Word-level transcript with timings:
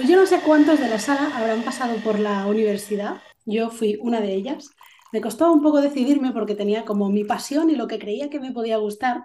Pues 0.00 0.08
yo 0.08 0.16
no 0.16 0.24
sé 0.24 0.40
cuántos 0.40 0.80
de 0.80 0.88
la 0.88 0.98
sala 0.98 1.30
habrán 1.36 1.60
pasado 1.60 1.94
por 1.96 2.18
la 2.18 2.46
universidad. 2.46 3.20
Yo 3.44 3.68
fui 3.68 3.98
una 4.00 4.22
de 4.22 4.32
ellas. 4.32 4.70
Me 5.12 5.20
costó 5.20 5.52
un 5.52 5.60
poco 5.60 5.82
decidirme 5.82 6.32
porque 6.32 6.54
tenía 6.54 6.86
como 6.86 7.10
mi 7.10 7.22
pasión 7.22 7.68
y 7.68 7.76
lo 7.76 7.86
que 7.86 7.98
creía 7.98 8.30
que 8.30 8.40
me 8.40 8.50
podía 8.50 8.78
gustar. 8.78 9.24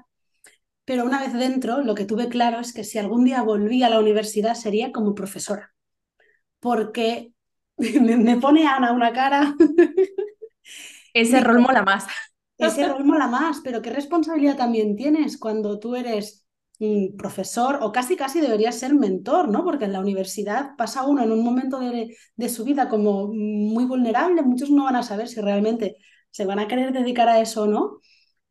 Pero 0.84 1.06
una 1.06 1.22
vez 1.22 1.32
dentro, 1.32 1.82
lo 1.82 1.96
que 1.96 2.04
tuve 2.04 2.28
claro 2.28 2.60
es 2.60 2.74
que 2.74 2.84
si 2.84 2.98
algún 2.98 3.24
día 3.24 3.42
volví 3.42 3.84
a 3.84 3.90
la 3.90 4.02
universidad 4.02 4.54
sería 4.54 4.92
como 4.92 5.16
profesora. 5.16 5.74
Porque 6.60 7.32
me, 7.78 8.36
pone 8.36 8.68
Ana 8.68 8.92
una 8.92 9.14
cara. 9.14 9.56
Ese 11.14 11.40
rol 11.40 11.62
mola 11.62 11.84
más. 11.84 12.06
Ese 12.58 12.86
rol 12.86 13.06
mola 13.06 13.28
más, 13.30 13.62
pero 13.64 13.82
qué 13.82 13.92
responsabilidad 13.92 14.58
también 14.58 14.98
tienes 14.98 15.38
cuando 15.38 15.80
tú 15.80 15.96
eres 15.96 16.45
profesor 17.18 17.80
o 17.82 17.92
casi 17.92 18.16
casi 18.16 18.42
debería 18.42 18.72
ser 18.72 18.94
mentor, 18.94 19.50
¿no? 19.50 19.64
Porque 19.64 19.86
en 19.86 19.94
la 19.94 20.00
universidad 20.00 20.76
pasa 20.78 21.06
uno 21.06 21.24
en 21.24 21.32
un 21.32 21.44
momento 21.44 21.80
de, 21.80 22.16
de, 22.36 22.50
su 22.50 22.64
vida 22.64 22.90
como 22.90 23.28
muy 23.28 23.86
vulnerable, 23.86 24.42
muchos 24.42 24.70
no 24.70 24.84
van 24.84 24.98
a 24.98 25.04
saber 25.04 25.28
si 25.28 25.40
realmente 25.40 25.98
se 26.32 26.46
van 26.46 26.60
a 26.60 26.68
querer 26.68 26.92
dedicar 26.92 27.30
a 27.30 27.40
eso 27.40 27.64
o 27.64 27.68
no, 27.68 28.00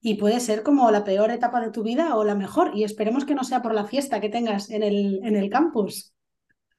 y 0.00 0.14
puede 0.14 0.40
ser 0.40 0.62
como 0.62 0.90
la 0.90 1.04
peor 1.04 1.30
etapa 1.30 1.60
de 1.60 1.70
tu 1.70 1.82
vida 1.82 2.16
o 2.16 2.24
la 2.24 2.34
mejor, 2.34 2.72
y 2.74 2.84
esperemos 2.84 3.24
que 3.24 3.34
no 3.34 3.44
sea 3.44 3.62
por 3.62 3.74
la 3.74 3.84
fiesta 3.84 4.20
que 4.20 4.28
tengas 4.28 4.70
en 4.70 4.82
el, 4.82 5.20
en 5.22 5.36
el 5.36 5.50
campus. 5.50 6.14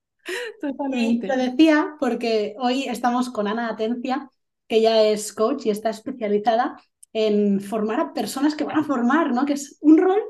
Totalmente. 0.62 1.26
Y 1.26 1.30
lo 1.30 1.38
decía 1.38 1.96
porque 2.00 2.56
hoy 2.60 2.84
estamos 2.84 3.30
con 3.30 3.48
Ana 3.48 3.70
Atencia, 3.70 4.30
que 4.68 4.78
ella 4.78 5.04
es 5.04 5.34
coach 5.34 5.66
y 5.66 5.70
está 5.70 5.90
especializada 5.90 6.76
en 7.14 7.60
formar 7.60 8.00
a 8.00 8.14
personas 8.14 8.56
que 8.56 8.64
van 8.64 8.78
a 8.78 8.84
formar, 8.84 9.34
¿no? 9.34 9.46
Que 9.46 9.54
es 9.54 9.78
un 9.82 9.98
rol 9.98 10.22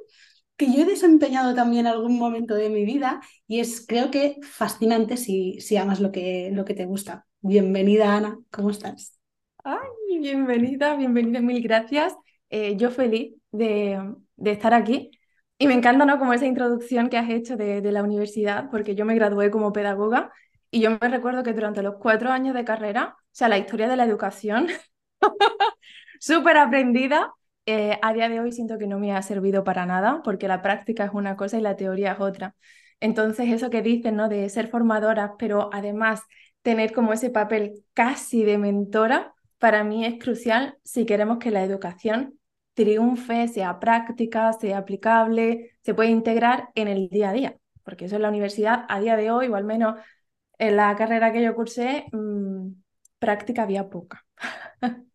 que 0.62 0.72
yo 0.72 0.84
he 0.84 0.86
desempeñado 0.86 1.56
también 1.56 1.88
algún 1.88 2.20
momento 2.20 2.54
de 2.54 2.70
mi 2.70 2.86
vida 2.86 3.20
y 3.48 3.62
es 3.62 3.84
creo 3.88 4.12
que 4.12 4.38
fascinante 4.44 5.18
si, 5.18 5.60
si 5.60 5.76
amas 5.76 6.00
lo 6.00 6.12
que, 6.12 6.52
lo 6.54 6.66
que 6.66 6.76
te 6.76 6.86
gusta. 6.86 7.26
Bienvenida 7.40 8.16
Ana, 8.16 8.38
¿cómo 8.52 8.70
estás? 8.70 9.18
Ay, 9.64 10.20
bienvenida, 10.20 10.96
bienvenida, 10.96 11.40
mil 11.42 11.64
gracias. 11.64 12.14
Eh, 12.52 12.76
yo 12.78 12.92
feliz 12.92 13.34
de, 13.52 14.14
de, 14.36 14.52
estar 14.52 14.76
aquí 14.76 15.10
y 15.58 15.66
me 15.66 15.74
encanta 15.74 16.06
¿no? 16.06 16.20
como 16.20 16.32
esa 16.32 16.46
introducción 16.46 17.10
que 17.10 17.18
has 17.18 17.32
hecho 17.32 17.58
de, 17.58 17.82
de 17.82 17.92
la 17.92 18.04
universidad, 18.04 18.70
porque 18.70 18.94
yo 18.94 19.04
me 19.04 19.16
gradué 19.16 19.50
como 19.50 19.74
pedagoga 19.74 20.32
y 20.70 20.82
yo 20.82 20.92
me 20.92 21.10
recuerdo 21.10 21.42
que 21.42 21.54
durante 21.54 21.82
los 21.82 21.96
cuatro 21.96 22.30
años 22.30 22.54
de 22.54 22.66
carrera, 22.66 23.16
o 23.18 23.30
sea, 23.32 23.50
la 23.50 23.58
historia 23.58 23.88
de 23.88 23.96
la 23.96 24.04
educación, 24.04 24.68
súper 26.20 26.58
aprendida, 26.58 27.34
eh, 27.72 28.00
a 28.02 28.14
día 28.14 28.30
de 28.30 28.40
hoy 28.40 28.52
siento 28.52 28.78
que 28.78 28.88
no 28.88 29.00
me 29.00 29.14
ha 29.14 29.22
servido 29.22 29.64
para 29.64 29.86
nada 29.86 30.22
porque 30.24 30.48
la 30.48 30.62
práctica 30.62 31.06
es 31.06 31.12
una 31.14 31.36
cosa 31.38 31.58
y 31.58 31.62
la 31.62 31.76
teoría 31.76 32.14
es 32.14 32.20
otra. 32.20 32.56
Entonces, 33.00 33.50
eso 33.50 33.70
que 33.70 33.82
dicen, 33.82 34.16
¿no? 34.16 34.30
De 34.30 34.50
ser 34.50 34.68
formadora, 34.70 35.36
pero 35.38 35.70
además 35.74 36.22
tener 36.62 36.94
como 36.94 37.14
ese 37.14 37.30
papel 37.30 37.84
casi 37.94 38.44
de 38.44 38.58
mentora, 38.58 39.34
para 39.58 39.84
mí 39.84 40.06
es 40.06 40.20
crucial 40.20 40.78
si 40.84 41.06
queremos 41.06 41.38
que 41.40 41.52
la 41.52 41.64
educación 41.64 42.40
triunfe, 42.74 43.48
sea 43.48 43.80
práctica, 43.80 44.54
sea 44.54 44.80
aplicable, 44.80 45.72
se 45.82 45.94
pueda 45.94 46.10
integrar 46.10 46.70
en 46.76 46.88
el 46.88 47.10
día 47.10 47.30
a 47.30 47.34
día. 47.34 47.58
Porque 47.84 48.06
eso 48.06 48.16
en 48.18 48.22
la 48.24 48.30
universidad, 48.30 48.86
a 48.90 49.00
día 49.00 49.16
de 49.18 49.32
hoy, 49.32 49.48
o 49.48 49.56
al 49.56 49.64
menos 49.66 50.00
en 50.58 50.76
la 50.78 50.96
carrera 50.96 51.32
que 51.34 51.44
yo 51.44 51.56
cursé, 51.56 52.06
mm, 52.12 52.70
práctica 53.20 53.64
había 53.64 53.90
poca. 53.90 54.26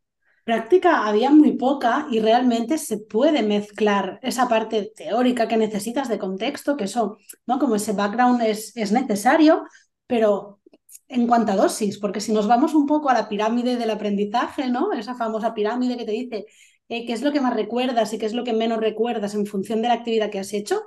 práctica 0.47 1.09
había 1.09 1.31
muy 1.33 1.57
poca 1.57 2.07
y 2.09 2.21
realmente 2.21 2.79
se 2.79 2.99
puede 2.99 3.43
mezclar 3.43 4.21
esa 4.23 4.49
parte 4.49 4.93
teórica 4.95 5.49
que 5.49 5.57
necesitas 5.57 6.09
de 6.09 6.21
contexto, 6.21 6.77
que 6.77 6.85
eso, 6.85 7.19
¿no? 7.47 7.59
Como 7.59 7.75
ese 7.75 7.93
background 7.95 8.41
es, 8.43 8.77
es 8.77 8.93
necesario, 8.93 9.65
pero 10.07 10.61
en 11.09 11.27
cuanto 11.27 11.51
a 11.51 11.57
dosis, 11.57 11.99
porque 11.99 12.21
si 12.21 12.33
nos 12.33 12.47
vamos 12.47 12.75
un 12.75 12.87
poco 12.87 13.11
a 13.11 13.15
la 13.15 13.29
pirámide 13.29 13.75
del 13.77 13.91
aprendizaje, 13.91 14.71
¿no? 14.71 14.93
Esa 14.93 15.17
famosa 15.17 15.53
pirámide 15.53 15.97
que 15.97 16.05
te 16.05 16.13
dice 16.13 16.47
eh, 16.89 17.05
qué 17.06 17.12
es 17.12 17.23
lo 17.23 17.33
que 17.33 17.41
más 17.41 17.55
recuerdas 17.56 18.12
y 18.12 18.19
qué 18.19 18.27
es 18.27 18.33
lo 18.33 18.45
que 18.45 18.53
menos 18.53 18.79
recuerdas 18.79 19.35
en 19.35 19.47
función 19.47 19.83
de 19.83 19.89
la 19.89 19.95
actividad 19.95 20.31
que 20.31 20.39
has 20.39 20.53
hecho, 20.53 20.81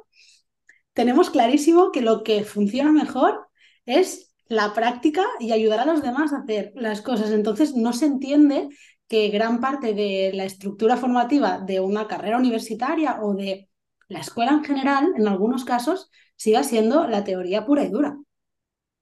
tenemos 0.94 1.30
clarísimo 1.32 1.92
que 1.92 2.02
lo 2.02 2.24
que 2.24 2.46
funciona 2.46 2.94
mejor 2.94 3.50
es 3.86 4.34
la 4.48 4.74
práctica 4.74 5.26
y 5.38 5.52
ayudar 5.52 5.82
a 5.82 5.86
los 5.86 6.02
demás 6.02 6.32
a 6.32 6.38
hacer 6.38 6.72
las 6.76 7.02
cosas. 7.02 7.32
Entonces 7.32 7.76
no 7.76 7.92
se 7.92 8.06
entiende 8.06 8.70
que 9.10 9.30
gran 9.30 9.60
parte 9.60 9.94
de 9.94 10.32
la 10.34 10.46
estructura 10.46 10.96
formativa 10.96 11.58
de 11.60 11.80
una 11.82 12.08
carrera 12.08 12.38
universitaria 12.38 13.22
o 13.22 13.34
de 13.34 13.70
la 14.08 14.20
escuela 14.20 14.52
en 14.52 14.64
general, 14.64 15.14
en 15.18 15.28
algunos 15.28 15.66
casos, 15.66 16.12
siga 16.36 16.64
siendo 16.64 17.08
la 17.08 17.24
teoría 17.24 17.66
pura 17.66 17.84
y 17.84 17.90
dura. 17.90 18.18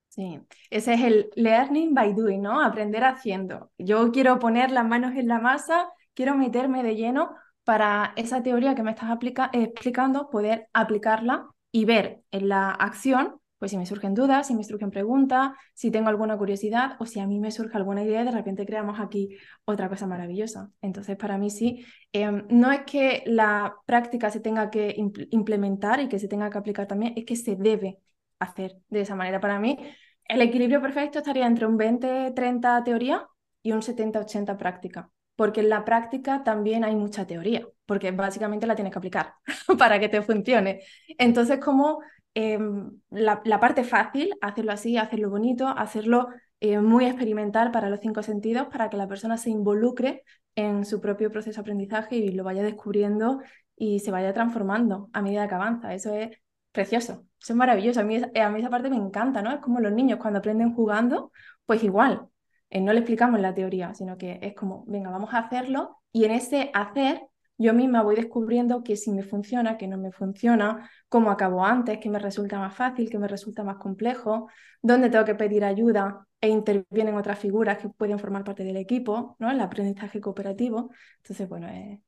Sí, 0.08 0.40
ese 0.72 0.94
es 0.96 1.02
el 1.02 1.30
learning 1.36 1.94
by 1.94 2.14
doing, 2.14 2.42
¿no? 2.42 2.62
Aprender 2.62 3.04
haciendo. 3.04 3.72
Yo 3.78 4.12
quiero 4.12 4.40
poner 4.40 4.72
las 4.72 4.88
manos 4.88 5.16
en 5.16 5.28
la 5.28 5.40
masa, 5.40 5.90
quiero 6.16 6.36
meterme 6.36 6.82
de 6.82 6.96
lleno 6.96 7.36
para 7.64 8.14
esa 8.16 8.42
teoría 8.42 8.74
que 8.74 8.84
me 8.84 8.92
estás 8.92 9.16
explicando, 9.54 10.30
poder 10.30 10.70
aplicarla 10.74 11.50
y 11.72 11.86
ver 11.86 12.22
en 12.32 12.50
la 12.50 12.72
acción 12.72 13.40
pues 13.58 13.72
si 13.72 13.78
me 13.78 13.86
surgen 13.86 14.14
dudas, 14.14 14.48
si 14.48 14.56
me 14.56 14.64
surgen 14.64 14.92
preguntas, 14.92 15.52
si 15.74 15.92
tengo 15.92 16.10
alguna 16.10 16.38
curiosidad 16.38 16.96
o 17.00 17.06
si 17.06 17.20
a 17.20 17.28
mí 17.28 17.40
me 17.40 17.52
surge 17.52 17.76
alguna 17.78 18.04
idea 18.04 18.24
de 18.24 18.32
repente 18.32 18.66
creamos 18.66 19.00
aquí 19.00 19.36
otra 19.66 19.90
cosa 19.90 20.08
maravillosa. 20.08 20.70
Entonces, 20.82 21.18
para 21.18 21.38
mí 21.38 21.50
sí, 21.50 21.86
em, 22.14 22.46
no 22.50 22.72
es 22.72 22.82
que 22.82 23.24
la 23.26 23.76
práctica 23.86 24.30
se 24.30 24.40
tenga 24.40 24.70
que 24.70 24.96
implementar 25.32 26.00
y 26.00 26.08
que 26.08 26.20
se 26.20 26.28
tenga 26.28 26.50
que 26.50 26.58
aplicar 26.58 26.88
también, 26.88 27.14
es 27.16 27.26
que 27.26 27.36
se 27.36 27.56
debe 27.56 28.00
hacer 28.40 28.78
de 28.90 29.02
esa 29.02 29.16
manera. 29.16 29.40
Para 29.40 29.60
mí, 29.60 29.78
el 30.26 30.42
equilibrio 30.42 30.82
perfecto 30.82 31.20
estaría 31.20 31.48
entre 31.48 31.66
un 31.66 31.78
20-30 31.78 32.84
teoría 32.84 33.28
y 33.64 33.72
un 33.72 33.82
70-80 33.82 34.58
práctica. 34.58 35.10
Porque 35.36 35.62
en 35.62 35.70
la 35.70 35.86
práctica 35.86 36.44
también 36.44 36.84
hay 36.84 36.96
mucha 36.96 37.28
teoría, 37.28 37.68
porque 37.86 38.10
básicamente 38.12 38.66
la 38.66 38.76
tienes 38.76 38.92
que 38.92 38.98
aplicar 39.00 39.34
para 39.78 40.00
que 40.00 40.10
te 40.10 40.22
funcione. 40.22 40.82
Entonces, 41.18 41.60
como 41.60 42.00
Em, 42.40 42.92
la, 43.10 43.60
parte 43.60 43.84
fácil, 43.84 44.30
hacerlo 44.42 44.72
así, 44.72 44.96
hacerlo 44.96 45.32
bonito, 45.32 45.68
hacerlo 45.70 46.28
eh, 46.60 46.80
muy 46.80 47.06
experimental 47.06 47.72
para 47.72 47.90
los 47.90 48.00
cinco 48.00 48.22
sentidos, 48.22 48.68
para 48.68 48.92
que 48.92 48.98
la 48.98 49.08
persona 49.08 49.38
se 49.38 49.50
involucre 49.50 50.22
en 50.54 50.86
su 50.86 51.02
propio 51.02 51.32
proceso 51.32 51.56
de 51.56 51.62
aprendizaje 51.62 52.18
y 52.18 52.32
lo 52.34 52.44
vaya 52.44 52.62
descubriendo 52.62 53.42
y 53.76 54.02
se 54.02 54.12
vaya 54.12 54.36
transformando 54.36 55.10
a 55.14 55.24
medida 55.24 55.48
que 55.48 55.56
avanza. 55.56 55.96
Eso 55.96 56.14
es 56.14 56.30
precioso, 56.72 57.26
eso 57.42 57.54
es 57.54 57.56
maravilloso. 57.56 58.02
A 58.02 58.04
mí, 58.04 58.18
a 58.18 58.50
mí 58.50 58.60
esa 58.60 58.70
parte 58.70 58.92
me 58.92 58.98
encanta, 58.98 59.42
¿no? 59.42 59.52
Es 59.52 59.60
como 59.60 59.80
los 59.80 59.92
niños 59.92 60.20
cuando 60.20 60.38
aprenden 60.38 60.76
jugando, 60.76 61.32
pues 61.66 61.84
igual, 61.84 62.28
eh, 62.70 62.82
no 62.82 62.94
le 62.94 63.00
explicamos 63.00 63.40
la 63.40 63.56
teoría, 63.56 63.96
sino 63.96 64.16
que 64.16 64.38
es 64.44 64.54
como, 64.54 64.86
venga, 64.86 65.10
vamos 65.10 65.34
a 65.34 65.40
hacerlo 65.40 66.04
y 66.12 66.26
en 66.26 66.32
ese 66.32 66.70
hacer 66.76 67.20
yo 67.58 67.74
misma 67.74 68.04
voy 68.04 68.16
descubriendo 68.16 68.84
que 68.84 68.96
si 68.96 69.12
me 69.12 69.24
funciona, 69.24 69.78
que 69.78 69.88
no 69.88 69.98
me 69.98 70.12
funciona, 70.12 70.90
cómo 71.10 71.32
acabo 71.32 71.66
antes, 71.66 72.00
que 72.00 72.10
me 72.10 72.20
resulta 72.20 72.60
más 72.60 72.76
fácil, 72.76 73.10
que 73.10 73.20
me 73.20 73.28
resulta 73.28 73.64
más 73.64 73.78
complejo, 73.78 74.48
dónde 74.82 75.10
tengo 75.10 75.26
que 75.26 75.36
pedir 75.36 75.64
ayuda 75.66 76.28
e 76.40 76.50
intervienen 76.50 77.16
otras 77.16 77.40
figuras 77.40 77.80
que 77.80 77.90
pueden 77.90 78.20
formar 78.20 78.44
parte 78.44 78.64
del 78.64 78.78
equipo, 78.78 79.36
¿no? 79.40 79.50
El 79.52 79.60
aprendizaje 79.60 80.22
cooperativo. 80.22 80.92
Entonces, 81.18 81.50
bueno, 81.50 81.68
eh, 81.68 82.02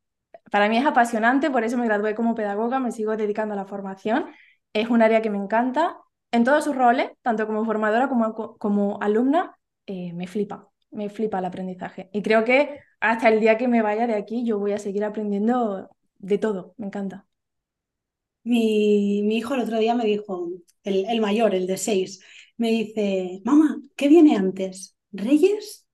para 0.52 0.70
mí 0.70 0.78
es 0.78 0.86
apasionante, 0.86 1.50
por 1.52 1.64
eso 1.64 1.78
me 1.78 1.86
gradué 1.86 2.16
como 2.16 2.36
pedagoga, 2.36 2.80
me 2.80 2.92
sigo 2.92 3.18
dedicando 3.18 3.54
a 3.54 3.58
la 3.58 3.66
formación. 3.66 4.28
Es 4.74 4.90
un 4.90 5.02
área 5.02 5.22
que 5.22 5.30
me 5.30 5.38
encanta 5.38 5.98
en 6.32 6.44
todos 6.44 6.64
sus 6.64 6.76
roles, 6.76 7.12
tanto 7.22 7.48
como 7.48 7.66
formadora 7.66 8.08
como, 8.10 8.34
como 8.58 9.00
alumna, 9.02 9.58
eh, 9.88 10.14
me 10.14 10.28
flipa 10.28 10.69
me 10.92 11.10
flipa 11.10 11.40
el 11.40 11.46
aprendizaje. 11.46 12.10
Y 12.14 12.22
creo 12.22 12.44
que 12.46 12.80
hasta 13.00 13.30
el 13.30 13.40
día 13.40 13.58
que 13.58 13.68
me 13.68 13.82
vaya 13.82 14.08
de 14.08 14.16
aquí 14.16 14.46
yo 14.46 14.60
voy 14.60 14.74
a 14.74 14.80
seguir 14.80 15.04
aprendiendo 15.04 15.90
de 16.18 16.38
todo, 16.38 16.74
me 16.78 16.88
encanta. 16.88 17.26
Mi, 18.44 19.22
mi 19.24 19.38
hijo 19.38 19.54
el 19.56 19.62
otro 19.62 19.80
día 19.80 19.96
me 19.96 20.06
dijo, 20.06 20.50
el, 20.84 21.06
el 21.06 21.22
mayor, 21.22 21.54
el 21.56 21.68
de 21.68 21.78
seis, 21.78 22.22
me 22.58 22.70
dice, 22.72 23.42
mamá, 23.46 23.80
¿qué 23.96 24.08
viene 24.08 24.36
antes? 24.36 24.96
¿Reyes 25.12 25.88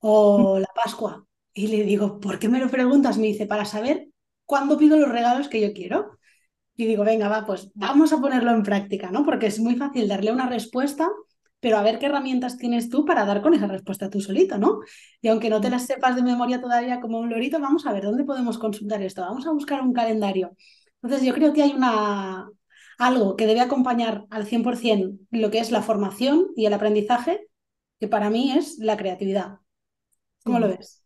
o 0.00 0.58
la 0.60 0.68
Pascua? 0.74 1.26
Y 1.54 1.68
le 1.68 1.84
digo, 1.84 2.20
¿por 2.20 2.38
qué 2.38 2.48
me 2.48 2.60
lo 2.60 2.70
preguntas? 2.70 3.18
Me 3.18 3.28
dice, 3.28 3.46
para 3.46 3.64
saber 3.64 4.08
cuándo 4.46 4.78
pido 4.78 4.98
los 4.98 5.10
regalos 5.10 5.48
que 5.48 5.60
yo 5.60 5.72
quiero. 5.74 6.18
Y 6.76 6.86
digo, 6.86 7.04
venga, 7.04 7.28
va, 7.28 7.46
pues 7.46 7.70
vamos 7.74 8.12
a 8.12 8.20
ponerlo 8.20 8.52
en 8.52 8.62
práctica, 8.64 9.10
¿no? 9.10 9.24
Porque 9.24 9.46
es 9.46 9.60
muy 9.60 9.76
fácil 9.76 10.08
darle 10.08 10.32
una 10.32 10.48
respuesta 10.48 11.10
pero 11.64 11.78
a 11.78 11.82
ver 11.82 11.98
qué 11.98 12.04
herramientas 12.04 12.58
tienes 12.58 12.90
tú 12.90 13.06
para 13.06 13.24
dar 13.24 13.40
con 13.40 13.54
esa 13.54 13.66
respuesta 13.66 14.10
tú 14.10 14.20
solito, 14.20 14.58
¿no? 14.58 14.80
Y 15.22 15.28
aunque 15.28 15.48
no 15.48 15.62
te 15.62 15.70
las 15.70 15.86
sepas 15.86 16.14
de 16.14 16.22
memoria 16.22 16.60
todavía 16.60 17.00
como 17.00 17.18
un 17.18 17.30
lorito, 17.30 17.58
vamos 17.58 17.86
a 17.86 17.92
ver 17.94 18.02
dónde 18.02 18.24
podemos 18.24 18.58
consultar 18.58 19.00
esto, 19.02 19.22
vamos 19.22 19.46
a 19.46 19.50
buscar 19.50 19.80
un 19.80 19.94
calendario. 19.94 20.54
Entonces 21.02 21.26
yo 21.26 21.32
creo 21.32 21.54
que 21.54 21.62
hay 21.62 21.72
una, 21.72 22.50
algo 22.98 23.34
que 23.34 23.46
debe 23.46 23.62
acompañar 23.62 24.26
al 24.28 24.44
100% 24.44 25.18
lo 25.30 25.50
que 25.50 25.58
es 25.58 25.70
la 25.70 25.80
formación 25.80 26.48
y 26.54 26.66
el 26.66 26.74
aprendizaje, 26.74 27.46
que 27.98 28.08
para 28.08 28.28
mí 28.28 28.52
es 28.52 28.76
la 28.78 28.98
creatividad. 28.98 29.60
¿Cómo 30.44 30.58
lo 30.58 30.68
ves? 30.68 31.02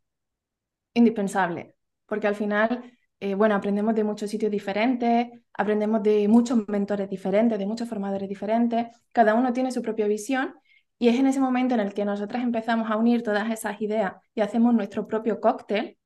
Indispensable, 0.92 1.76
porque 2.06 2.26
al 2.26 2.34
final 2.34 2.97
eh, 3.20 3.34
bueno, 3.34 3.54
aprendemos 3.54 3.94
de 3.94 4.04
muchos 4.04 4.30
sitios 4.30 4.50
diferentes, 4.50 5.28
aprendemos 5.54 6.02
de 6.02 6.28
muchos 6.28 6.68
mentores 6.68 7.10
diferentes, 7.10 7.58
de 7.58 7.66
muchos 7.66 7.88
formadores 7.88 8.28
diferentes, 8.28 8.86
cada 9.12 9.34
uno 9.34 9.52
tiene 9.52 9.72
su 9.72 9.82
propia 9.82 10.06
visión 10.06 10.54
y 10.98 11.08
es 11.08 11.18
en 11.18 11.26
ese 11.26 11.40
momento 11.40 11.74
en 11.74 11.80
el 11.80 11.94
que 11.94 12.04
nosotras 12.04 12.42
empezamos 12.42 12.90
a 12.90 12.96
unir 12.96 13.22
todas 13.22 13.50
esas 13.50 13.80
ideas 13.80 14.14
y 14.34 14.40
hacemos 14.40 14.74
nuestro 14.74 15.06
propio 15.06 15.40
cóctel, 15.40 15.98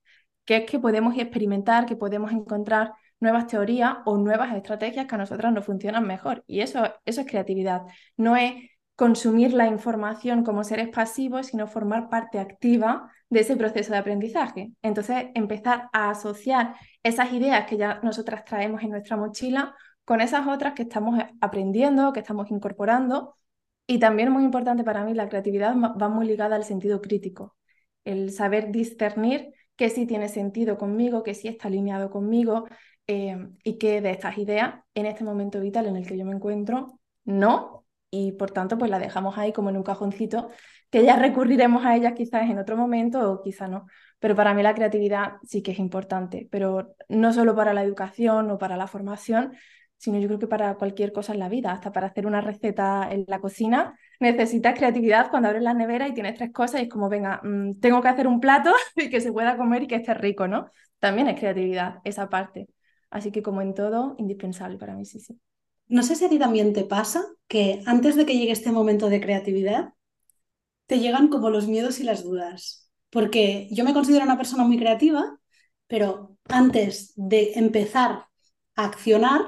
que 0.44 0.56
es 0.58 0.70
que 0.70 0.78
podemos 0.78 1.16
experimentar, 1.18 1.86
que 1.86 1.96
podemos 1.96 2.32
encontrar 2.32 2.92
nuevas 3.20 3.46
teorías 3.46 3.98
o 4.04 4.16
nuevas 4.18 4.54
estrategias 4.54 5.06
que 5.06 5.14
a 5.14 5.18
nosotras 5.18 5.52
nos 5.52 5.64
funcionan 5.64 6.06
mejor. 6.06 6.44
Y 6.46 6.60
eso, 6.60 6.82
eso 7.04 7.20
es 7.20 7.26
creatividad. 7.26 7.82
No 8.16 8.36
es 8.36 8.54
consumir 8.96 9.52
la 9.54 9.66
información 9.66 10.44
como 10.44 10.64
seres 10.64 10.88
pasivos, 10.88 11.46
sino 11.48 11.66
formar 11.66 12.08
parte 12.08 12.38
activa 12.38 13.10
de 13.32 13.40
ese 13.40 13.56
proceso 13.56 13.92
de 13.92 13.98
aprendizaje. 13.98 14.72
Entonces, 14.82 15.28
empezar 15.34 15.88
a 15.94 16.10
asociar 16.10 16.74
esas 17.02 17.32
ideas 17.32 17.66
que 17.66 17.78
ya 17.78 17.98
nosotras 18.02 18.44
traemos 18.44 18.82
en 18.82 18.90
nuestra 18.90 19.16
mochila 19.16 19.74
con 20.04 20.20
esas 20.20 20.46
otras 20.46 20.74
que 20.74 20.82
estamos 20.82 21.18
aprendiendo, 21.40 22.12
que 22.12 22.20
estamos 22.20 22.50
incorporando. 22.50 23.34
Y 23.86 23.98
también 23.98 24.30
muy 24.30 24.44
importante 24.44 24.84
para 24.84 25.02
mí, 25.04 25.14
la 25.14 25.30
creatividad 25.30 25.74
va 25.74 26.08
muy 26.10 26.26
ligada 26.26 26.56
al 26.56 26.64
sentido 26.64 27.00
crítico, 27.00 27.56
el 28.04 28.32
saber 28.32 28.70
discernir 28.70 29.54
que 29.76 29.88
sí 29.88 30.06
tiene 30.06 30.28
sentido 30.28 30.76
conmigo, 30.76 31.22
que 31.22 31.32
sí 31.32 31.48
está 31.48 31.68
alineado 31.68 32.10
conmigo 32.10 32.66
eh, 33.06 33.48
y 33.64 33.78
que 33.78 34.02
de 34.02 34.10
estas 34.10 34.36
ideas, 34.36 34.74
en 34.94 35.06
este 35.06 35.24
momento 35.24 35.58
vital 35.58 35.86
en 35.86 35.96
el 35.96 36.06
que 36.06 36.18
yo 36.18 36.26
me 36.26 36.32
encuentro, 36.32 37.00
no, 37.24 37.86
y 38.10 38.32
por 38.32 38.50
tanto 38.50 38.76
pues 38.76 38.90
la 38.90 38.98
dejamos 38.98 39.38
ahí 39.38 39.54
como 39.54 39.70
en 39.70 39.78
un 39.78 39.82
cajoncito, 39.84 40.50
que 40.92 41.02
ya 41.04 41.16
recurriremos 41.16 41.86
a 41.86 41.96
ellas 41.96 42.12
quizás 42.14 42.50
en 42.50 42.58
otro 42.58 42.76
momento 42.76 43.32
o 43.32 43.42
quizá 43.42 43.66
no. 43.66 43.86
Pero 44.18 44.36
para 44.36 44.52
mí 44.52 44.62
la 44.62 44.74
creatividad 44.74 45.36
sí 45.42 45.62
que 45.62 45.72
es 45.72 45.78
importante, 45.78 46.48
pero 46.50 46.94
no 47.08 47.32
solo 47.32 47.56
para 47.56 47.72
la 47.72 47.82
educación 47.82 48.50
o 48.50 48.58
para 48.58 48.76
la 48.76 48.86
formación, 48.86 49.54
sino 49.96 50.18
yo 50.18 50.28
creo 50.28 50.38
que 50.38 50.48
para 50.48 50.74
cualquier 50.74 51.12
cosa 51.12 51.32
en 51.32 51.38
la 51.38 51.48
vida, 51.48 51.72
hasta 51.72 51.92
para 51.92 52.08
hacer 52.08 52.26
una 52.26 52.42
receta 52.42 53.08
en 53.10 53.24
la 53.26 53.40
cocina, 53.40 53.98
necesitas 54.20 54.78
creatividad 54.78 55.30
cuando 55.30 55.48
abres 55.48 55.62
la 55.62 55.72
nevera 55.72 56.08
y 56.08 56.12
tienes 56.12 56.34
tres 56.34 56.52
cosas 56.52 56.82
y 56.82 56.84
es 56.84 56.90
como, 56.90 57.08
venga, 57.08 57.40
mm, 57.42 57.80
tengo 57.80 58.02
que 58.02 58.08
hacer 58.08 58.26
un 58.26 58.38
plato 58.38 58.70
y 58.96 59.08
que 59.08 59.22
se 59.22 59.32
pueda 59.32 59.56
comer 59.56 59.84
y 59.84 59.86
que 59.86 59.94
esté 59.96 60.12
rico, 60.12 60.46
¿no? 60.46 60.70
También 60.98 61.28
es 61.28 61.40
creatividad 61.40 62.00
esa 62.04 62.28
parte. 62.28 62.68
Así 63.08 63.32
que 63.32 63.42
como 63.42 63.62
en 63.62 63.72
todo, 63.72 64.14
indispensable 64.18 64.76
para 64.76 64.94
mí, 64.94 65.06
sí, 65.06 65.20
sí. 65.20 65.40
No 65.88 66.02
sé 66.02 66.16
si 66.16 66.26
a 66.26 66.28
ti 66.28 66.38
también 66.38 66.74
te 66.74 66.84
pasa 66.84 67.24
que 67.48 67.80
antes 67.86 68.14
de 68.14 68.26
que 68.26 68.36
llegue 68.36 68.52
este 68.52 68.72
momento 68.72 69.08
de 69.08 69.20
creatividad, 69.22 69.94
te 70.86 70.98
llegan 71.00 71.28
como 71.28 71.50
los 71.50 71.68
miedos 71.68 72.00
y 72.00 72.04
las 72.04 72.22
dudas. 72.24 72.90
Porque 73.10 73.68
yo 73.70 73.84
me 73.84 73.94
considero 73.94 74.24
una 74.24 74.36
persona 74.36 74.64
muy 74.64 74.78
creativa, 74.78 75.38
pero 75.86 76.36
antes 76.48 77.12
de 77.16 77.52
empezar 77.54 78.26
a 78.76 78.84
accionar, 78.84 79.42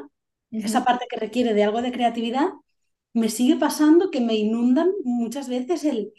esa 0.51 0.85
parte 0.85 1.07
que 1.11 1.19
requiere 1.19 1.55
de 1.55 1.65
algo 1.65 1.83
de 1.83 1.93
creatividad, 1.93 2.49
me 3.13 3.29
sigue 3.29 3.57
pasando 3.57 4.11
que 4.11 4.21
me 4.21 4.35
inundan 4.37 4.91
muchas 5.05 5.49
veces 5.49 5.85
el, 5.85 6.13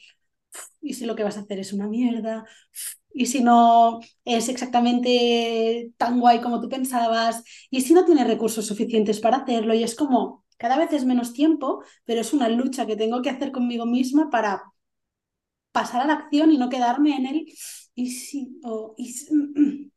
¿y 0.82 0.94
si 0.94 1.06
lo 1.06 1.16
que 1.16 1.24
vas 1.24 1.38
a 1.38 1.42
hacer 1.42 1.60
es 1.60 1.74
una 1.74 1.88
mierda? 1.88 2.46
¿Y 3.14 3.28
si 3.28 3.42
no 3.44 4.00
es 4.26 4.50
exactamente 4.50 5.92
tan 5.98 6.20
guay 6.20 6.42
como 6.42 6.62
tú 6.62 6.70
pensabas? 6.70 7.44
¿Y 7.70 7.82
si 7.82 7.94
no 7.94 8.06
tienes 8.06 8.28
recursos 8.28 8.66
suficientes 8.68 9.20
para 9.20 9.38
hacerlo? 9.38 9.74
Y 9.74 9.84
es 9.84 9.96
como, 9.96 10.46
cada 10.58 10.78
vez 10.78 10.92
es 10.94 11.06
menos 11.06 11.34
tiempo, 11.34 11.84
pero 12.06 12.22
es 12.22 12.34
una 12.34 12.50
lucha 12.50 12.86
que 12.86 12.96
tengo 12.98 13.22
que 13.22 13.30
hacer 13.30 13.52
conmigo 13.52 13.86
misma 13.86 14.30
para 14.30 14.64
pasar 15.76 16.02
a 16.04 16.08
la 16.08 16.14
acción 16.14 16.52
y 16.52 16.58
no 16.58 16.70
quedarme 16.70 17.18
en 17.18 17.26
el, 17.26 17.46
¿y 17.96 18.10
si? 18.10 18.62
y 18.98 19.16
mm, 19.32 19.62
mm". 19.62 19.92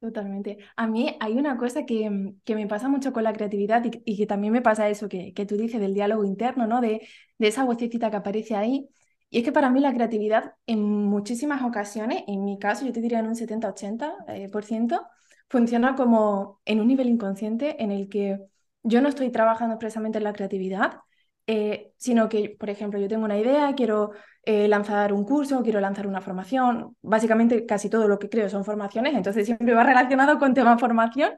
Totalmente. 0.00 0.58
A 0.76 0.88
mí 0.88 1.16
hay 1.20 1.34
una 1.34 1.56
cosa 1.56 1.86
que, 1.86 2.34
que, 2.44 2.56
me 2.56 2.66
pasa 2.66 2.88
mucho 2.88 3.12
con 3.12 3.22
la 3.22 3.32
creatividad 3.32 3.84
y, 4.04 4.16
que 4.16 4.26
también 4.26 4.52
me 4.52 4.60
pasa 4.60 4.88
eso 4.88 5.08
que, 5.08 5.32
que, 5.32 5.46
tú 5.46 5.56
dices 5.56 5.80
del 5.80 5.94
diálogo 5.94 6.24
interno, 6.24 6.66
¿no? 6.66 6.80
De, 6.80 7.06
de 7.38 7.46
esa 7.46 7.64
vocecita 7.64 8.10
que 8.10 8.16
aparece 8.16 8.56
ahí. 8.56 8.88
Y 9.30 9.38
es 9.38 9.44
que 9.44 9.52
para 9.52 9.70
mí 9.70 9.78
la 9.80 9.94
creatividad 9.94 10.54
en 10.66 10.82
muchísimas 10.82 11.62
ocasiones, 11.62 12.24
en 12.26 12.44
mi 12.44 12.58
caso 12.58 12.84
yo 12.84 12.92
te 12.92 13.00
diría 13.00 13.20
en 13.20 13.28
un 13.28 13.36
70-80%, 13.36 14.96
eh, 14.96 15.00
funciona 15.48 15.94
como 15.94 16.60
en 16.64 16.80
un 16.80 16.88
nivel 16.88 17.08
inconsciente 17.08 17.80
en 17.82 17.92
el 17.92 18.08
que 18.08 18.40
yo 18.82 19.00
no 19.00 19.08
estoy 19.08 19.30
trabajando 19.30 19.74
expresamente 19.74 20.18
en 20.18 20.24
la 20.24 20.32
creatividad, 20.32 20.98
eh, 21.46 21.92
sino 21.96 22.28
que, 22.28 22.56
por 22.58 22.70
ejemplo, 22.70 23.00
yo 23.00 23.08
tengo 23.08 23.24
una 23.24 23.38
idea, 23.38 23.74
quiero 23.74 24.12
eh, 24.44 24.68
lanzar 24.68 25.12
un 25.12 25.24
curso, 25.24 25.62
quiero 25.62 25.80
lanzar 25.80 26.06
una 26.06 26.20
formación, 26.20 26.96
básicamente 27.02 27.66
casi 27.66 27.90
todo 27.90 28.08
lo 28.08 28.18
que 28.18 28.28
creo 28.28 28.48
son 28.48 28.64
formaciones, 28.64 29.14
entonces 29.14 29.46
siempre 29.46 29.74
va 29.74 29.84
relacionado 29.84 30.38
con 30.38 30.54
tema 30.54 30.78
formación, 30.78 31.32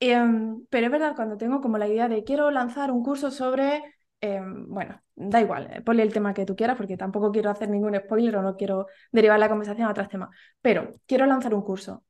em, 0.00 0.64
pero 0.70 0.86
es 0.86 0.92
verdad, 0.92 1.14
cuando 1.16 1.36
tengo 1.36 1.60
como 1.60 1.78
la 1.78 1.88
idea 1.88 2.08
de 2.08 2.24
quiero 2.24 2.50
lanzar 2.50 2.90
un 2.90 3.02
curso 3.02 3.30
sobre, 3.30 3.82
em, 4.20 4.66
bueno, 4.68 5.00
da 5.14 5.40
igual, 5.40 5.68
eh, 5.72 5.80
ponle 5.82 6.02
el 6.02 6.12
tema 6.12 6.34
que 6.34 6.46
tú 6.46 6.56
quieras 6.56 6.76
porque 6.76 6.96
tampoco 6.96 7.30
quiero 7.30 7.50
hacer 7.50 7.68
ningún 7.70 7.94
spoiler 7.96 8.36
o 8.36 8.42
no 8.42 8.56
quiero 8.56 8.86
derivar 9.12 9.38
la 9.38 9.48
conversación 9.48 9.86
a 9.86 9.90
otros 9.90 10.08
temas, 10.08 10.30
pero 10.62 10.94
quiero 11.06 11.26
lanzar 11.26 11.54
un 11.54 11.62
curso. 11.62 12.04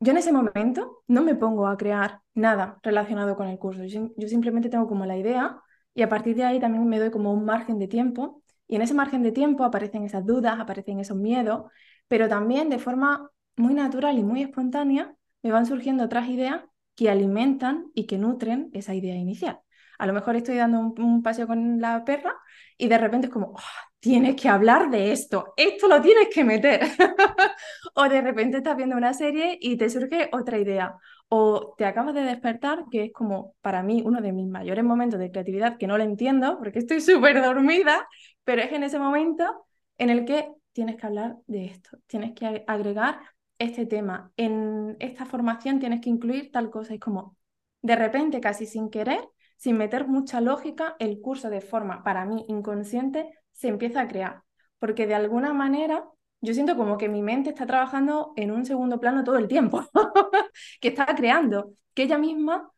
Yo 0.00 0.10
en 0.12 0.18
ese 0.18 0.32
momento 0.32 1.02
no 1.06 1.22
me 1.22 1.34
pongo 1.36 1.66
a 1.68 1.76
crear 1.76 2.20
nada 2.34 2.78
relacionado 2.82 3.36
con 3.36 3.46
el 3.48 3.58
curso, 3.58 3.84
yo 3.84 4.28
simplemente 4.28 4.68
tengo 4.68 4.88
como 4.88 5.06
la 5.06 5.16
idea 5.16 5.62
y 5.94 6.02
a 6.02 6.08
partir 6.08 6.36
de 6.36 6.44
ahí 6.44 6.60
también 6.60 6.86
me 6.88 6.98
doy 6.98 7.10
como 7.10 7.32
un 7.32 7.44
margen 7.44 7.78
de 7.78 7.88
tiempo 7.88 8.42
y 8.66 8.76
en 8.76 8.82
ese 8.82 8.94
margen 8.94 9.22
de 9.22 9.32
tiempo 9.32 9.64
aparecen 9.64 10.04
esas 10.04 10.24
dudas, 10.24 10.58
aparecen 10.58 10.98
esos 10.98 11.16
miedos, 11.16 11.70
pero 12.08 12.28
también 12.28 12.70
de 12.70 12.78
forma 12.78 13.30
muy 13.56 13.74
natural 13.74 14.18
y 14.18 14.24
muy 14.24 14.42
espontánea 14.42 15.14
me 15.42 15.50
van 15.52 15.66
surgiendo 15.66 16.04
otras 16.04 16.28
ideas 16.28 16.62
que 16.94 17.10
alimentan 17.10 17.90
y 17.94 18.06
que 18.06 18.18
nutren 18.18 18.70
esa 18.72 18.94
idea 18.94 19.14
inicial. 19.14 19.60
A 19.98 20.06
lo 20.06 20.12
mejor 20.12 20.36
estoy 20.36 20.56
dando 20.56 20.80
un, 20.80 21.22
paseo 21.22 21.46
con 21.46 21.80
la 21.80 22.04
perra 22.04 22.34
y 22.76 22.88
de 22.88 22.98
repente 22.98 23.26
es 23.28 23.32
como, 23.32 23.54
ah, 23.56 23.90
tienes 24.00 24.36
que 24.36 24.48
hablar 24.48 24.90
de 24.90 25.12
esto, 25.12 25.52
esto 25.56 25.86
lo 25.86 26.00
tienes 26.00 26.28
que 26.32 26.44
meter. 26.44 26.80
o 27.94 28.08
de 28.08 28.20
repente 28.20 28.58
estás 28.58 28.76
viendo 28.76 28.96
una 28.96 29.14
serie 29.14 29.58
y 29.60 29.76
te 29.76 29.88
surge 29.90 30.28
otra 30.32 30.58
idea. 30.58 30.96
O 31.34 31.74
te 31.78 31.86
acabas 31.86 32.14
de 32.14 32.20
despertar, 32.24 32.84
que 32.90 33.04
es 33.04 33.12
como 33.14 33.54
para 33.62 33.82
mí 33.82 34.02
uno 34.04 34.20
de 34.20 34.32
mis 34.32 34.46
mayores 34.46 34.84
momentos 34.84 35.18
de 35.18 35.30
creatividad, 35.30 35.78
que 35.78 35.86
no 35.86 35.96
lo 35.96 36.04
entiendo 36.04 36.58
porque 36.58 36.80
estoy 36.80 37.00
súper 37.00 37.40
dormida, 37.42 38.06
pero 38.44 38.60
es 38.60 38.70
en 38.70 38.82
ese 38.82 38.98
momento 38.98 39.64
en 39.96 40.10
el 40.10 40.26
que 40.26 40.52
tienes 40.72 40.96
que 40.96 41.06
hablar 41.06 41.38
de 41.46 41.64
esto, 41.64 41.96
tienes 42.06 42.34
que 42.34 42.64
agregar 42.66 43.18
este 43.58 43.86
tema. 43.86 44.30
En 44.36 44.94
esta 45.00 45.24
formación 45.24 45.78
tienes 45.78 46.02
que 46.02 46.10
incluir 46.10 46.50
tal 46.52 46.68
cosa. 46.68 46.92
Es 46.92 47.00
como, 47.00 47.38
de 47.80 47.96
repente, 47.96 48.38
casi 48.42 48.66
sin 48.66 48.90
querer, 48.90 49.26
sin 49.56 49.78
meter 49.78 50.06
mucha 50.06 50.42
lógica, 50.42 50.96
el 50.98 51.18
curso 51.22 51.48
de 51.48 51.62
forma, 51.62 52.04
para 52.04 52.26
mí, 52.26 52.44
inconsciente, 52.48 53.30
se 53.52 53.68
empieza 53.68 54.02
a 54.02 54.08
crear. 54.08 54.42
Porque 54.78 55.06
de 55.06 55.14
alguna 55.14 55.54
manera 55.54 56.04
yo 56.42 56.54
siento 56.54 56.76
como 56.76 56.98
que 56.98 57.08
mi 57.08 57.22
mente 57.22 57.50
está 57.50 57.66
trabajando 57.66 58.32
en 58.36 58.50
un 58.50 58.66
segundo 58.66 59.00
plano 59.00 59.24
todo 59.24 59.38
el 59.38 59.48
tiempo, 59.48 59.84
que 60.80 60.88
está 60.88 61.06
creando, 61.06 61.74
que 61.94 62.02
ella 62.02 62.18
misma, 62.18 62.70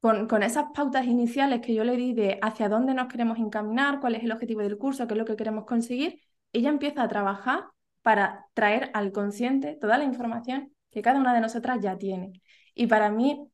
con, 0.00 0.26
con, 0.26 0.42
esas 0.42 0.66
pautas 0.74 1.06
iniciales 1.06 1.60
que 1.60 1.74
yo 1.74 1.84
le 1.84 1.96
di 1.96 2.14
de 2.14 2.38
hacia 2.42 2.68
dónde 2.68 2.94
nos 2.94 3.08
queremos 3.08 3.38
encaminar, 3.38 4.00
cuál 4.00 4.16
es 4.16 4.24
el 4.24 4.32
objetivo 4.32 4.62
del 4.62 4.78
curso, 4.78 5.06
qué 5.06 5.14
es 5.14 5.18
lo 5.18 5.24
que 5.24 5.36
queremos 5.36 5.64
conseguir, 5.66 6.20
ella 6.52 6.70
empieza 6.70 7.02
a 7.02 7.08
trabajar 7.08 7.66
para 8.02 8.46
traer 8.54 8.90
al 8.94 9.12
consciente 9.12 9.76
toda 9.80 9.98
la 9.98 10.04
información 10.04 10.74
que 10.90 11.02
cada 11.02 11.20
una 11.20 11.34
de 11.34 11.40
nosotras 11.40 11.78
ya 11.80 11.96
tiene. 11.98 12.42
Y 12.74 12.86
para 12.86 13.10
mí 13.10 13.48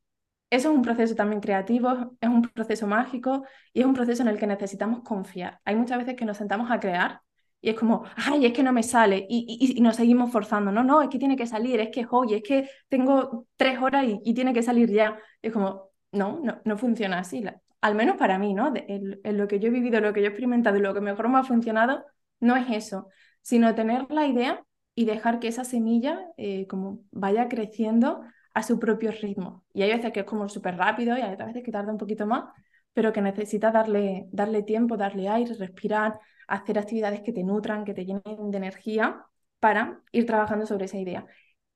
eso 0.51 0.71
es 0.71 0.77
un 0.77 0.83
proceso 0.83 1.15
también 1.15 1.41
creativo, 1.41 2.17
es 2.21 2.29
un 2.29 2.43
proceso 2.43 2.87
mágico 2.87 3.45
y 3.73 3.81
es 3.81 3.87
un 3.87 3.95
proceso 3.95 4.23
en 4.23 4.29
el 4.29 4.39
que 4.39 4.47
necesitamos 4.47 5.03
confiar. 5.03 5.61
Hay 5.65 5.77
muchas 5.77 5.99
veces 5.99 6.17
que 6.17 6.25
nos 6.25 6.39
sentamos 6.39 6.71
a 6.71 6.81
crear 6.81 7.21
y 7.61 7.71
es 7.71 7.77
como, 7.77 8.05
ay, 8.17 8.47
es 8.47 8.53
que 8.53 8.63
no 8.63 8.73
me 8.73 8.83
sale 8.83 9.27
y, 9.29 9.75
y, 9.77 9.81
nos 9.81 9.97
seguimos 9.97 10.31
forzando. 10.31 10.71
No, 10.71 10.85
no, 10.85 11.03
es 11.03 11.09
que 11.09 11.19
tiene 11.19 11.37
que 11.37 11.47
salir, 11.47 11.81
es 11.81 11.91
que, 11.91 12.07
oye, 12.11 12.37
es 12.37 12.43
que 12.43 12.71
tengo 12.89 13.47
tres 13.57 13.81
horas 13.81 14.07
y, 14.25 14.35
tiene 14.35 14.53
que 14.55 14.63
salir 14.63 14.91
ya. 14.91 15.19
es 15.43 15.53
como, 15.53 15.91
no, 16.13 16.41
no, 16.43 16.61
no 16.65 16.79
funciona 16.79 17.19
así. 17.19 17.45
al 17.81 17.95
menos 17.95 18.17
para 18.17 18.39
mí, 18.39 18.55
¿no? 18.55 18.73
En, 18.75 19.37
lo 19.37 19.49
que 19.49 19.59
yo 19.59 19.69
he 19.69 19.71
vivido, 19.71 20.01
lo 20.01 20.13
que 20.13 20.21
yo 20.21 20.27
he 20.27 20.31
experimentado 20.31 20.77
y 20.77 20.81
lo 20.81 20.95
que 20.95 21.01
mejor 21.01 21.29
me 21.29 21.39
ha 21.39 21.45
funcionado, 21.45 22.05
no 22.41 22.57
es 22.57 22.67
eso, 22.71 23.09
sino 23.43 23.75
tener 23.75 24.11
la 24.11 24.27
idea 24.27 24.65
y 24.95 25.05
dejar 25.05 25.41
que 25.41 25.49
esa 25.49 25.65
semilla 25.65 26.21
eh, 26.37 26.67
como 26.69 27.01
vaya 27.11 27.49
creciendo 27.49 28.23
a 28.55 28.63
su 28.63 28.79
propio 28.79 29.11
ritmo. 29.13 29.65
Y 29.73 29.83
hay 29.83 29.91
veces 29.93 30.13
que 30.13 30.21
es 30.21 30.27
como 30.27 30.49
súper 30.49 30.77
rápido 30.77 31.17
y 31.17 31.23
hay 31.23 31.35
otras 31.35 31.49
veces 31.49 31.65
que 31.65 31.73
tarda 31.73 31.93
un 31.93 31.99
poquito 31.99 32.27
más, 32.27 32.45
pero 32.93 33.13
que 33.13 33.21
necesita 33.21 33.71
darle, 33.73 34.27
darle 34.33 34.63
tiempo, 34.63 34.97
darle 34.97 35.29
aire, 35.29 35.55
respirar, 35.55 36.19
hacer 36.49 36.79
actividades 36.79 37.21
que 37.21 37.33
te 37.33 37.45
nutran, 37.45 37.85
que 37.85 37.95
te 37.95 38.05
llenen 38.05 38.51
de 38.51 38.57
energía 38.59 39.25
para 39.61 40.03
ir 40.13 40.27
trabajando 40.27 40.67
sobre 40.67 40.87
esa 40.87 40.99
idea. 40.99 41.27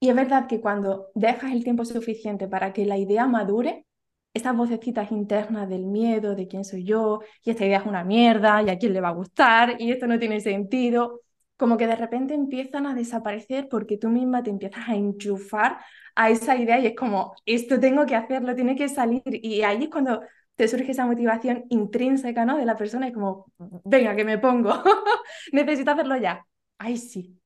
Y 0.00 0.08
es 0.08 0.16
verdad 0.16 0.48
que 0.48 0.60
cuando 0.60 1.08
dejas 1.14 1.52
el 1.52 1.62
tiempo 1.62 1.84
suficiente 1.84 2.48
para 2.48 2.72
que 2.72 2.84
la 2.86 2.98
idea 2.98 3.26
madure, 3.26 3.86
esas 4.34 4.56
vocecitas 4.56 5.12
internas 5.12 5.68
del 5.68 5.86
miedo, 5.86 6.34
de 6.34 6.48
quién 6.48 6.64
soy 6.64 6.84
yo, 6.84 7.20
y 7.44 7.50
esta 7.50 7.66
idea 7.66 7.78
es 7.78 7.86
una 7.86 8.02
mierda, 8.02 8.62
y 8.62 8.70
a 8.70 8.78
quién 8.78 8.94
le 8.94 9.00
va 9.00 9.08
a 9.08 9.12
gustar, 9.12 9.76
y 9.78 9.92
esto 9.92 10.06
no 10.06 10.18
tiene 10.18 10.40
sentido, 10.40 11.20
como 11.56 11.76
que 11.76 11.86
de 11.86 11.94
repente 11.96 12.34
empiezan 12.34 12.86
a 12.86 12.94
desaparecer 12.94 13.68
porque 13.70 13.96
tú 13.96 14.08
misma 14.08 14.42
te 14.42 14.50
empiezas 14.50 14.88
a 14.88 14.96
enchufar 14.96 15.78
a 16.16 16.28
esa 16.30 16.56
idea 16.56 16.80
y 16.80 16.86
es 16.86 16.96
como, 16.96 17.34
esto 17.46 17.78
tengo 17.78 18.04
que 18.04 18.16
hacerlo, 18.16 18.54
tiene 18.56 18.74
que 18.74 18.88
salir. 18.88 19.22
Y 19.26 19.62
ahí 19.62 19.84
es 19.84 19.88
cuando 19.88 20.22
te 20.56 20.68
surge 20.68 20.92
esa 20.92 21.06
motivación 21.06 21.64
intrínseca, 21.70 22.44
¿no? 22.44 22.56
De 22.56 22.66
la 22.66 22.76
persona 22.76 23.08
y 23.08 23.12
como, 23.12 23.46
venga, 23.84 24.14
que 24.14 24.24
me 24.24 24.38
pongo, 24.38 24.72
necesito 25.52 25.90
hacerlo 25.90 26.16
ya. 26.16 26.46
Ay, 26.78 26.96
sí. 26.96 27.38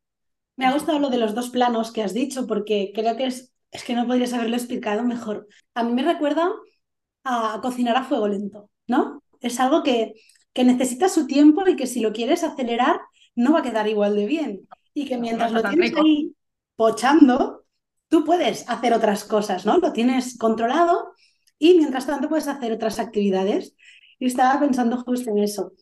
Me 0.56 0.66
ha 0.66 0.72
gustado 0.72 0.98
lo 0.98 1.10
de 1.10 1.18
los 1.18 1.34
dos 1.34 1.50
planos 1.50 1.92
que 1.92 2.02
has 2.02 2.14
dicho 2.14 2.46
porque 2.46 2.92
creo 2.94 3.16
que 3.16 3.26
es, 3.26 3.52
es 3.70 3.84
que 3.84 3.94
no 3.94 4.06
podrías 4.06 4.32
haberlo 4.32 4.56
explicado 4.56 5.02
mejor. 5.04 5.46
A 5.74 5.84
mí 5.84 5.92
me 5.92 6.02
recuerda 6.02 6.50
a 7.24 7.60
cocinar 7.62 7.96
a 7.96 8.04
fuego 8.04 8.28
lento, 8.28 8.70
¿no? 8.86 9.22
Es 9.40 9.60
algo 9.60 9.82
que, 9.82 10.14
que 10.52 10.64
necesita 10.64 11.08
su 11.08 11.26
tiempo 11.26 11.66
y 11.68 11.76
que 11.76 11.86
si 11.86 12.00
lo 12.00 12.12
quieres 12.12 12.42
acelerar 12.42 13.00
no 13.34 13.52
va 13.52 13.60
a 13.60 13.62
quedar 13.62 13.86
igual 13.86 14.16
de 14.16 14.26
bien. 14.26 14.68
Y 14.94 15.06
que 15.06 15.18
mientras 15.18 15.52
lo 15.52 15.62
tienes 15.62 15.94
ahí 15.94 16.34
pochando, 16.74 17.64
tú 18.08 18.24
puedes 18.24 18.68
hacer 18.68 18.94
otras 18.94 19.24
cosas, 19.24 19.66
¿no? 19.66 19.76
Lo 19.76 19.92
tienes 19.92 20.38
controlado 20.38 21.12
y 21.58 21.74
mientras 21.74 22.06
tanto 22.06 22.28
puedes 22.28 22.48
hacer 22.48 22.72
otras 22.72 22.98
actividades. 22.98 23.74
Y 24.18 24.26
estaba 24.26 24.58
pensando 24.60 24.96
justo 25.02 25.30
en 25.30 25.38
eso. 25.38 25.72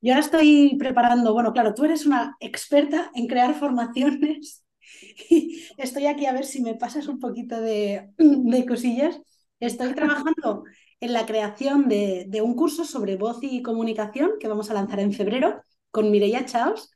Yo 0.00 0.12
ahora 0.12 0.24
estoy 0.24 0.76
preparando, 0.78 1.34
bueno, 1.34 1.52
claro, 1.52 1.74
tú 1.74 1.84
eres 1.84 2.06
una 2.06 2.36
experta 2.40 3.10
en 3.14 3.26
crear 3.26 3.54
formaciones 3.54 4.64
y 5.30 5.66
estoy 5.76 6.06
aquí 6.06 6.26
a 6.26 6.32
ver 6.32 6.44
si 6.44 6.62
me 6.62 6.74
pasas 6.74 7.06
un 7.08 7.18
poquito 7.18 7.60
de, 7.60 8.10
de 8.18 8.66
cosillas. 8.66 9.20
Estoy 9.60 9.94
trabajando 9.94 10.64
en 11.00 11.12
la 11.12 11.26
creación 11.26 11.88
de, 11.88 12.40
un 12.42 12.54
curso 12.54 12.84
sobre 12.84 13.16
voz 13.16 13.38
y 13.42 13.62
comunicación 13.62 14.32
que 14.38 14.48
vamos 14.48 14.70
a 14.70 14.74
lanzar 14.74 15.00
en 15.00 15.12
febrero 15.12 15.62
con 15.90 16.10
Mireia 16.10 16.44
Chaos 16.44 16.90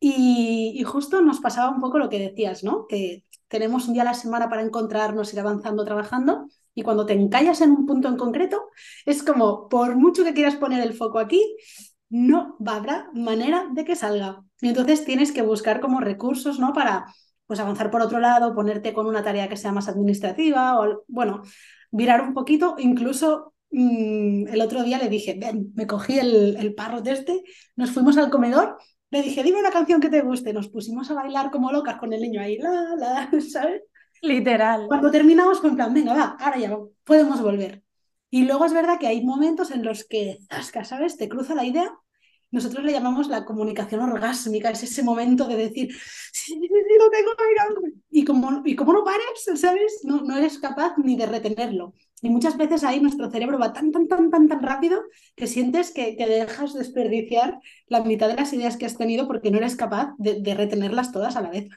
y, 0.00 0.82
justo 0.84 1.22
nos 1.22 1.40
pasaba 1.40 1.70
un 1.70 1.80
poco 1.80 1.98
lo 1.98 2.08
que 2.10 2.18
decías, 2.18 2.62
¿no? 2.62 2.86
Que 2.86 3.24
tenemos 3.48 3.86
un 3.88 3.94
día 3.94 4.02
a 4.02 4.06
la 4.06 4.14
semana 4.14 4.48
para 4.50 4.62
encontrarnos, 4.62 5.32
ir 5.32 5.40
avanzando, 5.40 5.84
trabajando, 5.84 6.48
y 6.74 6.82
cuando 6.82 7.06
te 7.06 7.14
encallas 7.14 7.60
en 7.60 7.70
un 7.70 7.86
punto 7.86 8.08
en 8.08 8.16
concreto, 8.16 8.68
es 9.06 9.22
como, 9.22 9.68
por 9.68 9.96
mucho 9.96 10.24
que 10.24 10.34
quieras 10.34 10.56
poner 10.56 10.82
el 10.82 10.94
foco 10.94 11.18
aquí, 11.18 11.56
no 12.10 12.56
habrá 12.66 13.10
manera 13.14 13.68
de 13.72 13.84
que 13.84 13.96
salga. 13.96 14.42
Y 14.60 14.68
entonces 14.68 15.04
tienes 15.04 15.32
que 15.32 15.42
buscar 15.42 15.80
como 15.80 16.00
recursos, 16.00 16.58
¿no? 16.58 16.72
Para 16.72 17.06
pues 17.46 17.60
avanzar 17.60 17.90
por 17.90 18.00
otro 18.02 18.20
lado, 18.20 18.54
ponerte 18.54 18.92
con 18.94 19.06
una 19.06 19.22
tarea 19.22 19.48
que 19.48 19.56
sea 19.56 19.72
más 19.72 19.88
administrativa 19.88 20.80
o, 20.80 21.04
bueno, 21.08 21.42
virar 21.90 22.22
un 22.22 22.34
poquito, 22.34 22.76
incluso 22.78 23.54
mm, 23.70 24.48
el 24.48 24.60
otro 24.60 24.82
día 24.82 24.98
le 24.98 25.08
dije, 25.08 25.36
ven, 25.38 25.72
me 25.74 25.86
cogí 25.86 26.18
el, 26.18 26.56
el 26.56 26.74
parro 26.74 27.02
de 27.02 27.12
este, 27.12 27.42
nos 27.76 27.90
fuimos 27.90 28.16
al 28.16 28.30
comedor 28.30 28.78
le 29.14 29.22
dije, 29.22 29.44
dime 29.44 29.60
una 29.60 29.70
canción 29.70 30.00
que 30.00 30.10
te 30.10 30.22
guste. 30.22 30.52
Nos 30.52 30.68
pusimos 30.68 31.08
a 31.10 31.14
bailar 31.14 31.52
como 31.52 31.70
locas 31.70 31.98
con 31.98 32.12
el 32.12 32.20
niño 32.20 32.40
ahí, 32.40 32.58
la, 32.58 32.96
la, 32.98 33.30
¿sabes? 33.40 33.82
Literal. 34.24 34.86
Cuando 34.88 35.10
terminamos, 35.10 35.60
con 35.60 35.76
plan, 35.76 35.92
venga, 35.92 36.14
va, 36.14 36.36
ahora 36.40 36.58
ya 36.58 36.76
podemos 37.04 37.42
volver. 37.42 37.82
Y 38.30 38.44
luego 38.46 38.64
es 38.64 38.72
verdad 38.72 38.98
que 38.98 39.06
hay 39.06 39.22
momentos 39.22 39.70
en 39.70 39.84
los 39.84 40.04
que, 40.04 40.38
¿sabes? 40.82 41.16
Te 41.16 41.28
cruza 41.28 41.54
la 41.54 41.64
idea. 41.64 41.92
Nosotros 42.50 42.84
le 42.84 42.92
llamamos 42.92 43.28
la 43.28 43.44
comunicación 43.44 44.00
orgásmica, 44.00 44.70
es 44.70 44.82
ese 44.82 45.02
momento 45.02 45.46
de 45.46 45.56
decir, 45.56 45.92
sí, 46.32 46.54
sí, 46.54 46.60
sí, 46.60 46.94
lo 46.98 47.10
tengo, 47.10 47.30
y 48.10 48.24
como, 48.24 48.62
y 48.64 48.76
como 48.76 48.92
no 48.92 49.04
pares, 49.04 49.60
¿sabes? 49.60 50.00
No, 50.04 50.22
no 50.22 50.36
eres 50.36 50.58
capaz 50.58 50.94
ni 50.96 51.16
de 51.16 51.26
retenerlo. 51.26 51.94
Y 52.22 52.30
muchas 52.30 52.56
veces 52.56 52.84
ahí 52.84 53.00
nuestro 53.00 53.30
cerebro 53.30 53.58
va 53.58 53.72
tan, 53.72 53.92
tan, 53.92 54.08
tan, 54.08 54.30
tan, 54.30 54.48
tan 54.48 54.62
rápido 54.62 55.02
que 55.36 55.46
sientes 55.46 55.90
que, 55.90 56.16
que 56.16 56.26
dejas 56.26 56.72
desperdiciar 56.72 57.60
la 57.88 58.02
mitad 58.02 58.28
de 58.28 58.36
las 58.36 58.52
ideas 58.52 58.76
que 58.76 58.86
has 58.86 58.96
tenido 58.96 59.26
porque 59.26 59.50
no 59.50 59.58
eres 59.58 59.76
capaz 59.76 60.14
de, 60.16 60.54
retenerlas 60.54 61.12
todas 61.12 61.36
a 61.36 61.42
la 61.42 61.50
vez. 61.50 61.68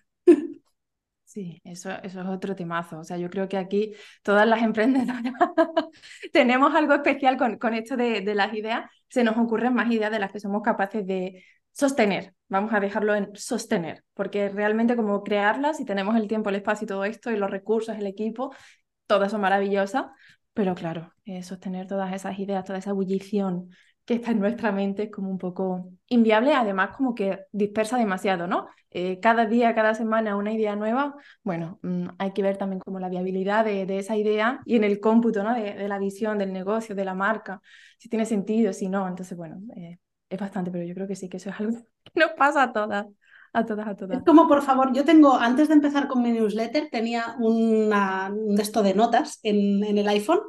Sí, 1.38 1.62
eso, 1.63 1.91
eso 2.01 2.22
es 2.22 2.27
otro 2.27 2.56
temazo. 2.56 2.98
O 2.98 3.03
sea, 3.03 3.15
yo 3.17 3.29
creo 3.29 3.48
que 3.48 3.58
aquí 3.58 3.94
todas 4.24 4.48
las 4.48 4.60
emprendedoras 4.63 5.22
tenemos 6.34 6.74
algo 6.74 6.96
especial 6.96 7.38
con, 7.38 7.60
con 7.60 7.75
esto 7.75 7.96
de, 7.96 8.22
de, 8.22 8.34
las 8.34 8.56
ideas. 8.56 8.89
Se 9.08 9.24
nos 9.24 9.38
ocurren 9.38 9.75
más 9.75 9.91
ideas 9.91 10.12
de 10.12 10.17
las 10.17 10.32
que 10.32 10.39
somos 10.39 10.63
capaces 10.63 11.06
de 11.06 11.44
sostener. 11.72 12.34
Vamos 12.48 12.74
a 12.74 12.79
dejarlo 12.79 13.13
en 13.13 13.29
sostener, 13.36 14.03
porque 14.15 14.50
realmente 14.50 14.96
como 14.96 15.22
crearlas 15.24 15.79
y 15.79 15.86
tenemos 15.86 16.15
el 16.15 16.27
tiempo, 16.27 16.50
el 16.50 16.56
espacio 16.56 16.86
y 16.86 16.88
todo 16.88 17.06
esto 17.06 17.29
y 17.29 17.38
los 17.38 17.51
recursos, 17.51 17.96
el 17.96 18.08
equipo, 18.08 18.51
todas 19.06 19.29
son 19.29 19.41
maravillosas, 19.41 20.06
pero 20.53 20.74
claro, 20.74 21.13
eh, 21.25 21.44
sostener 21.44 21.86
todas 21.86 22.15
esas 22.15 22.39
ideas, 22.39 22.65
toda 22.65 22.79
esa 22.79 22.89
ebullición 22.89 23.70
que 24.08 24.14
está 24.14 24.32
en 24.32 24.40
nuestra 24.40 24.72
mente 24.72 25.04
es 25.04 25.12
como 25.12 25.30
un 25.30 25.38
poco 25.38 25.92
inviable, 26.08 26.54
además 26.54 26.96
como 26.96 27.14
que 27.14 27.42
dispersa 27.52 27.98
demasiado, 27.98 28.48
¿no? 28.48 28.68
Eh, 28.90 29.20
cada 29.20 29.46
día, 29.46 29.76
cada 29.76 29.94
semana 29.96 30.38
una 30.38 30.54
idea 30.54 30.78
nueva, 30.78 31.16
bueno, 31.44 31.78
mm, 31.84 32.08
hay 32.18 32.32
que 32.32 32.42
ver 32.42 32.56
también 32.56 32.80
como 32.80 33.02
la 33.02 33.10
viabilidad 33.10 33.66
de, 33.66 34.00
esa 34.00 34.16
idea 34.16 34.62
y 34.64 34.78
en 34.78 34.86
el 34.86 35.02
cómputo, 35.02 35.44
¿no? 35.44 35.54
De, 35.54 35.90
la 35.90 36.00
visión, 36.00 36.38
del 36.38 36.54
negocio, 36.54 36.96
de 36.96 37.04
la 37.04 37.14
marca, 37.14 37.62
si 37.98 38.08
tiene 38.08 38.26
sentido, 38.26 38.72
si 38.72 38.88
no, 38.88 39.06
entonces 39.10 39.38
bueno, 39.38 39.60
eh, 39.76 40.00
es 40.30 40.40
bastante, 40.40 40.72
pero 40.72 40.86
yo 40.86 40.94
creo 40.94 41.08
que 41.08 41.18
sí, 41.18 41.28
que 41.28 41.36
eso 41.36 41.50
es 41.50 41.60
algo 41.60 41.78
que 42.14 42.20
nos 42.22 42.32
pasa 42.32 42.64
a 42.64 42.72
todas. 42.72 43.08
A 43.52 43.66
todas, 43.66 43.88
a 43.90 43.96
todas. 43.96 44.20
Es 44.20 44.24
como, 44.24 44.48
por 44.48 44.62
favor, 44.62 44.94
yo 44.94 45.04
tengo, 45.04 45.34
antes 45.34 45.68
de 45.68 45.74
empezar 45.74 46.08
con 46.08 46.22
mi 46.22 46.32
newsletter, 46.32 46.88
tenía 46.90 47.36
una, 47.40 48.32
un 48.32 48.58
esto 48.58 48.84
de 48.84 48.94
notas 48.94 49.42
en, 49.44 49.84
en 49.84 49.98
el 49.98 50.08
iPhone 50.08 50.40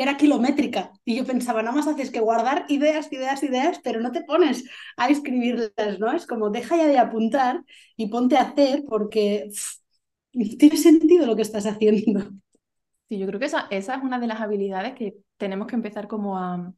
que 0.00 0.04
era 0.04 0.16
kilométrica. 0.16 0.92
Y 1.04 1.16
yo 1.16 1.26
pensaba, 1.26 1.62
nada 1.62 1.76
más 1.76 1.86
haces 1.86 2.10
que 2.10 2.20
guardar 2.20 2.64
ideas, 2.68 3.12
ideas, 3.12 3.42
ideas, 3.42 3.80
pero 3.84 4.00
no 4.00 4.12
te 4.12 4.22
pones 4.24 4.64
a 4.96 5.10
escribirlas, 5.10 5.98
¿no? 5.98 6.10
Es 6.12 6.26
como, 6.26 6.48
deja 6.48 6.74
ya 6.78 6.86
de 6.86 6.98
apuntar 6.98 7.62
y 7.96 8.08
ponte 8.08 8.38
a 8.38 8.42
hacer 8.42 8.84
porque 8.88 9.50
tiene 10.58 10.76
sentido 10.78 11.26
lo 11.26 11.36
que 11.36 11.42
estás 11.42 11.66
haciendo. 11.66 12.20
Sí, 13.08 13.18
yo 13.18 13.26
creo 13.26 13.40
que 13.40 13.46
esa, 13.46 13.66
esa 13.70 13.96
es 13.96 14.02
una 14.02 14.18
de 14.20 14.26
las 14.28 14.40
habilidades 14.40 14.94
que 14.94 15.16
tenemos 15.36 15.66
que 15.66 15.74
empezar 15.74 16.08
como 16.08 16.38
a, 16.38 16.72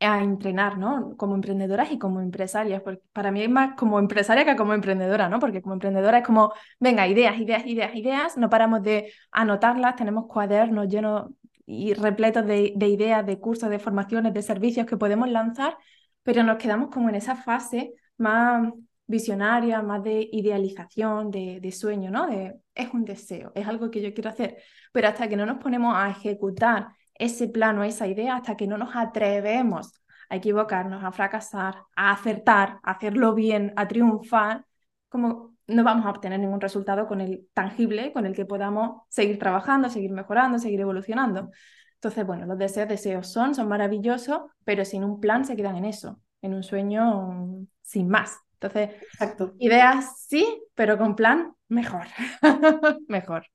a 0.00 0.22
entrenar, 0.22 0.78
¿no? 0.78 1.16
Como 1.16 1.34
emprendedoras 1.34 1.90
y 1.92 1.98
como 1.98 2.20
empresarias, 2.20 2.82
porque 2.82 3.02
para 3.12 3.30
mí 3.32 3.42
es 3.42 3.50
más 3.50 3.76
como 3.76 3.98
empresaria 3.98 4.44
que 4.44 4.56
como 4.56 4.74
emprendedora, 4.74 5.28
¿no? 5.28 5.38
Porque 5.40 5.62
como 5.62 5.74
emprendedora 5.74 6.18
es 6.18 6.26
como, 6.26 6.52
venga, 6.80 7.06
ideas, 7.08 7.38
ideas, 7.38 7.66
ideas, 7.66 7.94
ideas, 7.96 8.36
no 8.36 8.50
paramos 8.50 8.82
de 8.82 9.12
anotarlas, 9.32 9.96
tenemos 9.96 10.26
cuadernos 10.26 10.88
llenos 10.88 11.30
y 11.66 11.94
repletos 11.94 12.46
de, 12.46 12.74
ideas, 12.88 13.24
de 13.26 13.38
cursos, 13.40 13.70
de 13.70 13.78
formaciones, 13.78 14.34
de 14.34 14.42
servicios 14.42 14.86
que 14.86 14.96
podemos 14.96 15.28
lanzar, 15.28 15.76
pero 16.22 16.42
nos 16.42 16.58
quedamos 16.58 16.90
como 16.90 17.08
en 17.08 17.14
esa 17.16 17.36
fase 17.36 17.94
más 18.16 18.72
visionaria, 19.06 19.82
más 19.82 20.02
de 20.02 20.28
idealización, 20.32 21.30
de, 21.30 21.60
de 21.60 21.72
sueño, 21.72 22.10
¿no? 22.10 22.26
De, 22.26 22.54
es 22.74 22.92
un 22.94 23.04
deseo, 23.04 23.52
es 23.54 23.66
algo 23.66 23.90
que 23.90 24.00
yo 24.00 24.14
quiero 24.14 24.30
hacer, 24.30 24.62
pero 24.92 25.08
hasta 25.08 25.28
que 25.28 25.36
no 25.36 25.46
nos 25.46 25.58
ponemos 25.58 25.94
a 25.96 26.10
ejecutar 26.10 26.88
ese 27.14 27.48
plano, 27.48 27.84
esa 27.84 28.06
idea, 28.06 28.36
hasta 28.36 28.56
que 28.56 28.66
no 28.66 28.78
nos 28.78 28.94
atrevemos 28.96 29.92
a 30.28 30.36
equivocarnos, 30.36 31.04
a 31.04 31.12
fracasar, 31.12 31.76
a 31.96 32.12
acertar, 32.12 32.78
a 32.82 32.92
hacerlo 32.92 33.34
bien, 33.34 33.72
a 33.76 33.86
triunfar, 33.88 34.64
como 35.08 35.53
no 35.66 35.84
vamos 35.84 36.06
a 36.06 36.10
obtener 36.10 36.40
ningún 36.40 36.60
resultado 36.60 37.06
con 37.06 37.20
el 37.20 37.48
tangible 37.54 38.12
con 38.12 38.26
el 38.26 38.34
que 38.34 38.44
podamos 38.44 39.02
seguir 39.08 39.38
trabajando, 39.38 39.88
seguir 39.88 40.10
mejorando, 40.10 40.58
seguir 40.58 40.80
evolucionando. 40.80 41.50
Entonces, 41.94 42.26
bueno, 42.26 42.46
los 42.46 42.58
deseos, 42.58 42.88
deseos 42.88 43.28
son, 43.28 43.54
son 43.54 43.68
maravillosos, 43.68 44.42
pero 44.64 44.84
sin 44.84 45.04
un 45.04 45.20
plan 45.20 45.44
se 45.44 45.56
quedan 45.56 45.76
en 45.76 45.86
eso, 45.86 46.20
en 46.42 46.54
un 46.54 46.62
sueño 46.62 47.66
sin 47.82 48.08
más. 48.08 48.38
Entonces, 48.54 48.90
Exacto. 49.12 49.54
ideas 49.58 50.26
sí, 50.26 50.62
pero 50.74 50.98
con 50.98 51.16
plan, 51.16 51.54
mejor. 51.68 52.06
mejor. 53.08 53.46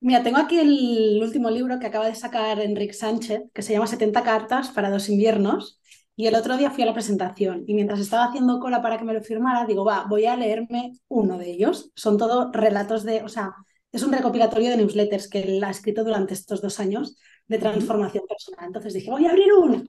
Mira, 0.00 0.22
tengo 0.24 0.38
aquí 0.38 0.58
el 0.58 1.22
último 1.22 1.48
libro 1.48 1.78
que 1.78 1.86
acaba 1.86 2.06
de 2.06 2.16
sacar 2.16 2.58
Enrique 2.60 2.92
Sánchez, 2.92 3.42
que 3.54 3.62
se 3.62 3.72
llama 3.72 3.86
70 3.86 4.22
cartas 4.24 4.70
para 4.70 4.90
dos 4.90 5.08
inviernos. 5.08 5.80
Y 6.22 6.28
el 6.28 6.36
otro 6.36 6.56
día 6.56 6.70
fui 6.70 6.84
a 6.84 6.86
la 6.86 6.94
presentación 6.94 7.64
y 7.66 7.74
mientras 7.74 7.98
estaba 7.98 8.26
haciendo 8.26 8.60
cola 8.60 8.80
para 8.80 8.96
que 8.96 9.02
me 9.02 9.12
lo 9.12 9.20
firmara, 9.22 9.66
digo, 9.66 9.84
va, 9.84 10.06
voy 10.08 10.26
a 10.26 10.36
leerme 10.36 10.92
uno 11.08 11.36
de 11.36 11.50
ellos. 11.50 11.90
Son 11.96 12.16
todos 12.16 12.52
relatos 12.52 13.02
de, 13.02 13.24
o 13.24 13.28
sea, 13.28 13.50
es 13.90 14.04
un 14.04 14.12
recopilatorio 14.12 14.70
de 14.70 14.76
newsletters 14.76 15.28
que 15.28 15.40
él 15.40 15.64
ha 15.64 15.70
escrito 15.70 16.04
durante 16.04 16.34
estos 16.34 16.62
dos 16.62 16.78
años 16.78 17.16
de 17.48 17.58
transformación 17.58 18.22
personal. 18.28 18.66
Entonces 18.66 18.94
dije, 18.94 19.10
voy 19.10 19.26
a 19.26 19.30
abrir 19.30 19.52
uno. 19.52 19.82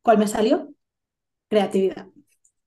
¿Cuál 0.00 0.18
me 0.18 0.28
salió? 0.28 0.72
Creatividad. 1.48 2.06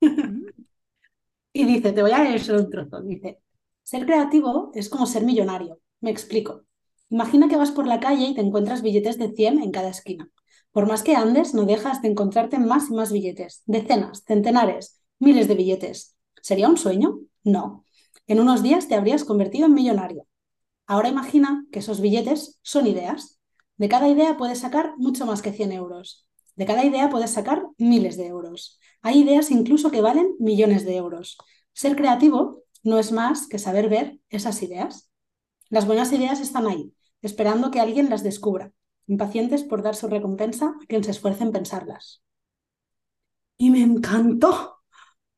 Mm. 0.01 0.47
y 1.53 1.63
dice, 1.63 1.93
te 1.93 2.01
voy 2.01 2.11
a 2.11 2.25
leer 2.25 2.41
solo 2.41 2.59
un 2.59 2.69
trozo. 2.69 3.01
Dice, 3.03 3.39
ser 3.83 4.05
creativo 4.05 4.71
es 4.73 4.89
como 4.89 5.05
ser 5.05 5.23
millonario. 5.23 5.79
Me 6.01 6.11
explico. 6.11 6.65
Imagina 7.09 7.47
que 7.47 7.55
vas 7.55 7.71
por 7.71 7.87
la 7.87 8.01
calle 8.01 8.25
y 8.25 8.35
te 8.35 8.41
encuentras 8.41 8.81
billetes 8.81 9.17
de 9.17 9.31
100 9.31 9.61
en 9.63 9.71
cada 9.71 9.91
esquina. 9.91 10.29
Por 10.75 10.87
más 10.87 11.03
que 11.03 11.15
andes, 11.15 11.53
no 11.53 11.63
dejas 11.63 12.01
de 12.01 12.09
encontrarte 12.09 12.59
más 12.59 12.89
y 12.89 12.93
más 12.95 13.13
billetes, 13.13 13.63
decenas, 13.65 14.25
centenares, 14.27 14.99
miles 15.19 15.47
de 15.47 15.55
billetes. 15.55 16.17
¿Sería 16.41 16.67
un 16.67 16.75
sueño? 16.75 17.21
No. 17.45 17.85
En 18.27 18.41
unos 18.41 18.61
días 18.61 18.89
te 18.89 18.95
habrías 18.95 19.23
convertido 19.23 19.67
en 19.67 19.73
millonario. 19.73 20.27
Ahora 20.85 21.07
imagina 21.07 21.65
que 21.71 21.79
esos 21.79 22.01
billetes 22.01 22.59
son 22.61 22.87
ideas. 22.87 23.39
De 23.77 23.87
cada 23.87 24.09
idea 24.09 24.35
puedes 24.35 24.59
sacar 24.59 24.97
mucho 24.97 25.25
más 25.25 25.41
que 25.41 25.53
100 25.53 25.71
euros. 25.71 26.27
De 26.57 26.65
cada 26.65 26.83
idea 26.83 27.09
puedes 27.09 27.29
sacar 27.31 27.63
miles 27.77 28.17
de 28.17 28.27
euros. 28.27 28.77
Hay 29.01 29.19
ideas 29.19 29.51
incluso 29.51 29.91
que 29.91 30.01
valen 30.01 30.35
millones 30.39 30.83
de 30.83 30.97
euros. 30.97 31.37
Ser 31.71 31.95
creativo 31.95 32.63
no 32.83 32.99
es 32.99 33.13
más 33.13 33.47
que 33.47 33.59
saber 33.59 33.87
ver 33.87 34.19
esas 34.27 34.61
ideas. 34.61 35.09
Las 35.69 35.87
buenas 35.87 36.11
ideas 36.11 36.41
están 36.41 36.67
ahí, 36.67 36.93
esperando 37.21 37.71
que 37.71 37.79
alguien 37.79 38.09
las 38.09 38.23
descubra, 38.23 38.73
impacientes 39.07 39.63
por 39.63 39.81
dar 39.81 39.95
su 39.95 40.07
recompensa 40.07 40.67
a 40.81 40.85
quien 40.87 41.03
se 41.03 41.11
esfuerce 41.11 41.43
en 41.43 41.51
pensarlas. 41.51 42.23
Y 43.57 43.69
me 43.69 43.81
encantó, 43.81 44.81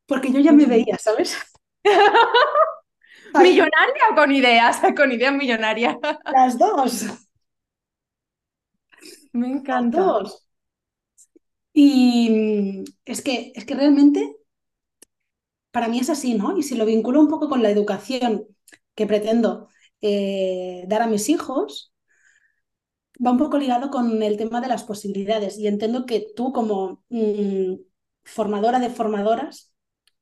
porque 0.05 0.31
yo 0.31 0.39
ya 0.39 0.51
me 0.51 0.65
veía, 0.65 0.97
¿sabes? 0.97 1.37
¿Millonaria 3.33 4.03
o 4.11 4.15
con 4.15 4.31
ideas? 4.31 4.81
Con 4.95 5.11
ideas 5.11 5.33
millonarias. 5.33 5.97
Las 6.33 6.57
dos. 6.57 7.05
Me. 9.33 9.61
Las 9.65 9.91
dos. 9.91 10.47
Y 11.73 12.83
es 13.05 13.21
que, 13.21 13.51
es 13.55 13.65
que 13.65 13.75
realmente 13.75 14.35
para 15.71 15.87
mí 15.89 15.99
es 15.99 16.09
así, 16.09 16.33
¿no? 16.33 16.57
Y 16.57 16.63
si 16.63 16.75
lo 16.75 16.85
vinculo 16.85 17.19
un 17.21 17.27
poco 17.27 17.49
con 17.49 17.61
la 17.61 17.69
educación 17.69 18.47
que 18.95 19.05
pretendo 19.05 19.67
eh, 20.01 20.85
dar 20.87 21.03
a 21.03 21.07
mis 21.07 21.29
hijos, 21.29 21.93
va 23.25 23.31
un 23.31 23.37
poco 23.37 23.57
ligado 23.57 23.89
con 23.89 24.21
el 24.21 24.37
tema 24.37 24.61
de 24.61 24.67
las 24.67 24.83
posibilidades. 24.83 25.57
Y 25.57 25.67
entiendo 25.67 26.05
que 26.05 26.27
tú 26.35 26.51
como 26.53 27.03
mm, 27.09 27.75
formadora 28.23 28.79
de 28.79 28.89
formadoras 28.89 29.73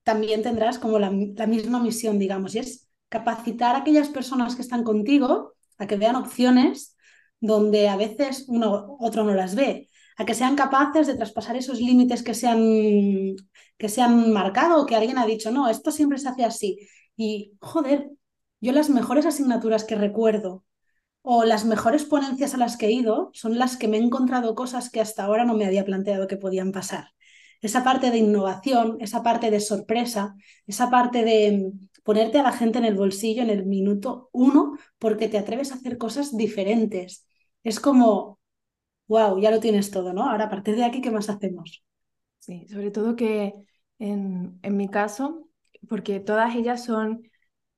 también 0.03 0.43
tendrás 0.43 0.79
como 0.79 0.99
la, 0.99 1.09
misma 1.09 1.81
misión, 1.81 2.19
digamos, 2.19 2.55
y 2.55 2.59
es 2.59 2.87
capacitar 3.09 3.75
a 3.75 3.79
aquellas 3.79 4.09
personas 4.09 4.55
que 4.55 4.61
están 4.61 4.83
contigo 4.83 5.53
a 5.77 5.87
que 5.87 5.97
vean 5.97 6.15
opciones 6.15 6.95
donde 7.39 7.89
a 7.89 7.97
veces 7.97 8.45
uno 8.47 8.97
otro 8.99 9.23
no 9.23 9.33
las 9.33 9.55
ve, 9.55 9.89
a 10.17 10.25
que 10.25 10.33
sean 10.35 10.55
capaces 10.55 11.07
de 11.07 11.15
traspasar 11.15 11.55
esos 11.57 11.79
límites 11.79 12.23
que 12.23 12.33
se 12.33 12.47
han, 12.47 13.35
que 13.77 13.89
se 13.89 14.01
han 14.01 14.31
marcado 14.31 14.81
o 14.81 14.85
que 14.85 14.95
alguien 14.95 15.17
ha 15.17 15.25
dicho, 15.25 15.51
no, 15.51 15.67
esto 15.69 15.91
siempre 15.91 16.17
se 16.19 16.29
hace 16.29 16.45
así. 16.45 16.79
Y, 17.17 17.53
joder, 17.59 18.09
yo 18.61 18.71
las 18.73 18.89
mejores 18.89 19.25
asignaturas 19.25 19.83
que 19.83 19.95
recuerdo 19.95 20.64
o 21.27 21.43
las 21.43 21.65
mejores 21.65 22.05
ponencias 22.05 22.53
a 22.53 22.57
las 22.57 22.77
que 22.77 22.85
he 22.87 22.91
ido 22.91 23.31
son 23.33 23.57
las 23.57 23.77
que 23.77 23.87
me 23.87 23.97
he 23.97 24.01
encontrado 24.01 24.53
cosas 24.55 24.89
que 24.91 25.01
hasta 25.01 25.23
ahora 25.23 25.43
no 25.43 25.55
me 25.55 25.65
había 25.65 25.83
planteado 25.83 26.27
que 26.27 26.37
podían 26.37 26.71
pasar. 26.71 27.09
Esa 27.61 27.83
parte 27.83 28.11
de 28.11 28.19
innovación, 28.19 28.97
esa 28.99 29.23
parte 29.23 29.49
de 29.49 29.59
sorpresa, 29.59 30.35
esa 30.67 30.91
parte 30.91 31.23
de 31.23 31.71
ponerte 32.03 32.39
a 32.39 32.43
la 32.43 32.51
gente 32.51 32.77
en 32.77 32.85
el 32.85 32.95
bolsillo 32.95 33.41
en 33.41 33.49
el 33.49 33.65
minuto 33.65 34.29
uno 34.33 34.77
porque 34.99 35.27
te 35.27 35.39
atreves 35.39 35.71
a 35.71 35.75
hacer 35.75 35.97
cosas 35.97 36.37
diferentes. 36.37 37.25
Es 37.63 37.79
como, 37.79 38.39
wow, 39.07 39.39
ya 39.39 39.51
lo 39.51 39.59
tienes 39.59 39.91
todo, 39.91 40.13
¿no? 40.13 40.29
Ahora 40.29 40.45
a 40.45 40.49
partir 40.49 40.75
de 40.75 40.85
aquí, 40.85 41.01
¿qué 41.01 41.11
más 41.11 41.29
hacemos? 41.29 41.83
Sí, 42.39 42.67
sobre 42.69 42.91
todo 42.91 43.15
que 43.15 43.53
en, 43.99 44.59
en 44.61 44.77
mi 44.77 44.89
caso, 44.89 45.49
porque 45.89 46.19
todas 46.19 46.55
ellas 46.55 46.83
son 46.85 47.23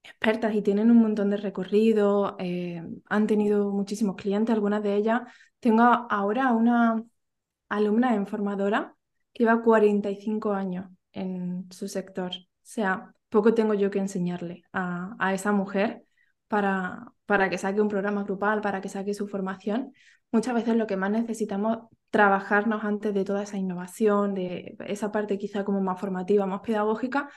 expertas 0.10 0.56
y 0.56 0.62
tienen 0.62 0.92
un 0.92 0.98
montón 0.98 1.30
de 1.30 1.38
recorrido, 1.38 2.36
eh, 2.40 2.84
han 3.06 3.28
tenido 3.28 3.72
muchísimos 3.72 4.16
clientes, 4.16 4.54
algunas 4.54 4.84
de 4.84 4.96
ellas. 4.96 5.22
Tengo 5.60 5.84
ahora 5.84 6.52
una 6.54 7.04
alumna 7.70 8.16
en 8.16 8.28
formadora 8.28 8.96
que 9.34 9.44
lleva 9.44 9.62
45 9.64 10.54
años 10.54 10.88
en 11.12 11.68
su 11.72 11.88
sector. 11.88 12.32
O 12.32 12.46
sea, 12.64 13.14
poco 13.30 13.54
tengo 13.54 13.74
yo 13.74 13.92
que 13.92 14.00
enseñarle 14.00 14.64
a, 14.74 15.16
a 15.20 15.34
esa 15.34 15.52
mujer 15.52 16.04
para, 16.48 17.14
para 17.26 17.50
que 17.50 17.58
saque 17.58 17.82
un 17.82 17.90
programa 17.90 18.24
grupal, 18.24 18.62
para 18.62 18.82
que 18.82 18.90
saque 18.90 19.14
su 19.14 19.28
formación. 19.28 19.94
Muchas 20.32 20.56
veces 20.56 20.76
lo 20.76 20.88
que 20.88 20.98
más 20.98 21.12
necesitamos 21.12 21.90
trabajarnos 22.10 22.84
antes 22.84 23.14
de 23.14 23.26
toda 23.26 23.44
esa 23.44 23.58
innovación, 23.58 24.34
de 24.34 24.76
esa 24.88 25.12
parte 25.12 25.38
quizá 25.38 25.64
como 25.64 25.82
más 25.82 26.00
formativa, 26.00 26.46
más 26.46 26.62
pedagógica, 26.62 27.30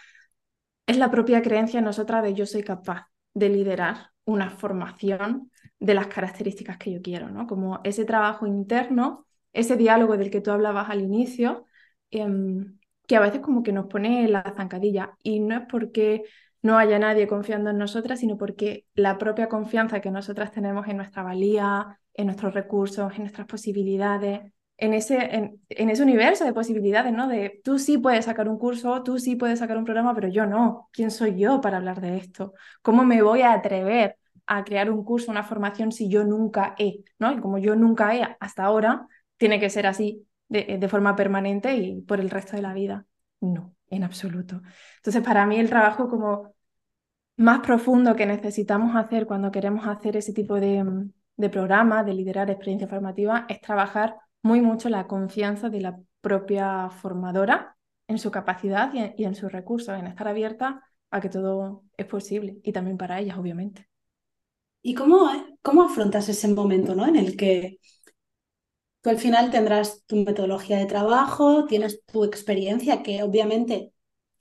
es 0.87 0.97
la 0.97 1.11
propia 1.11 1.43
creencia 1.43 1.79
en 1.79 1.85
nosotras 1.85 2.23
de 2.23 2.35
yo 2.35 2.47
soy 2.47 2.63
capaz 2.63 3.07
de 3.35 3.49
liderar 3.49 4.11
una 4.25 4.51
formación 4.51 5.51
de 5.79 5.95
las 5.95 6.09
características 6.09 6.79
que 6.79 6.93
yo 6.93 7.03
quiero, 7.03 7.31
¿no? 7.31 7.47
Como 7.47 7.81
ese 7.85 8.05
trabajo 8.05 8.47
interno, 8.47 9.27
ese 9.53 9.77
diálogo 9.77 10.17
del 10.17 10.31
que 10.31 10.41
tú 10.41 10.51
hablabas 10.51 10.91
al 10.91 11.01
inicio, 11.01 11.67
em, 12.11 12.79
que 13.07 13.17
a 13.17 13.21
veces 13.21 13.41
como 13.41 13.63
que 13.63 13.73
nos 13.73 13.87
pone 13.87 14.29
la 14.29 14.55
zancadilla 14.57 15.17
y 15.23 15.41
no 15.41 15.57
es 15.57 15.63
porque 15.69 16.25
no 16.63 16.79
haya 16.79 16.99
nadie 16.99 17.27
confiando 17.27 17.71
en 17.71 17.79
nosotras, 17.79 18.21
sino 18.21 18.37
porque 18.37 18.87
la 18.95 19.19
propia 19.19 19.49
confianza 19.49 20.01
que 20.01 20.11
nosotras 20.11 20.53
tenemos 20.53 20.87
en 20.88 20.99
nuestra 20.99 21.23
valía, 21.23 21.99
en 22.14 22.27
nuestros 22.27 22.55
recursos, 22.55 23.12
en 23.14 23.21
nuestras 23.23 23.47
posibilidades, 23.47 24.53
en 24.81 24.95
ese, 24.95 25.19
en, 25.69 25.90
ese 25.90 26.03
universo 26.03 26.45
de 26.45 26.55
posibilidades, 26.55 27.12
¿no? 27.12 27.29
De 27.29 27.61
tú 27.62 27.79
sí 27.79 27.99
puedes 27.99 28.25
sacar 28.25 28.49
un 28.49 28.59
curso, 28.59 29.03
tú 29.03 29.19
sí 29.19 29.37
puedes 29.37 29.59
sacar 29.59 29.77
un 29.77 29.85
programa, 29.85 30.14
pero 30.14 30.29
yo 30.29 30.47
no. 30.47 30.88
¿Quién 30.93 31.11
soy 31.11 31.38
yo 31.38 31.61
para 31.61 31.77
hablar 31.77 32.01
de 32.01 32.16
esto? 32.16 32.55
¿Cómo 32.83 33.05
me 33.05 33.23
voy 33.23 33.43
a 33.43 33.53
atrever 33.53 34.16
a 34.47 34.64
crear 34.64 34.90
un 34.90 35.05
curso, 35.05 35.31
una 35.31 35.45
formación 35.45 35.93
si 35.93 36.09
yo 36.09 36.25
nunca 36.25 36.75
he, 36.79 37.05
¿no? 37.19 37.31
Y 37.33 37.40
como 37.40 37.59
yo 37.59 37.77
nunca 37.77 38.14
he 38.16 38.37
hasta 38.40 38.64
ahora, 38.64 39.07
tiene 39.37 39.61
que 39.61 39.71
ser 39.71 39.87
así 39.87 40.27
de, 40.49 40.79
de 40.79 40.88
forma 40.88 41.14
permanente 41.14 41.77
y 41.77 42.01
por 42.01 42.19
el 42.19 42.31
resto 42.31 42.57
de 42.57 42.62
la 42.62 42.73
vida. 42.73 43.07
No, 43.40 43.75
en 43.90 44.03
absoluto. 44.03 44.62
Entonces, 44.97 45.23
para 45.23 45.47
mí 45.47 45.59
el 45.59 45.69
trabajo 45.69 46.09
como 46.09 46.55
más 47.37 47.61
profundo 47.61 48.16
que 48.16 48.27
necesitamos 48.27 48.97
hacer 48.97 49.27
cuando 49.27 49.51
queremos 49.51 49.87
hacer 49.87 50.16
ese 50.16 50.33
tipo 50.33 50.59
de, 50.59 50.85
de 51.37 51.49
programa, 51.51 52.03
de 52.03 52.14
liderar 52.14 52.51
experiencia 52.51 52.88
formativa, 52.88 53.47
es 53.49 53.61
trabajar 53.61 54.16
muy 54.42 54.61
mucho 54.61 54.88
la 54.88 55.07
confianza 55.07 55.68
de 55.68 55.81
la 55.81 56.00
propia 56.20 56.90
formadora 56.90 57.76
en 58.09 58.18
su 58.18 58.31
capacidad 58.31 58.92
y 59.16 59.24
en, 59.24 59.35
sus 59.35 59.53
recursos, 59.53 59.98
en 59.98 60.07
estar 60.07 60.26
abierta 60.29 60.83
a 61.11 61.20
que 61.20 61.29
todo 61.29 61.85
es 61.96 62.07
posible 62.07 62.59
y 62.62 62.72
también 62.72 62.98
para 62.98 63.20
ellas, 63.20 63.38
obviamente. 63.38 63.88
¿Y 64.83 64.94
cómo, 64.94 65.31
cómo 65.62 65.83
afrontas 65.83 66.29
ese 66.29 66.48
momento 66.48 66.94
¿no? 66.94 67.07
en 67.07 67.16
el 67.16 67.37
que 67.37 67.79
tú 69.00 69.11
al 69.11 69.18
final 69.18 69.50
tendrás 69.50 70.05
tu 70.07 70.16
metodología 70.16 70.79
de 70.79 70.87
trabajo, 70.87 71.66
tienes 71.66 72.05
tu 72.07 72.24
experiencia 72.24 73.03
que 73.03 73.22
obviamente 73.22 73.92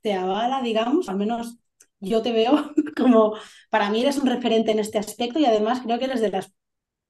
te 0.02 0.14
avala, 0.14 0.62
digamos, 0.62 1.10
al 1.10 1.18
menos 1.18 1.58
yo 2.00 2.22
te 2.22 2.32
veo 2.32 2.72
como, 2.98 3.36
para 3.70 3.90
mí 3.90 4.02
eres 4.02 4.18
un 4.18 4.28
referente 4.28 4.72
en 4.72 4.80
este 4.80 4.98
aspecto 4.98 5.40
y 5.40 5.46
además 5.46 5.82
creo 5.82 6.00
que 6.00 6.06
eres 6.06 6.22
de 6.22 6.32
las 6.32 6.52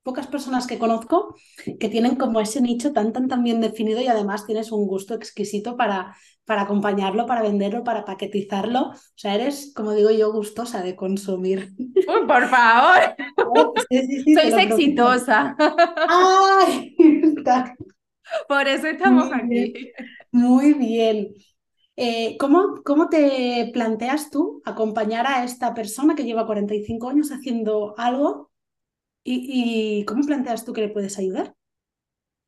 pocas 0.09 0.25
personas 0.25 0.65
que 0.65 0.79
conozco 0.79 1.35
que 1.79 1.87
tienen 1.87 2.15
como 2.15 2.39
ese 2.39 2.61
nicho 2.61 2.93
tan, 2.93 3.13
tan, 3.13 3.27
tan 3.27 3.43
bien 3.43 3.61
definido 3.61 4.01
y 4.01 4.07
además 4.07 4.47
tienes 4.47 4.71
un 4.71 4.87
gusto 4.87 5.13
exquisito 5.13 5.77
para, 5.77 6.15
para 6.45 6.63
acompañarlo, 6.63 7.27
para 7.27 7.43
venderlo, 7.43 7.83
para 7.83 8.05
paquetizarlo. 8.05 8.89
O 8.89 8.93
sea, 9.15 9.35
eres, 9.35 9.71
como 9.75 9.93
digo 9.93 10.09
yo, 10.09 10.33
gustosa 10.33 10.81
de 10.81 10.95
consumir. 10.95 11.69
Uy, 11.77 12.27
por 12.27 12.47
favor. 12.47 13.15
Soy 13.87 14.61
exitosa. 14.63 15.55
¡Ay! 15.59 16.95
Por 18.47 18.67
eso 18.67 18.87
estamos 18.87 19.29
aquí. 19.31 19.91
Muy 20.31 20.73
bien. 20.73 21.35
Eh, 21.95 22.35
¿cómo, 22.39 22.81
¿Cómo 22.83 23.09
te 23.09 23.69
planteas 23.73 24.31
tú 24.31 24.63
acompañar 24.65 25.27
a 25.27 25.43
esta 25.43 25.75
persona 25.75 26.15
que 26.15 26.23
lleva 26.23 26.47
45 26.47 27.09
años 27.09 27.31
haciendo 27.31 27.93
algo 27.95 28.48
¿Y, 29.23 30.05
cómo 30.05 30.23
planteas 30.23 30.65
tú 30.65 30.73
que 30.73 30.81
le 30.81 30.89
puedes 30.89 31.17
ayudar? 31.19 31.53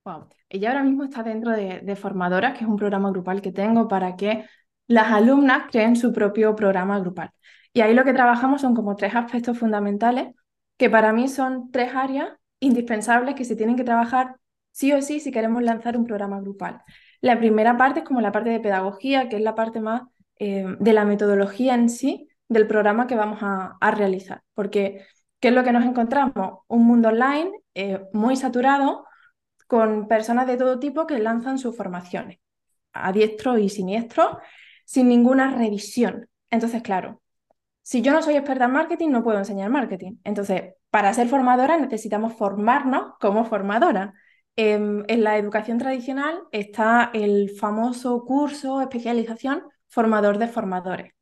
Wow. 0.05 0.27
Ella 0.49 0.69
ahora 0.69 0.83
mismo 0.83 1.03
está 1.03 1.23
dentro 1.23 1.51
de, 1.51 1.81
de 1.81 1.95
Formadoras, 1.95 2.57
que 2.57 2.63
es 2.63 2.69
un 2.69 2.75
programa 2.75 3.11
grupal 3.11 3.41
que 3.41 3.51
tengo 3.51 3.87
para 3.87 4.15
que 4.15 4.45
las 4.87 5.11
alumnas 5.11 5.69
creen 5.71 5.95
su 5.95 6.11
propio 6.11 6.55
programa 6.55 6.99
grupal. 6.99 7.31
Y 7.73 7.81
ahí 7.81 7.93
lo 7.93 8.03
que 8.03 8.13
trabajamos 8.13 8.61
son 8.61 8.75
como 8.75 8.95
tres 8.95 9.15
aspectos 9.15 9.57
fundamentales, 9.57 10.33
que 10.77 10.89
para 10.89 11.13
mí 11.13 11.27
son 11.27 11.71
tres 11.71 11.93
áreas 11.95 12.29
indispensables 12.59 13.35
que 13.35 13.45
se 13.45 13.55
tienen 13.55 13.75
que 13.75 13.83
trabajar 13.83 14.37
sí 14.71 14.91
o 14.93 15.01
sí 15.01 15.19
si 15.19 15.31
queremos 15.31 15.63
lanzar 15.63 15.97
un 15.97 16.05
programa 16.05 16.39
grupal. 16.41 16.81
La 17.21 17.37
primera 17.37 17.77
parte 17.77 17.99
es 17.99 18.05
como 18.05 18.21
la 18.21 18.31
parte 18.31 18.49
de 18.49 18.59
pedagogía, 18.59 19.29
que 19.29 19.37
es 19.37 19.41
la 19.41 19.55
parte 19.55 19.79
más 19.79 20.03
eh, 20.39 20.65
de 20.79 20.93
la 20.93 21.05
metodología 21.05 21.75
en 21.75 21.89
sí 21.89 22.29
del 22.49 22.67
programa 22.67 23.07
que 23.07 23.15
vamos 23.15 23.39
a, 23.41 23.77
a 23.79 23.91
realizar, 23.91 24.41
porque 24.53 25.05
¿Qué 25.41 25.47
es 25.47 25.53
lo 25.55 25.63
que 25.63 25.71
nos 25.71 25.85
encontramos? 25.85 26.59
Un 26.67 26.85
mundo 26.85 27.09
online 27.09 27.51
eh, 27.73 27.99
muy 28.13 28.35
saturado 28.35 29.05
con 29.67 30.07
personas 30.07 30.45
de 30.45 30.55
todo 30.55 30.79
tipo 30.79 31.07
que 31.07 31.17
lanzan 31.17 31.57
sus 31.57 31.75
formaciones, 31.75 32.37
a 32.93 33.11
diestro 33.11 33.57
y 33.57 33.69
siniestro, 33.69 34.37
sin 34.85 35.09
ninguna 35.09 35.51
revisión. 35.55 36.29
Entonces, 36.51 36.83
claro, 36.83 37.21
si 37.81 38.03
yo 38.03 38.13
no 38.13 38.21
soy 38.21 38.35
experta 38.35 38.65
en 38.65 38.71
marketing, 38.71 39.09
no 39.09 39.23
puedo 39.23 39.39
enseñar 39.39 39.71
marketing. 39.71 40.17
Entonces, 40.23 40.75
para 40.91 41.13
ser 41.13 41.27
formadora 41.27 41.77
necesitamos 41.77 42.33
formarnos 42.33 43.13
como 43.19 43.43
formadora. 43.45 44.13
Em, 44.55 45.03
en 45.07 45.23
la 45.23 45.37
educación 45.37 45.79
tradicional 45.79 46.43
está 46.51 47.09
el 47.13 47.49
famoso 47.59 48.25
curso, 48.25 48.81
especialización, 48.81 49.63
formador 49.87 50.37
de 50.37 50.47
formadores. 50.47 51.13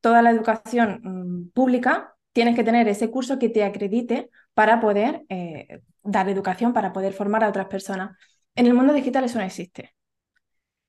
Toda 0.00 0.22
la 0.22 0.30
educación 0.30 1.00
mm, 1.02 1.50
pública 1.50 2.11
tienes 2.32 2.56
que 2.56 2.64
tener 2.64 2.88
ese 2.88 3.10
curso 3.10 3.38
que 3.38 3.48
te 3.48 3.64
acredite 3.64 4.30
para 4.54 4.80
poder 4.80 5.24
eh, 5.28 5.80
dar 6.02 6.28
educación, 6.28 6.72
para 6.72 6.92
poder 6.92 7.12
formar 7.12 7.44
a 7.44 7.48
otras 7.48 7.66
personas. 7.66 8.16
En 8.54 8.66
el 8.66 8.74
mundo 8.74 8.92
digital 8.92 9.24
eso 9.24 9.38
no 9.38 9.44
existe. 9.44 9.94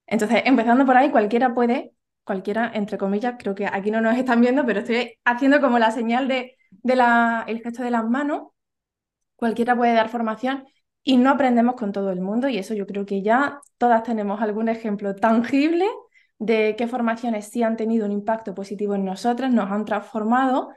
Entonces, 0.05 0.43
empezando 0.45 0.85
por 0.85 0.97
ahí, 0.97 1.11
cualquiera 1.11 1.53
puede 1.53 1.93
cualquiera, 2.23 2.71
entre 2.73 2.97
comillas, 2.97 3.35
creo 3.37 3.55
que 3.55 3.67
aquí 3.67 3.91
no 3.91 4.01
nos 4.01 4.17
están 4.17 4.41
viendo, 4.41 4.65
pero 4.65 4.79
estoy 4.79 5.15
haciendo 5.25 5.61
como 5.61 5.79
la 5.79 5.91
señal 5.91 6.27
de, 6.27 6.57
de 6.71 6.95
la, 6.95 7.43
el 7.47 7.61
gesto 7.61 7.83
de 7.83 7.91
las 7.91 8.05
manos. 8.05 8.49
Cualquiera 9.35 9.75
puede 9.75 9.93
dar 9.93 10.09
formación 10.09 10.65
y 11.03 11.17
no 11.17 11.31
aprendemos 11.31 11.75
con 11.75 11.91
todo 11.91 12.11
el 12.11 12.21
mundo 12.21 12.47
y 12.47 12.57
eso 12.57 12.73
yo 12.73 12.87
creo 12.87 13.05
que 13.05 13.21
ya 13.21 13.59
todas 13.77 14.03
tenemos 14.03 14.41
algún 14.41 14.69
ejemplo 14.69 15.15
tangible 15.15 15.85
de 16.39 16.75
qué 16.77 16.87
formaciones 16.87 17.49
sí 17.49 17.63
han 17.63 17.77
tenido 17.77 18.05
un 18.05 18.11
impacto 18.11 18.53
positivo 18.55 18.95
en 18.95 19.05
nosotras, 19.05 19.51
nos 19.51 19.69
han 19.71 19.85
transformado 19.85 20.69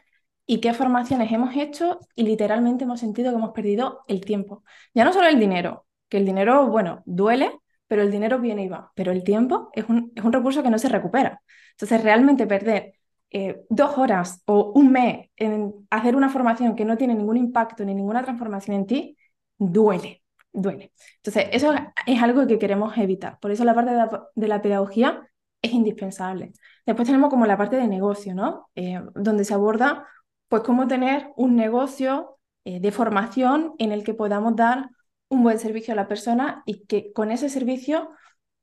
y 0.46 0.60
qué 0.60 0.72
formaciones 0.72 1.32
hemos 1.32 1.56
hecho 1.56 2.00
y 2.14 2.22
literalmente 2.22 2.84
hemos 2.84 3.00
sentido 3.00 3.30
que 3.30 3.36
hemos 3.36 3.52
perdido 3.52 4.04
el 4.08 4.24
tiempo. 4.24 4.62
Ya 4.94 5.04
no 5.04 5.12
solo 5.12 5.28
el 5.28 5.40
dinero, 5.40 5.86
que 6.08 6.18
el 6.18 6.24
dinero, 6.24 6.68
bueno, 6.68 7.02
duele, 7.04 7.50
pero 7.88 8.02
el 8.02 8.10
dinero 8.10 8.38
viene 8.40 8.64
y 8.64 8.68
va, 8.68 8.92
pero 8.94 9.12
el 9.12 9.24
tiempo 9.24 9.70
es 9.72 9.88
un, 9.88 10.12
es 10.14 10.24
un 10.24 10.32
recurso 10.32 10.62
que 10.62 10.70
no 10.70 10.78
se 10.78 10.88
recupera. 10.88 11.42
Entonces, 11.72 12.02
realmente 12.02 12.46
perder 12.46 12.94
eh, 13.30 13.64
dos 13.68 13.98
horas 13.98 14.42
o 14.46 14.72
un 14.72 14.92
mes 14.92 15.30
en 15.36 15.74
hacer 15.90 16.16
una 16.16 16.28
formación 16.28 16.76
que 16.76 16.84
no 16.84 16.96
tiene 16.96 17.14
ningún 17.14 17.36
impacto 17.36 17.84
ni 17.84 17.94
ninguna 17.94 18.22
transformación 18.22 18.76
en 18.76 18.86
ti, 18.86 19.18
duele, 19.58 20.22
duele. 20.52 20.92
Entonces, 21.16 21.48
eso 21.52 21.74
es 22.06 22.22
algo 22.22 22.46
que 22.46 22.58
queremos 22.58 22.96
evitar. 22.98 23.38
Por 23.40 23.50
eso 23.50 23.64
la 23.64 23.74
parte 23.74 23.92
de 24.34 24.48
la, 24.48 24.62
pedagogía 24.62 25.28
es 25.60 25.72
indispensable. 25.72 26.52
Después 26.84 27.06
tenemos 27.06 27.30
como 27.30 27.46
la 27.46 27.56
parte 27.56 27.76
de 27.76 27.88
negocio, 27.88 28.34
¿no? 28.34 28.68
Eh, 28.74 29.00
donde 29.14 29.44
se 29.44 29.54
aborda 29.54 30.06
pues 30.48 30.62
cómo 30.62 30.86
tener 30.86 31.30
un 31.36 31.56
negocio 31.56 32.38
eh, 32.64 32.80
de 32.80 32.92
formación 32.92 33.74
en 33.78 33.92
el 33.92 34.04
que 34.04 34.14
podamos 34.14 34.56
dar 34.56 34.90
un 35.28 35.42
buen 35.42 35.58
servicio 35.58 35.92
a 35.92 35.96
la 35.96 36.08
persona 36.08 36.62
y 36.66 36.84
que 36.86 37.12
con 37.12 37.30
ese 37.30 37.48
servicio 37.48 38.10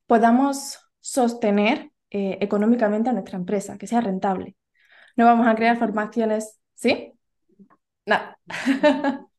podamos 0.07 0.79
sostener 0.99 1.91
eh, 2.09 2.37
económicamente 2.41 3.09
a 3.09 3.13
nuestra 3.13 3.37
empresa, 3.37 3.77
que 3.77 3.87
sea 3.87 4.01
rentable. 4.01 4.55
No 5.15 5.25
vamos 5.25 5.47
a 5.47 5.55
crear 5.55 5.77
formaciones, 5.77 6.59
¿sí? 6.75 7.13
Nada. 8.05 8.37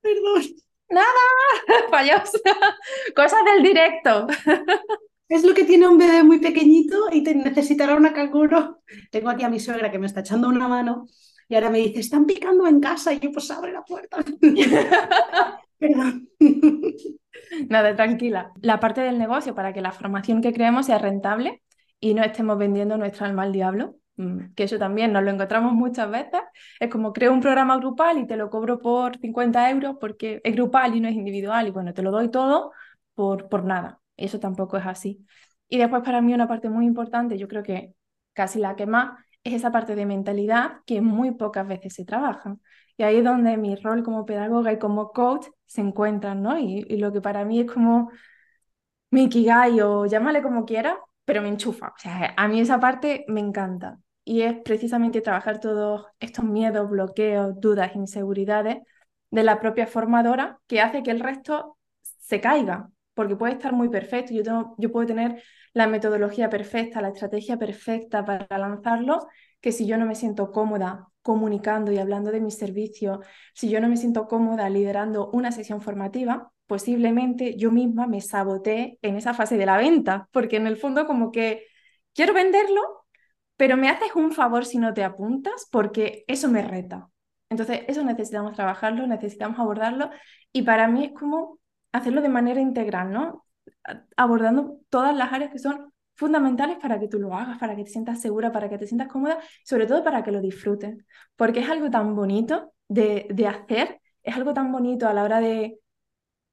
Perdón. 0.00 0.42
Nada, 0.88 1.06
fallos. 1.90 2.30
Cosas 3.16 3.40
del 3.44 3.62
directo. 3.62 4.26
Es 5.28 5.44
lo 5.44 5.54
que 5.54 5.64
tiene 5.64 5.88
un 5.88 5.98
bebé 5.98 6.22
muy 6.22 6.38
pequeñito 6.38 6.96
y 7.12 7.22
te 7.22 7.34
necesitará 7.34 7.96
una 7.96 8.12
canguro. 8.12 8.82
Tengo 9.10 9.30
aquí 9.30 9.44
a 9.44 9.48
mi 9.48 9.58
suegra 9.58 9.90
que 9.90 9.98
me 9.98 10.06
está 10.06 10.20
echando 10.20 10.48
una 10.48 10.68
mano 10.68 11.06
y 11.48 11.54
ahora 11.54 11.70
me 11.70 11.78
dice, 11.78 12.00
están 12.00 12.26
picando 12.26 12.66
en 12.66 12.80
casa 12.80 13.12
y 13.12 13.20
yo 13.20 13.32
pues 13.32 13.50
abre 13.50 13.72
la 13.72 13.82
puerta. 13.82 14.18
Perdón. 15.78 16.28
Nada, 17.68 17.94
tranquila. 17.96 18.52
La 18.62 18.80
parte 18.80 19.00
del 19.00 19.18
negocio 19.18 19.54
para 19.54 19.72
que 19.72 19.80
la 19.80 19.92
formación 19.92 20.40
que 20.40 20.52
creemos 20.52 20.86
sea 20.86 20.98
rentable 20.98 21.62
y 22.00 22.14
no 22.14 22.22
estemos 22.22 22.58
vendiendo 22.58 22.96
nuestra 22.96 23.26
alma 23.26 23.42
al 23.42 23.52
diablo, 23.52 23.96
mm, 24.16 24.54
que 24.54 24.64
eso 24.64 24.78
también 24.78 25.12
nos 25.12 25.22
lo 25.22 25.30
encontramos 25.30 25.72
muchas 25.72 26.10
veces. 26.10 26.40
Es 26.80 26.90
como 26.90 27.12
creo 27.12 27.32
un 27.32 27.40
programa 27.40 27.76
grupal 27.78 28.18
y 28.18 28.26
te 28.26 28.36
lo 28.36 28.50
cobro 28.50 28.78
por 28.78 29.18
50 29.18 29.70
euros 29.70 29.96
porque 30.00 30.40
es 30.44 30.54
grupal 30.54 30.96
y 30.96 31.00
no 31.00 31.08
es 31.08 31.14
individual 31.14 31.68
y 31.68 31.70
bueno, 31.70 31.92
te 31.94 32.02
lo 32.02 32.10
doy 32.10 32.30
todo 32.30 32.72
por, 33.14 33.48
por 33.48 33.64
nada. 33.64 34.00
Eso 34.16 34.40
tampoco 34.40 34.76
es 34.76 34.86
así. 34.86 35.26
Y 35.68 35.78
después 35.78 36.02
para 36.02 36.20
mí 36.20 36.34
una 36.34 36.48
parte 36.48 36.68
muy 36.68 36.86
importante, 36.86 37.38
yo 37.38 37.48
creo 37.48 37.62
que 37.62 37.94
casi 38.32 38.58
la 38.58 38.76
que 38.76 38.86
más, 38.86 39.18
es 39.44 39.54
esa 39.54 39.70
parte 39.72 39.94
de 39.94 40.06
mentalidad 40.06 40.80
que 40.86 41.00
muy 41.00 41.32
pocas 41.32 41.66
veces 41.66 41.94
se 41.94 42.04
trabaja. 42.04 42.56
Y 42.96 43.02
ahí 43.04 43.18
es 43.18 43.24
donde 43.24 43.56
mi 43.56 43.76
rol 43.76 44.02
como 44.02 44.26
pedagoga 44.26 44.72
y 44.72 44.78
como 44.78 45.12
coach 45.12 45.46
se 45.66 45.80
encuentran, 45.82 46.42
¿no? 46.42 46.58
Y, 46.58 46.82
lo 46.98 47.12
que 47.12 47.20
para 47.20 47.44
mí 47.44 47.60
es 47.60 47.70
como 47.70 48.10
mi 49.10 49.24
ikigai 49.24 49.80
o 49.80 50.06
llámale 50.06 50.42
como 50.42 50.64
quiera, 50.64 50.98
pero 51.24 51.42
me 51.42 51.48
enchufa. 51.48 51.88
O 51.88 51.98
sea, 51.98 52.34
a 52.36 52.48
mí 52.48 52.60
esa 52.60 52.80
parte 52.80 53.24
me 53.28 53.40
encanta. 53.40 53.98
Y 54.24 54.42
es 54.42 54.56
precisamente 54.64 55.20
trabajar 55.20 55.60
todos 55.60 56.06
estos 56.18 56.44
miedos, 56.44 56.90
bloqueos, 56.90 57.60
dudas, 57.60 57.94
inseguridades 57.94 58.78
de 59.30 59.42
la 59.44 59.60
propia 59.60 59.86
formadora 59.86 60.60
que 60.66 60.80
hace 60.80 61.02
que 61.02 61.12
el 61.12 61.20
resto 61.20 61.78
se 62.18 62.40
caiga, 62.40 62.90
porque 63.16 63.34
puede 63.34 63.54
estar 63.54 63.72
muy 63.72 63.88
perfecto, 63.88 64.34
yo, 64.34 64.92
puedo 64.92 65.06
tener 65.06 65.42
la 65.72 65.86
metodología 65.86 66.50
perfecta, 66.50 67.00
la 67.00 67.08
estrategia 67.08 67.56
perfecta 67.56 68.22
para 68.26 68.58
lanzarlo, 68.58 69.26
que 69.58 69.72
si 69.72 69.86
yo 69.86 69.96
no 69.96 70.04
me 70.04 70.14
siento 70.14 70.52
cómoda 70.52 71.08
comunicando 71.22 71.90
y 71.92 71.98
hablando 71.98 72.30
de 72.30 72.42
mis 72.42 72.58
servicios, 72.58 73.20
si 73.54 73.70
yo 73.70 73.80
no 73.80 73.88
me 73.88 73.96
siento 73.96 74.28
cómoda 74.28 74.68
liderando 74.68 75.30
una 75.32 75.50
sesión 75.50 75.80
formativa, 75.80 76.52
posiblemente 76.66 77.56
yo 77.56 77.72
misma 77.72 78.06
me 78.06 78.20
saboteé 78.20 78.98
en 79.00 79.16
esa 79.16 79.32
fase 79.32 79.56
de 79.56 79.64
la 79.64 79.78
venta, 79.78 80.28
porque 80.30 80.56
en 80.56 80.66
el 80.66 80.76
fondo 80.76 81.06
como 81.06 81.32
que 81.32 81.64
quiero 82.12 82.34
venderlo, 82.34 83.06
pero 83.56 83.78
me 83.78 83.88
haces 83.88 84.14
un 84.14 84.32
favor 84.32 84.66
si 84.66 84.76
no 84.76 84.92
te 84.92 85.02
apuntas, 85.04 85.66
porque 85.72 86.24
eso 86.28 86.50
me 86.50 86.60
reta. 86.60 87.08
Entonces, 87.48 87.80
eso 87.88 88.04
necesitamos 88.04 88.52
trabajarlo, 88.52 89.06
necesitamos 89.06 89.58
abordarlo, 89.58 90.10
y 90.52 90.62
para 90.62 90.86
mí 90.86 91.06
es 91.06 91.12
como 91.12 91.58
hacerlo 91.96 92.22
de 92.22 92.28
manera 92.28 92.60
integral, 92.60 93.12
¿no? 93.12 93.44
Abordando 94.16 94.80
todas 94.90 95.14
las 95.16 95.32
áreas 95.32 95.50
que 95.50 95.58
son 95.58 95.92
fundamentales 96.14 96.78
para 96.78 96.98
que 96.98 97.08
tú 97.08 97.18
lo 97.18 97.34
hagas, 97.34 97.58
para 97.58 97.76
que 97.76 97.84
te 97.84 97.90
sientas 97.90 98.20
segura, 98.20 98.52
para 98.52 98.68
que 98.68 98.78
te 98.78 98.86
sientas 98.86 99.08
cómoda, 99.08 99.38
sobre 99.64 99.86
todo 99.86 100.02
para 100.02 100.22
que 100.22 100.32
lo 100.32 100.40
disfrutes, 100.40 100.96
porque 101.36 101.60
es 101.60 101.68
algo 101.68 101.90
tan 101.90 102.14
bonito 102.16 102.72
de, 102.88 103.26
de 103.30 103.46
hacer, 103.46 104.00
es 104.22 104.34
algo 104.34 104.54
tan 104.54 104.72
bonito 104.72 105.08
a 105.08 105.12
la 105.12 105.24
hora 105.24 105.40
de 105.40 105.78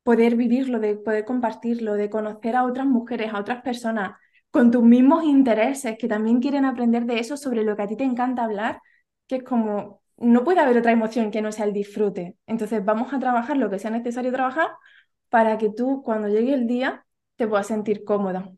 poder 0.04 0.36
vivirlo, 0.36 0.80
de 0.80 0.96
poder 0.96 1.26
compartirlo, 1.26 1.94
de 1.94 2.10
conocer 2.10 2.56
a 2.56 2.66
otras 2.66 2.86
mujeres, 2.86 3.34
a 3.34 3.40
otras 3.40 3.62
personas 3.62 4.14
con 4.52 4.70
tus 4.70 4.84
mismos 4.84 5.24
intereses, 5.24 5.98
que 5.98 6.08
también 6.08 6.40
quieren 6.40 6.66
aprender 6.66 7.06
de 7.06 7.20
eso 7.20 7.38
sobre 7.38 7.64
lo 7.64 7.76
que 7.76 7.84
a 7.84 7.88
ti 7.88 7.96
te 7.96 8.04
encanta 8.04 8.44
hablar, 8.44 8.82
que 9.28 9.38
es 9.38 9.44
como, 9.44 10.02
no 10.18 10.44
puede 10.44 10.60
haber 10.60 10.78
otra 10.78 10.92
emoción 10.92 11.32
que 11.32 11.42
no 11.42 11.52
sea 11.52 11.66
el 11.66 11.74
disfrute. 11.74 12.38
Entonces 12.46 12.84
vamos 12.86 13.14
a 13.14 13.20
trabajar 13.20 13.58
lo 13.58 13.70
que 13.70 13.80
sea 13.80 13.92
necesario 13.92 14.32
trabajar 14.32 14.70
para 15.34 15.58
que 15.58 15.72
tú 15.72 16.04
cuando 16.04 16.28
llegue 16.28 16.54
el 16.54 16.68
día 16.68 17.08
te 17.38 17.48
puedas 17.48 17.66
sentir 17.66 18.04
cómoda. 18.04 18.52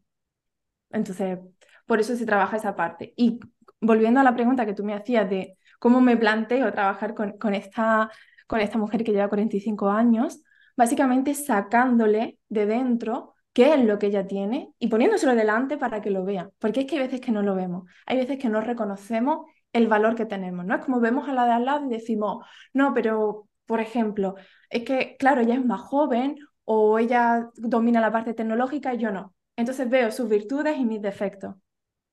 Entonces, 0.89 1.39
por 1.85 2.01
eso 2.01 2.17
se 2.17 2.25
trabaja 2.25 2.57
esa 2.57 2.75
parte. 2.75 3.13
Y 3.15 3.39
volviendo 3.79 4.19
a 4.19 4.23
la 4.23 4.35
pregunta 4.35 4.65
que 4.65 4.73
tú 4.73 4.83
me 4.83 4.93
hacías 4.93 5.29
de 5.29 5.57
cómo 5.79 6.01
me 6.01 6.17
planteo 6.17 6.69
trabajar 6.73 7.15
con, 7.15 7.37
con, 7.37 7.53
esta, 7.55 8.11
con 8.45 8.59
esta 8.59 8.77
mujer 8.77 9.05
que 9.05 9.13
lleva 9.13 9.29
45 9.29 9.89
años, 9.89 10.41
básicamente 10.75 11.33
sacándole 11.33 12.39
de 12.49 12.65
dentro 12.65 13.35
qué 13.53 13.73
es 13.73 13.79
lo 13.79 13.97
que 13.97 14.07
ella 14.07 14.27
tiene 14.27 14.73
y 14.77 14.89
poniéndoselo 14.89 15.33
delante 15.33 15.77
para 15.77 16.01
que 16.01 16.09
lo 16.09 16.25
vea. 16.25 16.49
Porque 16.59 16.81
es 16.81 16.87
que 16.87 16.97
hay 16.97 17.03
veces 17.03 17.21
que 17.21 17.31
no 17.31 17.41
lo 17.41 17.55
vemos, 17.55 17.89
hay 18.05 18.17
veces 18.17 18.37
que 18.37 18.49
no 18.49 18.59
reconocemos 18.59 19.45
el 19.71 19.87
valor 19.87 20.15
que 20.15 20.25
tenemos, 20.25 20.65
¿no? 20.65 20.75
Es 20.75 20.83
como 20.83 20.99
vemos 20.99 21.29
a 21.29 21.33
la 21.33 21.45
de 21.45 21.53
al 21.53 21.63
lado 21.63 21.85
y 21.85 21.89
decimos, 21.89 22.45
no, 22.73 22.93
pero, 22.93 23.47
por 23.65 23.79
ejemplo, 23.79 24.35
es 24.69 24.83
que, 24.83 25.15
claro, 25.17 25.39
ella 25.39 25.53
es 25.53 25.65
más 25.65 25.79
joven 25.79 26.35
o 26.65 26.99
ella 26.99 27.49
domina 27.55 28.01
la 28.01 28.11
parte 28.11 28.33
tecnológica 28.33 28.93
y 28.93 28.97
yo 28.97 29.11
no. 29.11 29.33
Entonces 29.55 29.89
veo 29.89 30.11
sus 30.11 30.29
virtudes 30.29 30.77
y 30.77 30.85
mis 30.85 31.01
defectos 31.01 31.55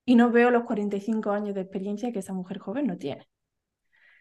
y 0.04 0.14
no 0.16 0.30
veo 0.30 0.50
los 0.50 0.64
45 0.64 1.30
años 1.32 1.54
de 1.54 1.62
experiencia 1.62 2.12
que 2.12 2.20
esa 2.20 2.32
mujer 2.32 2.58
joven 2.58 2.86
no 2.86 2.98
tiene. 2.98 3.28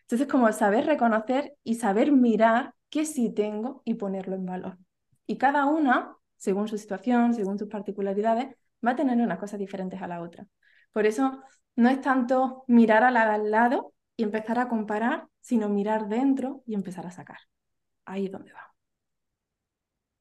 Entonces, 0.02 0.28
como 0.28 0.52
saber 0.52 0.86
reconocer 0.86 1.56
y 1.63 1.76
saber 1.76 2.12
mirar 2.12 2.74
qué 2.89 3.06
sí 3.06 3.34
tengo 3.34 3.82
y 3.86 3.96
ponerlo 3.96 4.36
en 4.36 4.46
valor. 4.46 4.78
Y 5.26 5.38
cada 5.38 5.65
una, 5.65 6.15
según 6.36 6.67
su 6.67 6.78
situación, 6.78 7.34
según 7.34 7.58
sus 7.58 7.70
particularidades, 7.70 8.56
va 8.86 8.91
a 8.91 8.96
tener 8.96 9.17
unas 9.17 9.39
cosas 9.39 9.60
diferentes 9.60 10.02
a 10.02 10.08
la 10.08 10.22
otra. 10.22 10.48
Por 10.91 11.06
eso 11.06 11.41
no 11.76 11.89
es 11.89 12.02
tanto 12.02 12.65
mirar 12.67 13.04
al 13.04 13.52
lado 13.52 13.94
y 14.17 14.24
empezar 14.24 14.60
a 14.60 14.67
comparar, 14.67 15.28
sino 15.39 15.70
mirar 15.70 16.10
dentro 16.10 16.63
y 16.65 16.76
empezar 16.76 17.08
a 17.08 17.12
sacar. 17.12 17.39
Ahí 18.06 18.26
es 18.26 18.32
donde 18.32 18.52
va 18.52 18.71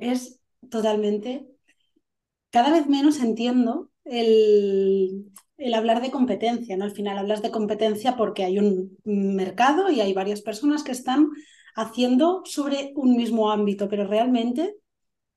es 0.00 0.40
totalmente, 0.70 1.46
cada 2.50 2.70
vez 2.70 2.86
menos 2.86 3.20
entiendo 3.20 3.90
el, 4.04 5.32
hablar 5.74 6.02
de 6.02 6.10
competencia, 6.10 6.76
¿no? 6.76 6.84
Al 6.84 6.90
final 6.92 7.18
hablas 7.18 7.42
de 7.42 7.50
competencia 7.50 8.16
porque 8.16 8.44
hay 8.44 8.58
un 8.58 8.98
mercado 9.04 9.90
y 9.90 10.00
hay 10.00 10.12
varias 10.12 10.42
personas 10.42 10.82
que 10.82 10.92
están 10.92 11.28
haciendo 11.74 12.42
sobre 12.44 12.92
un 12.96 13.16
mismo 13.16 13.50
ámbito, 13.50 13.88
pero 13.88 14.06
realmente 14.06 14.74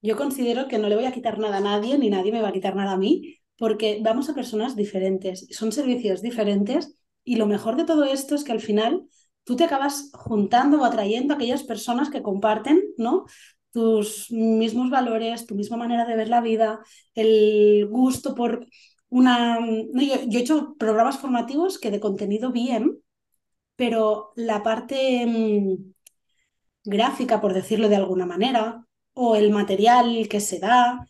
yo 0.02 0.18
considero 0.18 0.68
que 0.68 0.78
no 0.78 0.90
le 0.90 0.96
voy 0.96 1.06
a 1.06 1.12
quitar 1.12 1.40
nada 1.40 1.58
a 1.58 1.62
nadie, 1.62 1.98
ni 1.98 2.10
nadie 2.10 2.32
me 2.32 2.42
va 2.42 2.50
a 2.50 2.54
quitar 2.54 2.76
nada 2.76 2.94
a 2.94 2.98
mí, 2.98 3.40
porque 3.58 4.00
vamos 4.04 4.30
a 4.30 4.34
personas 4.34 4.76
diferentes, 4.76 5.48
son 5.52 5.72
servicios 5.72 6.22
diferentes 6.22 6.98
y 7.24 7.36
lo 7.38 7.46
mejor 7.46 7.78
de 7.78 7.86
todo 7.86 8.04
esto 8.04 8.36
es 8.36 8.44
que 8.44 8.52
al 8.52 8.60
final 8.60 9.04
tú 9.44 9.56
te 9.56 9.64
acabas 9.64 10.12
juntando 10.14 10.82
o 10.82 10.86
atrayendo 10.86 11.34
a 11.34 11.38
aquellas 11.38 11.64
personas 11.64 12.10
que 12.10 12.22
comparten, 12.22 12.82
¿no? 12.98 13.26
Tus 13.74 14.32
mismos 14.32 14.90
valores, 14.90 15.48
tu 15.48 15.56
misma 15.56 15.78
manera 15.78 16.06
de 16.06 16.16
ver 16.16 16.30
la 16.30 16.42
vida, 16.42 16.80
el 17.16 17.88
gusto 17.90 18.36
por 18.36 18.68
una... 19.10 19.60
yo, 19.94 20.40
he 20.40 20.42
hecho 20.42 20.76
programas 20.78 21.18
formativos 21.20 21.80
que 21.80 21.92
de 21.92 22.00
contenido 22.00 22.52
bien, 22.52 23.00
pero 23.76 24.34
la 24.36 24.64
parte 24.64 25.26
mm, 25.26 25.94
gráfica, 26.86 27.42
por 27.42 27.54
decirlo 27.54 27.90
de 27.90 27.96
alguna 27.98 28.26
manera, 28.26 28.86
o 29.14 29.36
el 29.36 29.52
material 29.52 30.28
que 30.30 30.40
se 30.40 30.60
da, 30.60 31.08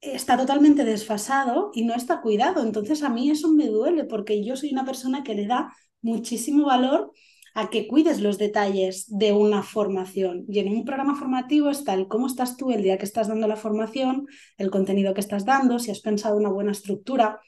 está 0.00 0.36
totalmente 0.36 0.84
desfasado 0.84 1.70
y 1.74 1.84
no 1.84 1.94
está 1.94 2.20
cuidado. 2.20 2.62
Entonces 2.62 3.02
a 3.02 3.10
mí 3.10 3.30
eso 3.30 3.50
me 3.52 3.66
duele 3.68 4.04
porque 4.04 4.44
yo 4.44 4.56
soy 4.56 4.72
una 4.72 4.84
persona 4.84 5.22
que 5.24 5.34
le 5.34 5.46
da 5.46 5.72
muchísimo 6.02 6.66
valor 6.66 7.12
a 7.54 7.70
que 7.70 7.86
cuides 7.86 8.20
los 8.20 8.36
detalles 8.36 9.06
de 9.08 9.32
una 9.32 9.62
formación. 9.62 10.44
Y 10.48 10.58
en 10.58 10.68
un 10.68 10.84
programa 10.84 11.14
formativo 11.14 11.70
está 11.70 11.94
el 11.94 12.08
cómo 12.08 12.26
estás 12.26 12.56
tú 12.56 12.72
el 12.72 12.82
día 12.82 12.98
que 12.98 13.04
estás 13.04 13.28
dando 13.28 13.46
la 13.46 13.56
formación, 13.56 14.26
el 14.58 14.70
contenido 14.70 15.14
que 15.14 15.20
estás 15.20 15.44
dando, 15.44 15.78
si 15.78 15.92
has 15.92 16.00
pensado 16.00 16.36
una 16.36 16.50
buena 16.50 16.72
estructura 16.72 17.40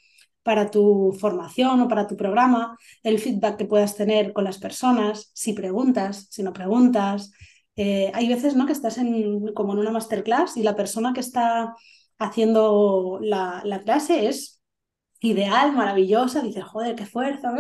para 0.45 0.71
tu 0.71 1.13
formación 1.19 1.81
o 1.81 1.89
para 1.89 2.07
tu 2.07 2.17
programa, 2.17 2.79
el 3.03 3.19
feedback 3.19 3.57
que 3.57 3.65
puedas 3.65 3.97
tener 3.97 4.33
con 4.33 4.45
las 4.45 4.59
personas, 4.59 5.33
si 5.35 5.53
preguntas, 5.55 6.29
si 6.31 6.45
no 6.45 6.53
preguntas. 6.53 7.33
Eh, 7.75 8.13
hay 8.15 8.29
veces 8.29 8.55
¿no? 8.55 8.65
que 8.65 8.73
estás 8.73 8.99
en, 8.99 9.53
como 9.55 9.73
en 9.73 9.81
una 9.81 9.91
masterclass 9.91 10.57
y 10.57 10.63
la 10.63 10.77
persona 10.77 11.13
que 11.13 11.21
está 11.21 11.75
haciendo 12.19 13.19
la, 13.21 13.61
la 13.65 13.81
clase 13.81 14.29
es 14.29 14.61
ideal, 15.21 15.73
maravillosa, 15.73 16.43
dices, 16.43 16.65
joder, 16.65 16.95
qué 16.95 17.07
fuerza, 17.07 17.53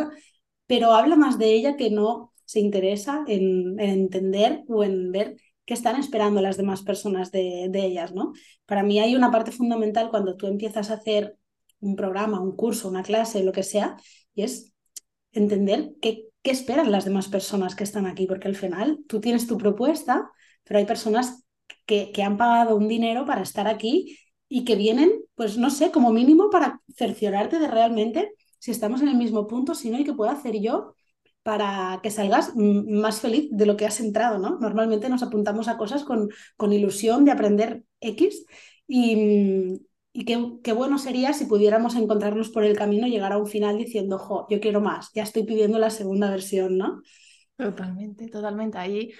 pero 0.66 0.92
habla 0.92 1.16
más 1.16 1.38
de 1.38 1.52
ella 1.52 1.76
que 1.76 1.90
no 1.90 2.32
se 2.46 2.60
interesa 2.60 3.24
en, 3.26 3.78
entender 3.78 4.62
o 4.68 4.82
en 4.84 5.12
ver 5.12 5.36
qué 5.66 5.74
están 5.74 5.96
esperando 5.96 6.40
las 6.40 6.56
demás 6.56 6.82
personas 6.82 7.32
de, 7.32 7.66
de, 7.68 7.84
ellas, 7.84 8.14
¿no? 8.14 8.32
Para 8.64 8.82
mí 8.82 9.00
hay 9.00 9.16
una 9.16 9.30
parte 9.32 9.50
fundamental 9.50 10.10
cuando 10.10 10.36
tú 10.36 10.46
empiezas 10.46 10.90
a 10.90 10.94
hacer 10.94 11.36
un 11.80 11.96
programa, 11.96 12.40
un 12.40 12.56
curso, 12.56 12.88
una 12.88 13.02
clase, 13.02 13.42
lo 13.42 13.52
que 13.52 13.64
sea, 13.64 13.96
y 14.34 14.42
es 14.42 14.72
entender 15.32 15.92
qué, 16.00 16.28
qué 16.42 16.52
esperan 16.52 16.92
las 16.92 17.04
demás 17.04 17.28
personas 17.28 17.74
que 17.74 17.84
están 17.84 18.06
aquí, 18.06 18.26
porque 18.26 18.48
al 18.48 18.56
final 18.56 19.00
tú 19.08 19.20
tienes 19.20 19.46
tu 19.46 19.58
propuesta, 19.58 20.30
pero 20.64 20.78
hay 20.78 20.86
personas 20.86 21.44
que, 21.84 22.12
que 22.12 22.22
han 22.22 22.36
pagado 22.36 22.76
un 22.76 22.86
dinero 22.86 23.26
para 23.26 23.42
estar 23.42 23.66
aquí 23.66 24.18
y 24.48 24.64
que 24.64 24.76
vienen, 24.76 25.10
pues 25.34 25.58
no 25.58 25.70
sé, 25.70 25.90
como 25.90 26.12
mínimo 26.12 26.48
para 26.48 26.80
cerciorarte 26.94 27.58
de 27.58 27.66
realmente 27.66 28.32
si 28.60 28.70
estamos 28.70 29.02
en 29.02 29.08
el 29.08 29.16
mismo 29.16 29.48
punto, 29.48 29.74
si 29.74 29.90
no, 29.90 29.98
y 29.98 30.04
qué 30.04 30.12
puedo 30.12 30.30
hacer 30.30 30.60
yo 30.60 30.94
para 31.46 32.00
que 32.02 32.10
salgas 32.10 32.56
más 32.56 33.20
feliz 33.20 33.48
de 33.52 33.66
lo 33.66 33.76
que 33.76 33.86
has 33.86 34.00
entrado, 34.00 34.36
¿no? 34.40 34.58
Normalmente 34.58 35.08
nos 35.08 35.22
apuntamos 35.22 35.68
a 35.68 35.76
cosas 35.76 36.02
con, 36.02 36.28
con 36.56 36.72
ilusión 36.72 37.24
de 37.24 37.30
aprender 37.30 37.84
X 38.00 38.44
y, 38.88 39.80
y 40.12 40.24
qué, 40.24 40.54
qué, 40.64 40.72
bueno 40.72 40.98
sería 40.98 41.32
si 41.34 41.44
pudiéramos 41.44 41.94
encontrarnos 41.94 42.48
por 42.48 42.64
el 42.64 42.76
camino 42.76 43.06
y 43.06 43.12
llegar 43.12 43.32
a 43.32 43.38
un 43.38 43.46
final 43.46 43.78
diciendo, 43.78 44.18
jo, 44.18 44.48
yo 44.50 44.58
quiero 44.58 44.80
más, 44.80 45.12
ya 45.14 45.22
estoy 45.22 45.44
pidiendo 45.44 45.78
la 45.78 45.90
segunda 45.90 46.28
versión, 46.28 46.78
¿no? 46.78 47.00
Totalmente, 47.56 48.26
totalmente. 48.26 48.78
Ahí 48.78 49.12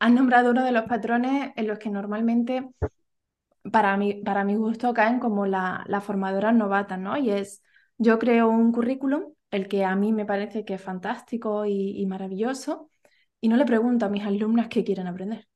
has 0.00 0.10
nombrado 0.10 0.50
uno 0.50 0.64
de 0.64 0.72
los 0.72 0.86
patrones 0.86 1.52
en 1.54 1.68
los 1.68 1.78
que 1.78 1.88
normalmente, 1.88 2.68
para 3.70 3.96
mi, 3.96 4.14
para 4.14 4.42
mi 4.42 4.56
gusto, 4.56 4.92
caen 4.92 5.20
como 5.20 5.46
la, 5.46 5.84
la 5.86 6.00
formadora 6.00 6.50
novata, 6.50 6.96
¿no? 6.96 7.16
Y 7.16 7.30
es, 7.30 7.62
yo 7.96 8.18
creo 8.18 8.48
un 8.48 8.72
currículum 8.72 9.34
el 9.50 9.68
que 9.68 9.84
a 9.84 9.96
mí 9.96 10.12
me 10.12 10.26
parece 10.26 10.64
que 10.64 10.74
es 10.74 10.82
fantástico 10.82 11.66
y, 11.66 12.04
maravilloso, 12.06 12.90
y 13.40 13.48
no 13.48 13.56
le 13.56 13.64
pregunto 13.64 14.06
a 14.06 14.08
mis 14.08 14.24
alumnas 14.24 14.68
qué 14.68 14.84
quieren 14.84 15.06
aprender, 15.06 15.48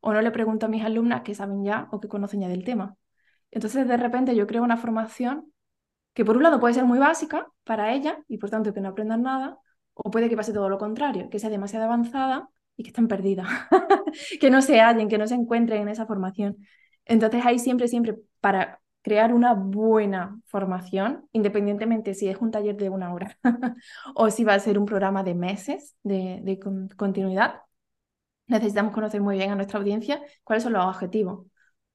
o 0.00 0.12
no 0.12 0.20
le 0.22 0.30
pregunto 0.30 0.66
a 0.66 0.68
mis 0.68 0.84
alumnas 0.84 1.22
qué 1.22 1.34
saben 1.34 1.64
ya 1.64 1.88
o 1.92 2.00
qué 2.00 2.08
conocen 2.08 2.40
ya 2.40 2.48
del 2.48 2.64
tema. 2.64 2.96
Entonces, 3.50 3.88
de 3.88 3.96
repente, 3.96 4.34
yo 4.36 4.46
creo 4.46 4.62
una 4.62 4.76
formación 4.76 5.52
que 6.14 6.24
por 6.24 6.36
un 6.36 6.44
lado 6.44 6.60
puede 6.60 6.74
ser 6.74 6.84
muy 6.84 6.98
básica 6.98 7.48
para 7.64 7.92
ella 7.94 8.22
y 8.28 8.38
por 8.38 8.50
tanto 8.50 8.74
que 8.74 8.80
no 8.80 8.90
aprendan 8.90 9.22
nada, 9.22 9.58
o 9.94 10.10
puede 10.10 10.28
que 10.28 10.36
pase 10.36 10.52
todo 10.52 10.68
lo 10.68 10.78
contrario, 10.78 11.28
que 11.30 11.38
sea 11.38 11.50
demasiado 11.50 11.86
avanzada 11.86 12.48
y 12.76 12.82
que 12.84 12.90
estén 12.90 13.08
perdidas, 13.08 13.48
que 14.40 14.50
no 14.50 14.62
se 14.62 14.80
hallen, 14.80 15.08
que 15.08 15.18
no 15.18 15.26
se 15.26 15.34
encuentren 15.34 15.82
en 15.82 15.88
esa 15.88 16.06
formación. 16.06 16.56
Entonces, 17.04 17.44
hay 17.44 17.58
siempre, 17.58 17.88
siempre, 17.88 18.16
para 18.40 18.80
crear 19.04 19.34
una 19.34 19.52
buena 19.52 20.40
formación, 20.46 21.28
independientemente 21.32 22.14
si 22.14 22.28
es 22.28 22.38
un 22.38 22.50
taller 22.50 22.74
de 22.76 22.88
una 22.88 23.12
hora 23.12 23.36
o 24.14 24.30
si 24.30 24.44
va 24.44 24.54
a 24.54 24.58
ser 24.58 24.78
un 24.78 24.86
programa 24.86 25.22
de 25.22 25.34
meses 25.34 25.94
de, 26.02 26.58
continuidad, 26.96 27.60
necesitamos 28.46 28.94
conocer 28.94 29.20
muy 29.20 29.36
bien 29.36 29.50
a 29.50 29.56
nuestra 29.56 29.78
audiencia 29.78 30.22
cuáles 30.42 30.62
son 30.62 30.72
los 30.72 30.86
objetivos 30.86 31.46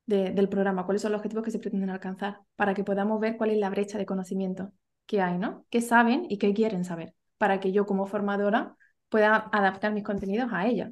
del 0.06 0.50
programa, 0.50 0.86
cuáles 0.86 1.02
son 1.02 1.12
los 1.12 1.20
objetivos 1.20 1.44
que 1.44 1.52
se 1.52 1.60
pretenden 1.60 1.90
alcanzar, 1.90 2.42
para 2.56 2.74
que 2.74 2.84
podamos 2.84 3.20
ver 3.20 3.38
cuál 3.38 3.52
es 3.52 3.58
la 3.58 3.70
brecha 3.70 3.98
de 3.98 4.06
conocimiento 4.06 4.72
que 5.06 5.22
hay, 5.22 5.38
¿no? 5.38 5.66
¿Qué 5.70 5.82
saben 5.82 6.26
y 6.30 6.38
qué 6.38 6.54
quieren 6.54 6.84
saber? 6.84 7.14
Para 7.38 7.60
que 7.60 7.72
yo 7.72 7.86
como 7.86 8.06
formadora 8.08 8.76
pueda 9.10 9.50
adaptar 9.52 9.94
mis 9.94 10.04
contenidos 10.04 10.50
a 10.52 10.68
ella. 10.68 10.92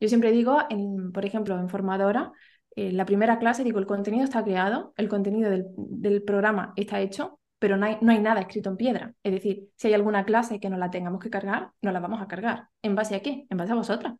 Yo 0.00 0.08
siempre 0.08 0.32
digo, 0.32 0.58
en, 0.68 1.12
por 1.12 1.24
ejemplo, 1.24 1.58
en 1.58 1.68
formadora, 1.70 2.32
eh, 2.76 2.92
la 2.92 3.04
primera 3.04 3.38
clase 3.38 3.64
digo, 3.64 3.78
el 3.78 3.86
contenido 3.86 4.24
está 4.24 4.42
creado, 4.42 4.92
el 4.96 5.08
contenido 5.08 5.50
del, 5.50 6.22
programa 6.22 6.72
está 6.76 7.00
hecho, 7.00 7.38
pero 7.58 7.76
no 7.76 7.86
hay, 7.86 7.98
no 8.00 8.12
hay, 8.12 8.20
nada 8.20 8.40
escrito 8.40 8.70
en 8.70 8.76
piedra. 8.76 9.14
Es 9.22 9.32
decir, 9.32 9.68
si 9.76 9.88
hay 9.88 9.94
alguna 9.94 10.24
clase 10.24 10.60
que 10.60 10.68
no 10.68 10.76
la 10.76 10.90
tengamos 10.90 11.20
que 11.20 11.30
cargar, 11.30 11.70
no 11.82 11.92
la 11.92 12.00
vamos 12.00 12.20
a 12.20 12.28
cargar. 12.28 12.68
¿En 12.82 12.94
base 12.94 13.14
a 13.14 13.20
qué? 13.20 13.46
En 13.48 13.56
base 13.56 13.72
a 13.72 13.76
vosotras. 13.76 14.14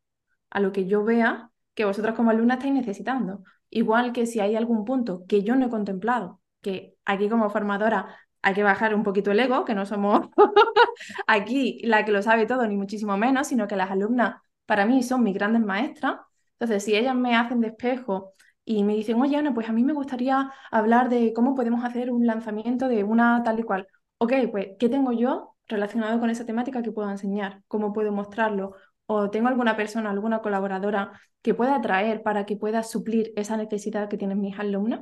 A 0.51 0.61
lo 0.61 0.73
que 0.73 0.87
yo 0.87 1.05
vea 1.05 1.51
que 1.75 1.85
vosotras 1.85 2.15
como 2.15 2.31
alumnas 2.31 2.59
estáis 2.59 2.75
necesitando. 2.75 3.43
Igual 3.71 4.13
que 4.13 4.27
si 4.27 4.41
hay 4.41 4.57
algún 4.57 4.85
punto 4.85 5.25
que 5.27 5.43
yo 5.43 5.57
no 5.57 5.67
he 5.67 5.71
contemplado, 5.71 6.41
que 6.63 6.97
aquí 7.05 7.29
como 7.29 7.51
formadora 7.51 8.17
hay 8.41 8.55
que 8.55 8.63
bajar 8.63 8.95
un 8.95 9.03
poquito 9.03 9.31
el 9.33 9.41
ego, 9.41 9.65
que 9.65 9.75
no 9.75 9.87
somos 9.87 10.29
aquí 11.27 11.81
la 11.83 12.05
que 12.05 12.13
lo 12.13 12.23
sabe 12.23 12.47
todo, 12.47 12.67
ni 12.67 12.77
muchísimo 12.77 13.17
menos, 13.17 13.49
sino 13.49 13.67
que 13.67 13.77
las 13.77 13.91
alumnas 13.91 14.37
para 14.67 14.87
mí 14.87 15.03
son 15.03 15.23
mis 15.23 15.35
grandes 15.35 15.63
maestras. 15.63 16.21
Entonces, 16.59 16.85
si 16.85 16.95
ellas 16.97 17.15
me 17.15 17.37
hacen 17.37 17.61
despejo 17.61 18.33
y 18.65 18.85
me 18.85 18.95
dicen, 18.95 19.21
oye, 19.21 19.37
Ana, 19.37 19.53
pues 19.55 19.69
a 19.69 19.73
mí 19.73 19.85
me 19.85 19.93
gustaría 19.93 20.51
hablar 20.71 21.09
de 21.09 21.33
cómo 21.35 21.55
podemos 21.55 21.85
hacer 21.85 22.11
un 22.11 22.27
lanzamiento 22.27 22.89
de 22.89 23.05
una 23.05 23.43
tal 23.43 23.61
y 23.61 23.63
cual. 23.63 23.87
Ok, 24.19 24.33
pues, 24.51 24.69
¿qué 24.79 24.89
tengo 24.89 25.13
yo 25.13 25.57
relacionado 25.67 26.19
con 26.21 26.31
esa 26.31 26.47
temática 26.47 26.83
que 26.83 26.93
puedo 26.93 27.11
enseñar? 27.11 27.63
¿Cómo 27.69 27.93
puedo 27.93 28.13
mostrarlo? 28.13 28.75
¿O 29.07 29.31
tengo 29.31 29.49
alguna 29.49 29.77
persona, 29.77 30.11
alguna 30.11 30.41
colaboradora 30.41 31.13
que 31.43 31.55
pueda 31.55 31.81
traer 31.81 32.23
para 32.23 32.47
que 32.47 32.57
pueda 32.57 32.83
suplir 32.83 33.33
esa 33.37 33.57
necesidad 33.57 34.09
que 34.09 34.17
tienen 34.17 34.41
mis 34.41 34.59
alumnos? 34.59 35.01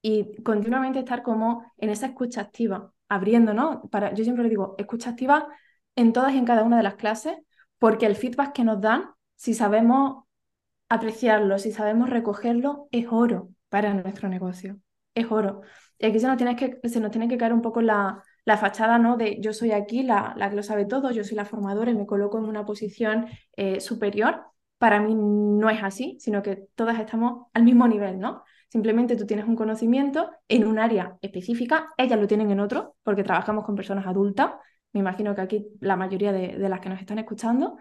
Y 0.00 0.42
continuamente 0.42 1.00
estar 1.00 1.22
como 1.22 1.72
en 1.78 1.90
esa 1.90 2.06
escucha 2.06 2.40
activa, 2.40 2.92
abriendo, 3.08 3.52
¿no? 3.54 3.82
Para, 3.90 4.14
yo 4.14 4.24
siempre 4.24 4.44
le 4.44 4.50
digo, 4.50 4.74
escucha 4.78 5.10
activa 5.10 5.48
en 5.96 6.12
todas 6.12 6.32
y 6.32 6.38
en 6.38 6.44
cada 6.44 6.62
una 6.62 6.76
de 6.76 6.82
las 6.82 6.94
clases, 6.94 7.36
porque 7.78 8.06
el 8.06 8.16
feedback 8.16 8.52
que 8.52 8.64
nos 8.64 8.80
dan, 8.80 9.10
si 9.34 9.52
sabemos 9.52 10.25
apreciarlo, 10.88 11.58
si 11.58 11.72
sabemos 11.72 12.10
recogerlo, 12.10 12.88
es 12.92 13.06
oro 13.10 13.50
para 13.68 13.94
nuestro 13.94 14.28
negocio. 14.28 14.78
Es 15.14 15.30
oro. 15.30 15.62
Y 15.98 16.06
aquí 16.06 16.20
se 16.20 16.26
nos 16.26 16.36
tiene 16.36 16.56
que, 16.56 16.78
se 16.88 17.00
nos 17.00 17.10
tiene 17.10 17.28
que 17.28 17.38
caer 17.38 17.52
un 17.52 17.62
poco 17.62 17.80
la, 17.80 18.22
la 18.44 18.56
fachada 18.58 18.98
¿no? 18.98 19.16
de 19.16 19.40
yo 19.40 19.52
soy 19.52 19.72
aquí 19.72 20.02
la, 20.02 20.34
la, 20.36 20.50
que 20.50 20.56
lo 20.56 20.62
sabe 20.62 20.84
todo, 20.86 21.10
yo 21.10 21.24
soy 21.24 21.36
la 21.36 21.44
formadora 21.44 21.90
y 21.90 21.94
me 21.94 22.06
coloco 22.06 22.38
en 22.38 22.44
una 22.44 22.64
posición 22.64 23.26
eh, 23.56 23.80
superior. 23.80 24.44
Para 24.78 25.00
mí 25.00 25.14
no 25.14 25.70
es 25.70 25.82
así, 25.82 26.16
sino 26.20 26.42
que 26.42 26.68
todas 26.74 26.98
estamos 27.00 27.46
al 27.54 27.62
mismo 27.64 27.88
nivel, 27.88 28.18
¿no? 28.18 28.44
Simplemente 28.68 29.16
tú 29.16 29.24
tienes 29.26 29.46
un 29.46 29.56
conocimiento 29.56 30.30
en 30.48 30.66
un 30.66 30.78
área 30.78 31.16
específica, 31.22 31.88
ellas 31.96 32.20
lo 32.20 32.26
tienen 32.26 32.50
en 32.50 32.60
otro, 32.60 32.96
porque 33.02 33.24
trabajamos 33.24 33.64
con 33.64 33.74
personas 33.74 34.06
adultas. 34.06 34.52
Me 34.92 35.00
imagino 35.00 35.34
que 35.34 35.40
aquí 35.40 35.66
la 35.80 35.96
mayoría 35.96 36.32
de, 36.32 36.58
de 36.58 36.68
las 36.68 36.80
que 36.80 36.90
nos 36.90 37.00
están 37.00 37.18
escuchando. 37.18 37.78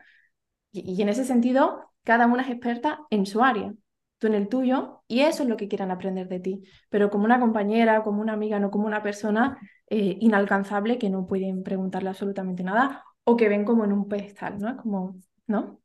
Y, 0.71 0.93
y 0.93 1.01
en 1.01 1.09
ese 1.09 1.25
sentido, 1.25 1.91
cada 2.05 2.27
una 2.27 2.43
es 2.43 2.49
experta 2.49 3.01
en 3.09 3.25
su 3.25 3.43
área, 3.43 3.73
tú 4.19 4.27
en 4.27 4.35
el 4.35 4.47
tuyo, 4.47 5.03
y 5.07 5.21
eso 5.21 5.43
es 5.43 5.49
lo 5.49 5.57
que 5.57 5.67
quieran 5.67 5.91
aprender 5.91 6.27
de 6.29 6.39
ti. 6.39 6.63
Pero 6.89 7.09
como 7.09 7.25
una 7.25 7.39
compañera, 7.39 8.03
como 8.03 8.21
una 8.21 8.33
amiga, 8.33 8.59
no 8.59 8.71
como 8.71 8.87
una 8.87 9.03
persona 9.03 9.57
eh, 9.89 10.17
inalcanzable 10.21 10.97
que 10.97 11.09
no 11.09 11.27
pueden 11.27 11.63
preguntarle 11.63 12.09
absolutamente 12.09 12.63
nada 12.63 13.03
o 13.23 13.35
que 13.37 13.49
ven 13.49 13.65
como 13.65 13.85
en 13.85 13.91
un 13.93 14.07
pedestal, 14.07 14.59
¿no? 14.59 14.77
Como, 14.77 15.17
¿no? 15.47 15.81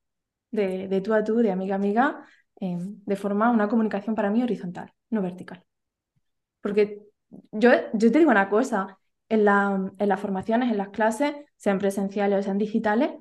De, 0.51 0.89
de 0.89 1.01
tú 1.01 1.15
a 1.15 1.25
tú, 1.25 1.39
de 1.39 1.53
amiga 1.53 1.75
a 1.77 1.79
amiga, 1.79 2.27
eh, 2.61 2.77
de 2.79 3.17
forma 3.17 3.51
una 3.51 3.69
comunicación 3.69 4.15
para 4.15 4.31
mí 4.31 4.43
horizontal, 4.43 4.93
no 5.11 5.23
vertical. 5.23 5.65
Porque 6.61 7.03
yo, 7.53 7.71
yo 7.95 8.13
te 8.13 8.19
digo 8.19 8.31
una 8.31 8.49
cosa, 8.51 8.99
en, 9.29 9.45
la, 9.45 9.93
en 9.99 10.09
las 10.09 10.21
formaciones, 10.21 10.71
en 10.71 10.79
las 10.79 10.91
clases, 10.91 11.35
sean 11.57 11.79
presenciales 11.79 12.41
o 12.41 12.43
sean 12.43 12.59
digitales, 12.59 13.13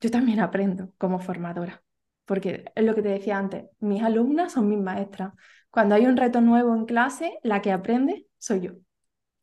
yo 0.00 0.10
también 0.10 0.40
aprendo 0.40 0.92
como 0.98 1.20
formadora 1.20 1.82
porque 2.28 2.70
es 2.74 2.84
lo 2.84 2.94
que 2.94 3.00
te 3.00 3.08
decía 3.08 3.38
antes, 3.38 3.64
mis 3.80 4.02
alumnas 4.02 4.52
son 4.52 4.68
mis 4.68 4.78
maestras. 4.78 5.32
Cuando 5.70 5.94
hay 5.94 6.04
un 6.04 6.18
reto 6.18 6.42
nuevo 6.42 6.76
en 6.76 6.84
clase, 6.84 7.38
la 7.42 7.62
que 7.62 7.72
aprende 7.72 8.26
soy 8.36 8.60
yo. 8.60 8.72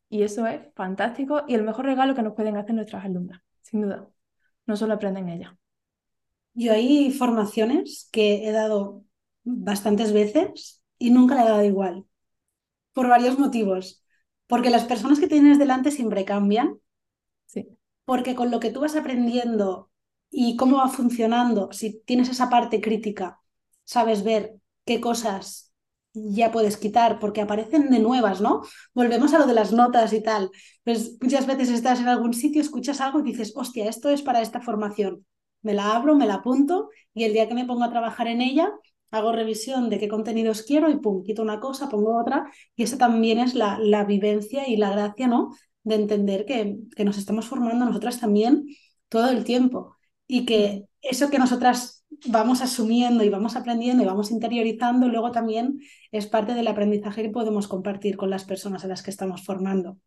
Y 0.08 0.22
eso 0.22 0.46
es 0.46 0.60
fantástico 0.76 1.42
y 1.48 1.54
el 1.56 1.64
mejor 1.64 1.84
regalo 1.84 2.14
que 2.14 2.22
nos 2.22 2.34
pueden 2.34 2.56
hacer 2.56 2.76
nuestras 2.76 3.04
alumnas, 3.04 3.42
sin 3.62 3.82
duda. 3.82 4.08
No 4.66 4.76
solo 4.76 4.94
aprenden 4.94 5.28
ellas. 5.28 5.50
Yo 6.54 6.72
hay 6.72 7.10
formaciones 7.10 8.08
que 8.12 8.48
he 8.48 8.52
dado 8.52 9.02
bastantes 9.42 10.12
veces 10.12 10.80
y 10.96 11.10
nunca 11.10 11.34
le 11.34 11.40
he 11.40 11.44
dado 11.44 11.64
igual, 11.64 12.04
por 12.92 13.08
varios 13.08 13.36
motivos. 13.36 14.04
Porque 14.46 14.70
las 14.70 14.84
personas 14.84 15.18
que 15.18 15.26
tienes 15.26 15.58
delante 15.58 15.90
siempre 15.90 16.24
cambian. 16.24 16.78
Sí. 17.46 17.68
Porque 18.04 18.36
con 18.36 18.52
lo 18.52 18.60
que 18.60 18.70
tú 18.70 18.78
vas 18.78 18.94
aprendiendo 18.94 19.90
y 20.30 20.56
cómo 20.56 20.78
va 20.78 20.88
funcionando, 20.88 21.70
si 21.72 22.00
tienes 22.04 22.28
esa 22.28 22.50
parte 22.50 22.80
crítica, 22.80 23.40
sabes 23.84 24.24
ver 24.24 24.56
qué 24.84 25.00
cosas 25.00 25.72
ya 26.14 26.50
puedes 26.50 26.76
quitar 26.78 27.18
porque 27.18 27.42
aparecen 27.42 27.90
de 27.90 27.98
nuevas, 27.98 28.40
¿no? 28.40 28.62
Volvemos 28.94 29.34
a 29.34 29.38
lo 29.38 29.46
de 29.46 29.54
las 29.54 29.72
notas 29.72 30.12
y 30.12 30.22
tal. 30.22 30.50
Pues 30.84 31.18
muchas 31.20 31.46
veces 31.46 31.68
estás 31.70 32.00
en 32.00 32.08
algún 32.08 32.32
sitio, 32.32 32.62
escuchas 32.62 33.00
algo 33.00 33.20
y 33.20 33.22
dices, 33.22 33.52
hostia, 33.54 33.88
esto 33.88 34.08
es 34.08 34.22
para 34.22 34.40
esta 34.40 34.60
formación. 34.60 35.26
Me 35.62 35.74
la 35.74 35.94
abro, 35.94 36.14
me 36.14 36.26
la 36.26 36.34
apunto 36.36 36.88
y 37.14 37.24
el 37.24 37.32
día 37.32 37.48
que 37.48 37.54
me 37.54 37.66
pongo 37.66 37.84
a 37.84 37.90
trabajar 37.90 38.28
en 38.28 38.40
ella, 38.40 38.72
hago 39.10 39.32
revisión 39.32 39.90
de 39.90 39.98
qué 39.98 40.08
contenidos 40.08 40.62
quiero 40.62 40.90
y 40.90 40.96
pum, 40.98 41.22
quito 41.22 41.42
una 41.42 41.60
cosa, 41.60 41.88
pongo 41.88 42.18
otra. 42.18 42.50
Y 42.76 42.84
eso 42.84 42.96
también 42.96 43.38
es 43.38 43.54
la, 43.54 43.78
la 43.78 44.04
vivencia 44.04 44.68
y 44.68 44.76
la 44.76 44.90
gracia, 44.90 45.26
¿no? 45.26 45.50
De 45.82 45.96
entender 45.96 46.46
que, 46.46 46.78
que 46.96 47.04
nos 47.04 47.18
estamos 47.18 47.46
formando 47.46 47.84
nosotras 47.84 48.20
también 48.20 48.66
todo 49.08 49.28
el 49.30 49.44
tiempo 49.44 49.95
y 50.26 50.44
que 50.44 50.86
eso 51.02 51.30
que 51.30 51.38
nosotras 51.38 52.04
vamos 52.26 52.62
asumiendo 52.62 53.24
y 53.24 53.28
vamos 53.28 53.56
aprendiendo 53.56 54.02
y 54.02 54.06
vamos 54.06 54.30
interiorizando, 54.30 55.08
luego 55.08 55.32
también 55.32 55.80
es 56.12 56.26
parte 56.26 56.54
del 56.54 56.68
aprendizaje 56.68 57.22
que 57.22 57.30
podemos 57.30 57.68
compartir 57.68 58.16
con 58.16 58.30
las 58.30 58.44
personas 58.44 58.84
a 58.84 58.88
las 58.88 59.02
que 59.02 59.10
estamos 59.10 59.44
formando. 59.44 59.98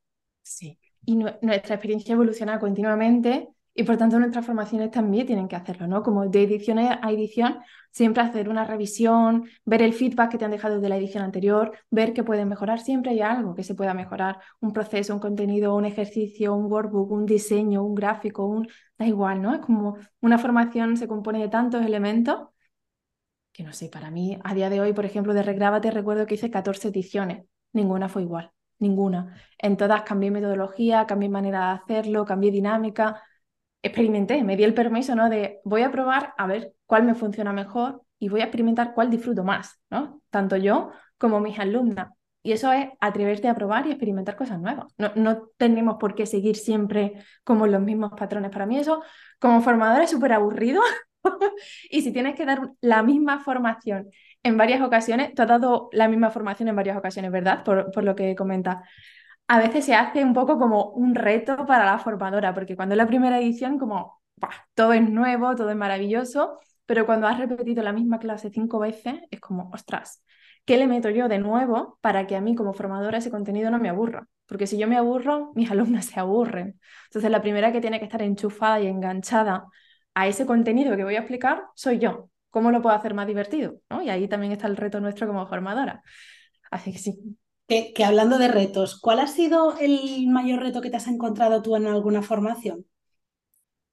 Sí, 0.43 0.77
y 1.05 1.15
nuestra 1.15 1.75
experiencia 1.75 2.13
evoluciona 2.13 2.60
continuamente 2.60 3.49
y 3.80 3.84
por 3.84 3.96
tanto 3.96 4.20
nuestras 4.20 4.46
formaciones 4.46 4.92
también 4.92 5.26
tienen 5.26 5.48
que 5.48 5.56
hacerlo, 5.56 5.88
¿no? 5.88 6.04
Como 6.04 6.28
de 6.28 6.44
edición 6.44 6.80
a 6.80 7.12
edición, 7.12 7.60
siempre 7.92 8.22
hacer 8.22 8.50
una 8.50 8.65
revisión, 8.65 9.46
ver 9.63 9.82
el 9.82 9.94
feedback 9.94 10.32
que 10.32 10.38
te 10.38 10.44
han 10.44 10.52
dejado 10.52 10.82
de 10.82 10.89
la 10.89 10.98
edición 10.98 11.24
anterior, 11.24 11.72
ver 11.89 12.12
que 12.12 12.26
pueden 12.26 12.50
mejorar, 12.50 12.82
siempre 12.82 13.12
hay 13.12 13.22
algo 13.22 13.56
que 13.56 13.63
se 13.63 13.76
pueda 13.76 13.94
mejorar, 13.94 14.39
un 14.60 14.74
proceso, 14.74 15.13
un 15.13 15.22
contenido, 15.22 15.78
un 15.78 15.86
ejercicio, 15.86 16.54
un 16.56 16.70
workbook, 16.70 17.10
un 17.10 17.26
diseño, 17.26 17.82
un 17.82 17.96
gráfico, 17.96 18.46
un... 18.46 18.68
da 18.98 19.06
igual, 19.08 19.42
¿no? 19.42 19.56
Es 19.56 19.62
como 19.62 19.96
una 20.20 20.38
formación 20.38 20.98
se 20.98 21.08
compone 21.08 21.39
de 21.39 21.48
tantos 21.48 21.86
elementos 21.86 22.50
que 23.54 23.63
no 23.63 23.72
sé, 23.72 23.88
para 23.88 24.12
mí 24.12 24.38
a 24.44 24.54
día 24.56 24.70
de 24.70 24.82
hoy, 24.82 24.92
por 24.92 25.06
ejemplo, 25.06 25.34
de 25.34 25.44
Regrábate 25.44 25.89
recuerdo 25.89 26.26
que 26.26 26.36
hice 26.36 26.52
14 26.52 26.89
ediciones, 26.89 27.46
ninguna 27.72 28.10
fue 28.10 28.24
igual, 28.24 28.52
ninguna. 28.78 29.36
En 29.58 29.78
todas 29.78 30.02
cambié 30.04 30.32
metodología, 30.32 31.06
cambié 31.06 31.30
manera 31.30 31.68
de 31.70 31.94
hacerlo, 31.96 32.26
cambié 32.26 32.52
dinámica, 32.52 33.22
experimenté, 33.82 34.44
me 34.44 34.58
di 34.58 34.63
el 34.63 34.74
permiso, 34.74 35.15
¿no? 35.15 35.30
De 35.30 35.60
voy 35.63 35.84
a 35.84 35.92
probar 35.92 36.34
a 36.38 36.48
ver 36.48 36.74
cuál 36.86 37.04
me 37.04 37.15
funciona 37.15 37.54
mejor 37.54 38.04
y 38.20 38.30
voy 38.30 38.42
a 38.42 38.46
experimentar 38.46 38.94
cuál 38.94 39.10
disfruto 39.10 39.44
más, 39.44 39.80
¿no? 39.89 40.22
Tanto 40.30 40.58
yo 40.58 40.92
como 41.18 41.39
mis 41.39 41.58
alumnas. 41.60 42.10
Y 42.42 42.54
eso 42.54 42.72
es 42.72 42.88
atreverte 43.02 43.50
a 43.50 43.56
probar 43.56 43.86
y 43.88 43.92
experimentar 43.92 44.36
cosas 44.36 44.60
nuevas. 44.60 44.94
No, 44.98 45.12
no 45.15 45.50
tenemos 45.58 45.98
por 46.00 46.15
qué 46.15 46.26
seguir 46.26 46.56
siempre 46.56 47.13
como 47.44 47.68
los 47.68 47.82
mismos 47.82 48.12
patrones. 48.18 48.52
Para 48.52 48.65
mí 48.65 48.78
eso, 48.78 49.04
como 49.39 49.62
formadora, 49.62 50.04
es 50.04 50.12
súper 50.12 50.34
aburrido. 50.34 50.82
y 51.89 52.02
si 52.02 52.13
tienes 52.13 52.36
que 52.36 52.46
dar 52.46 52.72
la 52.80 53.04
misma 53.04 53.39
formación 53.39 54.10
en 54.44 54.58
varias 54.58 54.82
ocasiones, 54.82 55.34
tú 55.34 55.42
has 55.42 55.50
dado 55.50 55.89
la 55.92 56.08
misma 56.08 56.30
formación 56.30 56.70
en 56.70 56.78
varias 56.78 56.98
ocasiones, 56.98 57.32
¿verdad? 57.32 57.63
Por, 57.65 57.92
por 57.92 58.06
lo 58.06 58.15
que 58.15 58.36
comentas 58.36 58.78
a 59.50 59.60
veces 59.60 59.84
se 59.86 59.96
hace 59.96 60.24
un 60.24 60.34
poco 60.34 60.60
como 60.60 60.92
un 60.92 61.16
reto 61.16 61.66
para 61.66 61.84
la 61.84 61.98
formadora, 61.98 62.54
porque 62.54 62.76
cuando 62.76 62.94
es 62.94 62.98
la 62.98 63.08
primera 63.08 63.40
edición, 63.40 63.80
como 63.80 64.22
todo 64.76 64.94
es 64.94 65.10
nuevo, 65.10 65.56
todo 65.56 65.72
es 65.72 65.76
maravilloso, 65.76 66.60
pero 66.86 67.08
cuando 67.08 67.26
has 67.28 67.40
repetido 67.40 67.82
la 67.82 67.92
misma 67.92 68.20
clase 68.20 68.52
cinco 68.52 68.78
veces, 68.78 69.16
es 69.32 69.40
como, 69.40 69.72
ostras, 69.74 70.24
¿qué 70.66 70.78
le 70.78 70.86
meto 70.86 71.10
yo 71.10 71.28
de 71.28 71.40
nuevo 71.40 71.98
para 72.02 72.28
que 72.28 72.36
a 72.36 72.42
mí 72.42 72.54
como 72.54 72.74
formadora 72.74 73.18
ese 73.18 73.32
contenido 73.32 73.72
no 73.72 73.80
me 73.80 73.90
aburra? 73.90 74.28
Porque 74.46 74.68
si 74.68 74.78
yo 74.78 74.88
me 74.88 74.98
aburro, 74.98 75.52
mis 75.56 75.72
alumnas 75.72 76.06
se 76.06 76.20
aburren. 76.20 76.80
Entonces 77.06 77.32
la 77.32 77.42
primera 77.42 77.72
que 77.72 77.82
tiene 77.82 77.98
que 77.98 78.06
estar 78.06 78.22
enchufada 78.22 78.80
y 78.80 78.88
enganchada 78.88 79.66
a 80.14 80.28
ese 80.28 80.46
contenido 80.46 80.96
que 80.96 81.04
voy 81.04 81.16
a 81.16 81.20
explicar 81.20 81.64
soy 81.74 81.98
yo. 81.98 82.30
¿Cómo 82.52 82.70
lo 82.72 82.82
puedo 82.84 82.96
hacer 82.96 83.16
más 83.16 83.26
divertido? 83.28 83.82
Y 84.04 84.10
ahí 84.10 84.28
también 84.28 84.52
está 84.52 84.68
el 84.68 84.78
reto 84.78 85.00
nuestro 85.00 85.26
como 85.28 85.48
formadora. 85.48 86.04
Así 86.72 86.92
que 86.92 87.00
sí, 87.00 87.38
que, 87.69 88.03
hablando 88.03 88.38
de 88.38 88.49
retos, 88.49 88.99
¿cuál 88.99 89.19
ha 89.19 89.27
sido 89.27 89.77
el 89.79 90.27
mayor 90.27 90.60
reto 90.62 90.82
que 90.82 90.89
te 90.89 90.97
has 90.97 91.08
encontrado 91.08 91.62
tú 91.62 91.75
en 91.77 91.88
alguna 91.88 92.21
formación? 92.21 92.86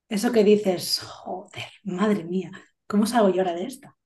Eso 0.08 0.32
que 0.32 0.44
dices, 0.44 1.00
joder, 1.00 1.64
madre 1.84 2.24
mía, 2.24 2.50
¿cómo 2.88 3.06
salgo 3.06 3.30
yo 3.30 3.42
ahora 3.42 3.54
de 3.54 3.66
esta? 3.66 3.96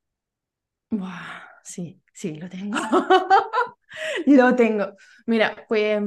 sí, 1.62 2.02
sí, 2.12 2.34
lo 2.36 2.48
tengo. 2.48 2.78
lo 4.26 4.54
tengo. 4.56 4.94
Mira, 5.26 5.64
pues 5.68 6.02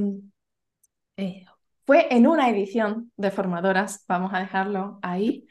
fue 1.86 2.08
en 2.14 2.28
una 2.28 2.50
edición 2.50 3.12
de 3.18 3.32
formadoras, 3.32 4.06
vamos 4.08 4.34
a 4.34 4.40
dejarlo 4.40 5.00
ahí. 5.02 5.48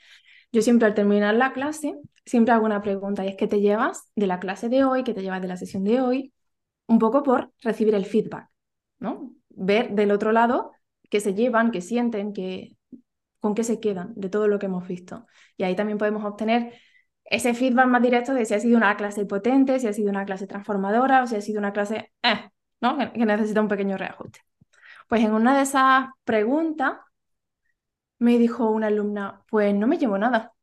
Yo 0.53 0.63
siempre 0.63 0.87
al 0.89 0.95
terminar 0.95 1.35
la 1.35 1.53
clase, 1.53 1.97
siempre 2.27 2.55
hago 2.55 2.67
una 2.67 2.83
pregunta 2.83 3.25
y 3.25 3.29
es 3.29 3.37
¿qué 3.37 3.47
te 3.49 3.61
llevas 3.61 4.11
de 4.17 4.27
la 4.27 4.41
clase 4.41 4.69
de 4.69 4.85
hoy? 4.85 5.05
¿Qué 5.05 5.15
te 5.15 5.23
llevas 5.23 5.43
de 5.43 5.49
la 5.49 5.57
sesión 5.57 5.85
de 5.85 6.01
hoy? 6.01 6.33
Un 6.87 6.99
poco 6.99 7.23
por 7.23 7.53
recibir 7.63 7.95
el 7.95 8.07
feedback, 8.07 8.49
¿no? 8.99 9.35
Ver 9.51 9.91
del 9.95 10.11
otro 10.11 10.33
lado 10.33 10.73
qué 11.11 11.21
se 11.21 11.35
llevan, 11.35 11.71
qué 11.71 11.81
sienten, 11.81 12.33
qué, 12.33 12.77
con 13.41 13.55
qué 13.55 13.65
se 13.65 13.81
quedan 13.81 14.13
de 14.17 14.29
todo 14.31 14.49
lo 14.49 14.59
que 14.59 14.67
hemos 14.67 14.87
visto. 14.89 15.27
Y 15.57 15.65
ahí 15.65 15.77
también 15.77 15.99
podemos 15.99 16.25
obtener 16.25 16.75
ese 17.25 17.55
feedback 17.55 17.87
más 17.87 18.03
directo 18.03 18.35
de 18.35 18.45
si 18.47 18.55
ha 18.55 18.61
sido 18.61 18.77
una 18.77 18.97
clase 18.97 19.27
potente, 19.27 19.79
si 19.81 19.89
ha 19.89 19.93
sido 19.93 20.11
una 20.11 20.25
clase 20.25 20.47
transformadora 20.47 21.23
o 21.23 21.27
si 21.27 21.37
ha 21.37 21.41
sido 21.41 21.59
una 21.59 21.73
clase 21.73 22.13
eh, 22.23 22.51
¿no? 22.81 22.99
que, 22.99 23.13
que 23.13 23.27
necesita 23.27 23.61
un 23.61 23.69
pequeño 23.69 23.97
reajuste. 23.97 24.41
Pues 25.09 25.23
en 25.25 25.35
una 25.35 25.57
de 25.57 25.63
esas 25.65 26.09
preguntas 26.25 26.95
me 28.19 28.39
dijo 28.39 28.71
una 28.71 28.87
alumna, 28.89 29.45
pues 29.51 29.75
no 29.75 29.87
me 29.87 29.99
llevo 29.99 30.17
nada. 30.19 30.55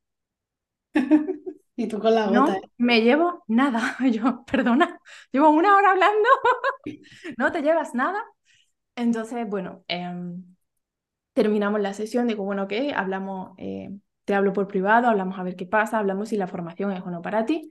Y 1.80 1.88
tú 1.88 1.98
con 1.98 2.14
la 2.14 2.28
No 2.28 2.42
gota. 2.42 2.58
¿eh? 2.58 2.62
me 2.78 3.02
llevo 3.02 3.44
nada. 3.48 3.96
Yo, 4.12 4.44
perdona, 4.44 5.00
llevo 5.32 5.50
una 5.50 5.78
hora 5.78 5.92
hablando, 5.92 6.28
no 7.38 7.52
te 7.54 7.62
llevas 7.62 7.96
nada. 7.96 8.22
Entonces, 8.98 9.48
bueno, 9.48 9.86
em, 9.88 10.44
terminamos 11.34 11.80
la 11.80 11.94
sesión, 11.94 12.28
digo, 12.28 12.44
bueno, 12.44 12.64
ok, 12.64 12.74
hablamos, 12.94 13.54
eh, 13.58 13.92
te 14.26 14.34
hablo 14.34 14.52
por 14.52 14.68
privado, 14.68 15.08
hablamos 15.08 15.40
a 15.40 15.44
ver 15.44 15.56
qué 15.56 15.66
pasa, 15.66 16.00
hablamos 16.00 16.30
si 16.30 16.38
la 16.38 16.48
formación 16.48 16.92
es 16.92 17.02
o 17.02 17.10
no 17.12 17.22
para 17.22 17.46
ti. 17.46 17.70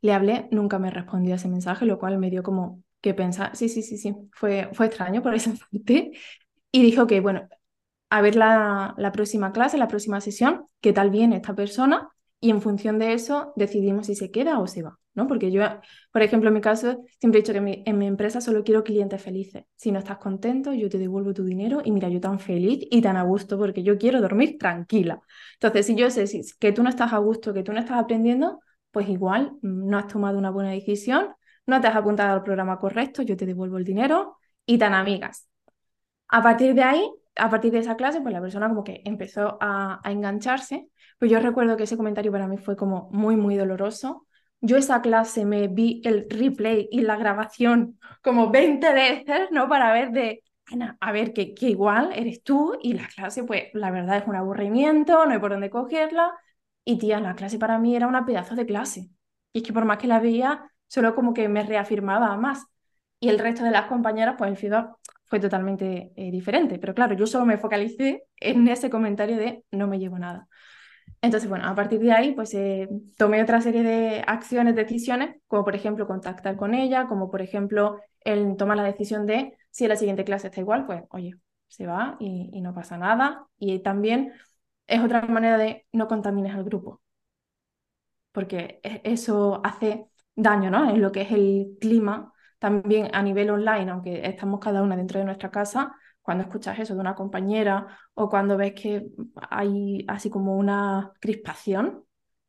Le 0.00 0.12
hablé, 0.14 0.46
nunca 0.52 0.78
me 0.78 0.90
respondió 0.90 1.34
ese 1.34 1.48
mensaje, 1.48 1.86
lo 1.86 1.98
cual 1.98 2.18
me 2.18 2.30
dio 2.30 2.44
como 2.44 2.84
que 3.00 3.14
pensar, 3.14 3.56
sí, 3.56 3.68
sí, 3.68 3.82
sí, 3.82 3.98
sí, 3.98 4.14
fue, 4.32 4.70
fue 4.74 4.86
extraño 4.86 5.22
por 5.22 5.34
esa 5.34 5.52
parte. 5.72 6.12
Y 6.70 6.82
dijo 6.82 7.08
que, 7.08 7.20
bueno, 7.20 7.48
a 8.10 8.22
ver 8.22 8.36
la, 8.36 8.94
la 8.96 9.12
próxima 9.12 9.52
clase, 9.52 9.76
la 9.78 9.88
próxima 9.88 10.20
sesión, 10.20 10.66
qué 10.80 10.92
tal 10.92 11.10
viene 11.10 11.36
esta 11.36 11.54
persona 11.56 12.10
y 12.40 12.50
en 12.50 12.62
función 12.62 12.98
de 12.98 13.12
eso 13.12 13.52
decidimos 13.56 14.06
si 14.06 14.14
se 14.14 14.30
queda 14.30 14.58
o 14.60 14.66
se 14.66 14.82
va, 14.82 14.98
¿no? 15.14 15.26
Porque 15.26 15.50
yo, 15.52 15.62
por 16.12 16.22
ejemplo, 16.22 16.48
en 16.48 16.54
mi 16.54 16.60
caso, 16.60 17.04
siempre 17.18 17.40
he 17.40 17.42
dicho 17.42 17.52
que 17.52 17.82
en 17.84 17.98
mi 17.98 18.06
empresa 18.06 18.40
solo 18.40 18.64
quiero 18.64 18.82
clientes 18.82 19.22
felices. 19.22 19.64
Si 19.76 19.92
no 19.92 19.98
estás 19.98 20.18
contento, 20.18 20.72
yo 20.72 20.88
te 20.88 20.98
devuelvo 20.98 21.34
tu 21.34 21.44
dinero 21.44 21.82
y 21.84 21.92
mira, 21.92 22.08
yo 22.08 22.20
tan 22.20 22.40
feliz 22.40 22.86
y 22.90 23.02
tan 23.02 23.16
a 23.16 23.22
gusto 23.22 23.58
porque 23.58 23.82
yo 23.82 23.98
quiero 23.98 24.20
dormir 24.20 24.56
tranquila. 24.58 25.20
Entonces, 25.54 25.86
si 25.86 25.94
yo 25.96 26.10
sé 26.10 26.24
que 26.58 26.72
tú 26.72 26.82
no 26.82 26.88
estás 26.88 27.12
a 27.12 27.18
gusto, 27.18 27.52
que 27.52 27.62
tú 27.62 27.72
no 27.72 27.78
estás 27.80 27.98
aprendiendo, 27.98 28.60
pues 28.90 29.08
igual 29.08 29.52
no 29.62 29.98
has 29.98 30.06
tomado 30.08 30.38
una 30.38 30.50
buena 30.50 30.70
decisión, 30.70 31.28
no 31.66 31.80
te 31.80 31.86
has 31.88 31.96
apuntado 31.96 32.34
al 32.34 32.42
programa 32.42 32.78
correcto, 32.78 33.22
yo 33.22 33.36
te 33.36 33.46
devuelvo 33.46 33.76
el 33.78 33.84
dinero 33.84 34.36
y 34.66 34.78
tan 34.78 34.94
amigas. 34.94 35.48
A 36.28 36.42
partir 36.42 36.74
de 36.74 36.82
ahí, 36.82 37.10
a 37.40 37.50
partir 37.50 37.72
de 37.72 37.78
esa 37.78 37.96
clase, 37.96 38.20
pues 38.20 38.32
la 38.32 38.40
persona 38.40 38.68
como 38.68 38.84
que 38.84 39.02
empezó 39.04 39.58
a, 39.60 40.00
engancharse 40.04 40.88
pues 41.18 41.30
yo 41.30 41.38
recuerdo 41.38 41.76
que 41.76 41.84
ese 41.84 41.98
comentario 41.98 42.32
para 42.32 42.48
mí 42.48 42.56
fue 42.56 42.76
como 42.76 43.10
muy, 43.12 43.36
muy 43.36 43.54
doloroso. 43.54 44.26
Yo 44.62 44.78
esa 44.78 45.02
clase 45.02 45.44
me 45.44 45.68
vi 45.68 46.00
el 46.04 46.26
replay 46.30 46.88
y 46.90 47.02
la 47.02 47.16
grabación 47.16 47.98
como 48.22 48.50
20 48.50 48.92
veces, 48.94 49.48
¿no? 49.50 49.68
Para 49.68 49.92
ver 49.92 50.12
de, 50.12 50.42
a 50.98 51.12
ver, 51.12 51.34
que, 51.34 51.52
que 51.54 51.68
igual 51.68 52.12
eres 52.14 52.42
tú 52.42 52.78
y 52.82 52.94
la 52.94 53.06
clase, 53.06 53.44
pues 53.44 53.64
la 53.74 53.90
verdad 53.90 54.16
es 54.16 54.26
un 54.26 54.34
aburrimiento, 54.36 55.26
no 55.26 55.32
hay 55.32 55.38
por 55.38 55.50
dónde 55.50 55.68
cogerla. 55.68 56.32
Y 56.86 56.98
tía, 56.98 57.20
la 57.20 57.34
clase 57.34 57.58
para 57.58 57.78
mí 57.78 57.94
era 57.94 58.06
una 58.06 58.24
pedazo 58.24 58.54
de 58.54 58.64
clase. 58.64 59.10
Y 59.52 59.58
es 59.58 59.62
que 59.64 59.74
por 59.74 59.84
más 59.84 59.98
que 59.98 60.06
la 60.06 60.20
veía, 60.20 60.70
solo 60.86 61.14
como 61.14 61.34
que 61.34 61.48
me 61.50 61.64
reafirmaba 61.64 62.34
más. 62.38 62.64
Y 63.20 63.28
el 63.28 63.38
resto 63.38 63.62
de 63.64 63.70
las 63.72 63.86
compañeras, 63.86 64.36
pues 64.38 64.50
el 64.50 64.56
feedback 64.56 64.96
fue 65.30 65.40
totalmente 65.40 66.12
eh, 66.16 66.30
diferente. 66.30 66.78
Pero 66.78 66.94
claro, 66.94 67.14
yo 67.14 67.26
solo 67.26 67.46
me 67.46 67.58
focalicé 67.58 68.24
en 68.38 68.68
ese 68.68 68.90
comentario 68.90 69.36
de 69.36 69.64
no 69.70 69.86
me 69.86 69.98
llevo 69.98 70.18
nada. 70.18 70.48
Entonces, 71.22 71.48
bueno, 71.48 71.66
a 71.68 71.74
partir 71.74 72.00
de 72.00 72.12
ahí, 72.12 72.32
pues 72.34 72.54
eh, 72.54 72.88
tomé 73.16 73.42
otra 73.42 73.60
serie 73.60 73.82
de 73.82 74.24
acciones, 74.26 74.74
decisiones, 74.74 75.36
como 75.46 75.64
por 75.64 75.76
ejemplo 75.76 76.06
contactar 76.06 76.56
con 76.56 76.74
ella, 76.74 77.06
como 77.08 77.30
por 77.30 77.42
ejemplo 77.42 78.00
el 78.20 78.56
tomar 78.56 78.76
la 78.76 78.84
decisión 78.84 79.26
de 79.26 79.56
si 79.70 79.84
en 79.84 79.90
la 79.90 79.96
siguiente 79.96 80.24
clase 80.24 80.48
está 80.48 80.60
igual, 80.60 80.86
pues 80.86 81.02
oye, 81.10 81.34
se 81.68 81.86
va 81.86 82.16
y, 82.20 82.60
no 82.60 82.74
pasa 82.74 82.98
nada. 82.98 83.46
Y 83.58 83.80
también 83.80 84.32
es 84.86 85.00
otra 85.00 85.22
manera 85.22 85.58
de 85.58 85.86
no 85.92 86.08
contamines 86.08 86.54
al 86.54 86.64
grupo, 86.64 87.00
porque 88.32 88.80
e, 88.82 89.00
eso 89.04 89.60
hace 89.64 90.06
daño, 90.34 90.70
¿no? 90.70 90.90
En 90.90 91.00
lo 91.02 91.12
que 91.12 91.22
es 91.22 91.32
el 91.32 91.76
clima, 91.80 92.32
también 92.60 93.10
a 93.12 93.22
nivel 93.22 93.50
online, 93.50 93.90
aunque 93.90 94.24
estamos 94.24 94.60
cada 94.60 94.82
una 94.82 94.96
dentro 94.96 95.18
de 95.18 95.24
nuestra 95.24 95.50
casa, 95.50 95.96
cuando 96.22 96.44
escuchas 96.44 96.78
eso 96.78 96.94
de 96.94 97.00
una 97.00 97.16
compañera 97.16 97.98
o 98.14 98.28
cuando 98.28 98.56
ves 98.56 98.74
que 98.74 99.08
hay 99.50 100.04
así 100.06 100.30
como 100.30 100.56
una 100.56 101.12
crispación, 101.20 102.04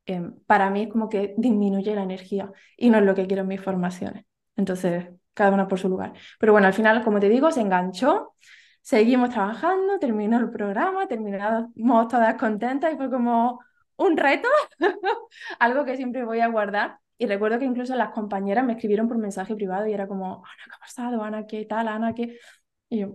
em, 0.05 0.35
para 0.45 0.69
mí 0.69 0.83
es 0.83 0.89
como 0.89 1.09
que 1.09 1.33
disminuye 1.37 1.95
la 1.95 2.03
energía 2.03 2.51
y 2.77 2.89
no 2.89 2.99
es 2.99 3.05
lo 3.05 3.15
que 3.15 3.25
quiero 3.27 3.41
en 3.43 3.47
mis 3.47 3.61
formaciones. 3.61 4.25
Entonces, 4.55 5.07
cada 5.33 5.51
una 5.51 5.67
por 5.67 5.79
su 5.79 5.89
lugar. 5.89 6.13
Pero 6.39 6.51
bueno, 6.51 6.67
al 6.67 6.73
final, 6.73 7.03
como 7.03 7.19
te 7.19 7.29
digo, 7.29 7.51
se 7.51 7.61
enganchó, 7.61 8.35
seguimos 8.81 9.29
trabajando, 9.29 9.99
terminó 9.99 10.37
el 10.39 10.51
programa, 10.51 11.07
terminamos 11.07 11.71
todas 12.09 12.35
contentas 12.35 12.93
y 12.93 12.97
fue 12.97 13.09
como 13.09 13.59
un 13.97 14.17
reto, 14.17 14.49
algo 15.59 15.85
que 15.85 15.95
siempre 15.95 16.25
voy 16.25 16.41
a 16.41 16.47
guardar. 16.47 16.99
Y 17.21 17.27
recuerdo 17.27 17.59
que 17.59 17.65
incluso 17.65 17.93
las 17.93 18.09
compañeras 18.09 18.65
me 18.65 18.73
escribieron 18.73 19.07
por 19.07 19.19
mensaje 19.19 19.53
privado 19.53 19.85
y 19.85 19.93
era 19.93 20.07
como, 20.07 20.37
Ana, 20.37 20.63
¿qué 20.65 20.71
ha 20.75 20.79
pasado? 20.79 21.21
Ana, 21.21 21.45
¿qué 21.45 21.65
tal? 21.65 21.87
Ana, 21.87 22.15
¿qué? 22.15 22.39
Y 22.89 23.01
yo, 23.01 23.13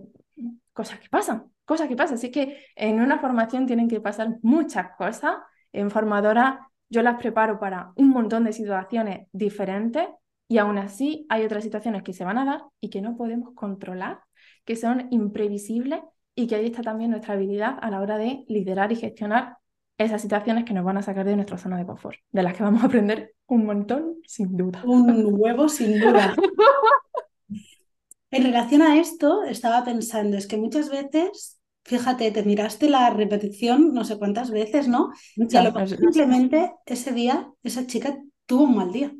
cosas 0.71 1.01
que 1.01 1.09
pasan, 1.09 1.51
cosas 1.65 1.89
que 1.89 1.97
pasan. 1.97 2.15
Así 2.15 2.31
que 2.31 2.57
en 2.77 3.01
una 3.01 3.19
formación 3.19 3.65
tienen 3.65 3.89
que 3.89 3.99
pasar 3.99 4.37
muchas 4.43 4.95
cosas. 4.95 5.35
En 5.73 5.91
formadora 5.91 6.69
yo 6.87 7.01
las 7.01 7.19
preparo 7.19 7.59
para 7.59 7.91
un 7.97 8.07
montón 8.11 8.45
de 8.45 8.53
situaciones 8.53 9.27
diferentes 9.33 10.07
y 10.47 10.57
aún 10.57 10.77
así 10.77 11.25
hay 11.27 11.43
otras 11.43 11.65
situaciones 11.65 12.01
que 12.03 12.13
se 12.13 12.23
van 12.23 12.37
a 12.37 12.45
dar 12.45 12.61
y 12.79 12.89
que 12.89 13.01
no 13.01 13.17
podemos 13.17 13.55
controlar, 13.55 14.21
que 14.63 14.77
son 14.77 15.09
imprevisibles 15.11 15.99
y 16.33 16.47
que 16.47 16.55
ahí 16.55 16.67
está 16.67 16.81
también 16.81 17.11
nuestra 17.11 17.33
habilidad 17.33 17.77
a 17.81 17.91
la 17.91 17.99
hora 17.99 18.17
de 18.17 18.45
liderar 18.47 18.89
y 18.93 18.95
gestionar 18.95 19.57
esas 19.97 20.21
situaciones 20.21 20.65
que 20.65 20.73
nos 20.73 20.85
van 20.85 20.97
a 20.97 21.01
sacar 21.01 21.25
de 21.25 21.35
nuestra 21.35 21.57
zona 21.57 21.77
de 21.77 21.85
confort, 21.85 22.17
de 22.31 22.43
las 22.43 22.55
que 22.55 22.63
vamos 22.63 22.83
a 22.83 22.85
aprender 22.85 23.33
un 23.47 23.65
montón, 23.65 24.17
sin 24.25 24.55
duda. 24.55 24.83
Un 24.85 25.27
huevo, 25.31 25.67
sin 25.69 25.99
duda. 25.99 26.35
en 28.31 28.43
relación 28.43 28.81
a 28.81 28.99
esto, 28.99 29.43
estaba 29.43 29.83
pensando, 29.83 30.37
es 30.37 30.47
que 30.47 30.57
muchas 30.57 30.89
veces, 30.89 31.59
fíjate, 31.83 32.31
te 32.31 32.43
miraste 32.43 32.89
la 32.89 33.09
repetición 33.09 33.93
no 33.93 34.03
sé 34.03 34.17
cuántas 34.17 34.51
veces, 34.51 34.87
¿no? 34.87 35.11
simplemente 35.35 36.73
ese 36.85 37.11
día, 37.11 37.51
esa 37.63 37.87
chica 37.87 38.17
tuvo 38.45 38.63
un 38.63 38.75
mal 38.75 38.91
día. 38.91 39.11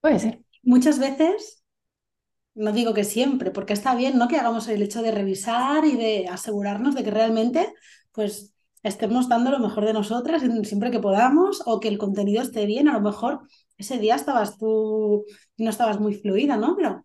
Puede 0.00 0.18
ser. 0.18 0.42
Muchas 0.62 0.98
veces, 0.98 1.64
no 2.54 2.72
digo 2.72 2.92
que 2.92 3.04
siempre, 3.04 3.50
porque 3.50 3.72
está 3.72 3.94
bien, 3.94 4.18
¿no? 4.18 4.28
Que 4.28 4.36
hagamos 4.36 4.68
el 4.68 4.82
hecho 4.82 5.02
de 5.02 5.12
revisar 5.12 5.84
y 5.84 5.96
de 5.96 6.28
asegurarnos 6.28 6.94
de 6.94 7.04
que 7.04 7.10
realmente, 7.10 7.72
pues, 8.12 8.54
estemos 8.82 9.28
dando 9.28 9.50
lo 9.50 9.58
mejor 9.58 9.84
de 9.84 9.92
nosotras 9.92 10.42
siempre 10.62 10.90
que 10.90 11.00
podamos 11.00 11.62
o 11.66 11.80
que 11.80 11.88
el 11.88 11.98
contenido 11.98 12.42
esté 12.42 12.66
bien. 12.66 12.88
A 12.88 12.94
lo 12.94 13.00
mejor 13.00 13.40
ese 13.76 13.98
día 13.98 14.14
estabas 14.14 14.58
tú 14.58 15.24
y 15.56 15.64
no 15.64 15.70
estabas 15.70 16.00
muy 16.00 16.14
fluida, 16.14 16.56
¿no? 16.56 16.76
Pero 16.76 17.02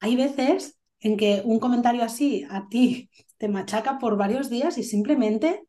hay 0.00 0.16
veces 0.16 0.78
en 1.00 1.16
que 1.16 1.42
un 1.44 1.58
comentario 1.58 2.02
así 2.04 2.46
a 2.50 2.68
ti 2.68 3.10
te 3.38 3.48
machaca 3.48 3.98
por 3.98 4.16
varios 4.16 4.50
días 4.50 4.78
y 4.78 4.84
simplemente 4.84 5.62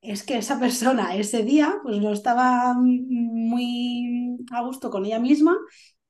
es 0.00 0.22
que 0.22 0.38
esa 0.38 0.58
persona 0.60 1.16
ese 1.16 1.42
día 1.42 1.74
pues 1.82 1.98
no 1.98 2.12
estaba 2.12 2.74
muy 2.78 4.36
a 4.52 4.62
gusto 4.62 4.90
con 4.90 5.04
ella 5.06 5.18
misma 5.18 5.56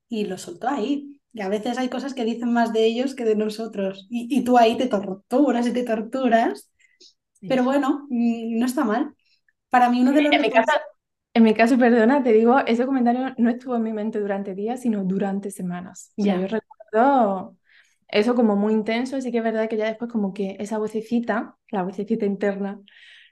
y 0.09 0.25
lo 0.25 0.37
soltó 0.37 0.69
ahí. 0.69 1.19
Y 1.33 1.41
a 1.41 1.49
veces 1.49 1.77
hay 1.77 1.89
cosas 1.89 2.13
que 2.13 2.25
dicen 2.25 2.51
más 2.51 2.73
de 2.73 2.85
ellos 2.85 3.13
que 3.15 3.25
de 3.25 3.35
nosotros. 3.35 4.07
Y, 4.09 4.43
tú 4.43 4.57
ahí 4.57 4.77
te 4.77 4.87
torturas 4.87 5.67
y 5.67 5.73
te 5.73 5.83
torturas. 5.83 6.71
Pero 7.41 7.63
bueno, 7.63 8.07
mm, 8.09 8.57
no 8.59 8.65
está 8.65 8.83
mal. 8.83 9.13
Para 9.69 9.89
mí 9.89 10.01
uno 10.01 10.11
de 10.11 10.21
los... 10.21 10.33
En 10.33 10.41
mi, 10.41 10.49
caso, 10.49 10.71
en 11.33 11.43
mi 11.43 11.53
caso, 11.53 11.77
perdona, 11.77 12.23
te 12.23 12.33
digo, 12.33 12.59
ese 12.59 12.85
comentario 12.85 13.33
no 13.37 13.49
estuvo 13.49 13.75
en 13.75 13.83
mi 13.83 13.93
mente 13.93 14.19
durante 14.19 14.55
días, 14.55 14.81
sino 14.81 15.03
durante 15.03 15.51
semanas. 15.51 16.13
Ya. 16.17 16.39
yo 16.39 16.47
recuerdo 16.47 17.57
eso 18.07 18.35
como 18.35 18.55
muy 18.55 18.73
intenso, 18.73 19.17
así 19.17 19.31
que 19.31 19.39
es 19.39 19.43
verdad 19.43 19.67
que 19.67 19.77
ya 19.77 19.85
después 19.85 20.11
como 20.11 20.33
que 20.33 20.55
esa 20.59 20.77
vocecita, 20.77 21.57
la 21.71 21.83
vocecita 21.83 22.25
interna, 22.25 22.79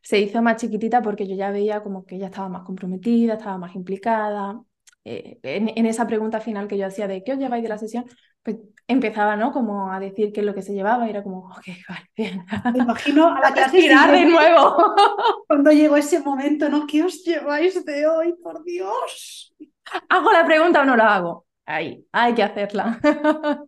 se 0.02 0.20
hizo 0.20 0.42
más 0.42 0.58
chiquitita 0.58 1.02
porque 1.02 1.28
yo 1.28 1.36
ya 1.36 1.50
veía 1.50 1.82
como 1.82 2.06
que 2.06 2.16
ella 2.16 2.28
estaba 2.28 2.50
más 2.50 2.64
comprometida, 2.64 3.34
estaba 3.34 3.58
más 3.58 3.76
implicada. 3.76 4.62
Eh, 5.04 5.40
en, 5.44 5.86
esa 5.86 6.06
pregunta 6.08 6.40
final 6.42 6.68
que 6.68 6.78
yo 6.78 6.86
hacía 6.86 7.08
de 7.08 7.24
¿qué 7.24 7.34
os 7.34 7.40
lleváis 7.40 7.64
de 7.64 7.70
la 7.70 7.78
sesión? 7.78 8.06
Pues 8.46 8.58
empezaba, 8.88 9.36
¿no? 9.36 9.52
Como 9.52 9.92
a 9.92 10.00
decir 10.00 10.32
qué 10.32 10.42
es 10.42 10.46
lo 10.46 10.54
que 10.54 10.62
se 10.62 10.74
llevaba 10.74 11.08
y 11.08 11.10
era 11.10 11.24
como, 11.24 11.48
ok, 11.48 11.66
vale, 11.90 12.12
bien. 12.16 12.46
Me 12.72 12.80
imagino 12.80 13.28
a 13.28 13.40
la 13.42 13.52
clase 13.52 13.78
de 13.82 14.26
nuevo. 14.26 14.96
Cuando 15.48 15.72
llegó 15.72 15.98
ese 15.98 16.20
momento, 16.20 16.70
¿no? 16.70 16.86
¿Qué 16.86 17.04
os 17.04 17.24
lleváis 17.24 17.84
de 17.84 18.08
hoy? 18.08 18.36
Por 18.42 18.64
Dios. 18.64 19.54
¿Hago 20.10 20.32
la 20.32 20.46
pregunta 20.46 20.82
o 20.82 20.86
no 20.86 20.96
la 20.96 21.16
hago? 21.16 21.48
Ahí, 21.66 22.06
hay 22.12 22.36
que 22.36 22.44
hacerla. 22.44 23.00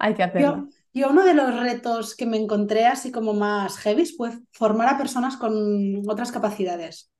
hay 0.00 0.14
que 0.14 0.22
hacerla. 0.24 0.66
Y 0.92 1.04
uno 1.04 1.24
de 1.24 1.34
los 1.34 1.58
retos 1.60 2.16
que 2.16 2.26
me 2.26 2.36
encontré 2.36 2.86
así 2.86 3.12
como 3.12 3.32
más 3.34 3.78
heavy 3.78 4.06
fue 4.06 4.30
formar 4.52 4.88
a 4.88 4.98
personas 4.98 5.36
con 5.36 6.02
otras 6.08 6.32
capacidades. 6.32 7.12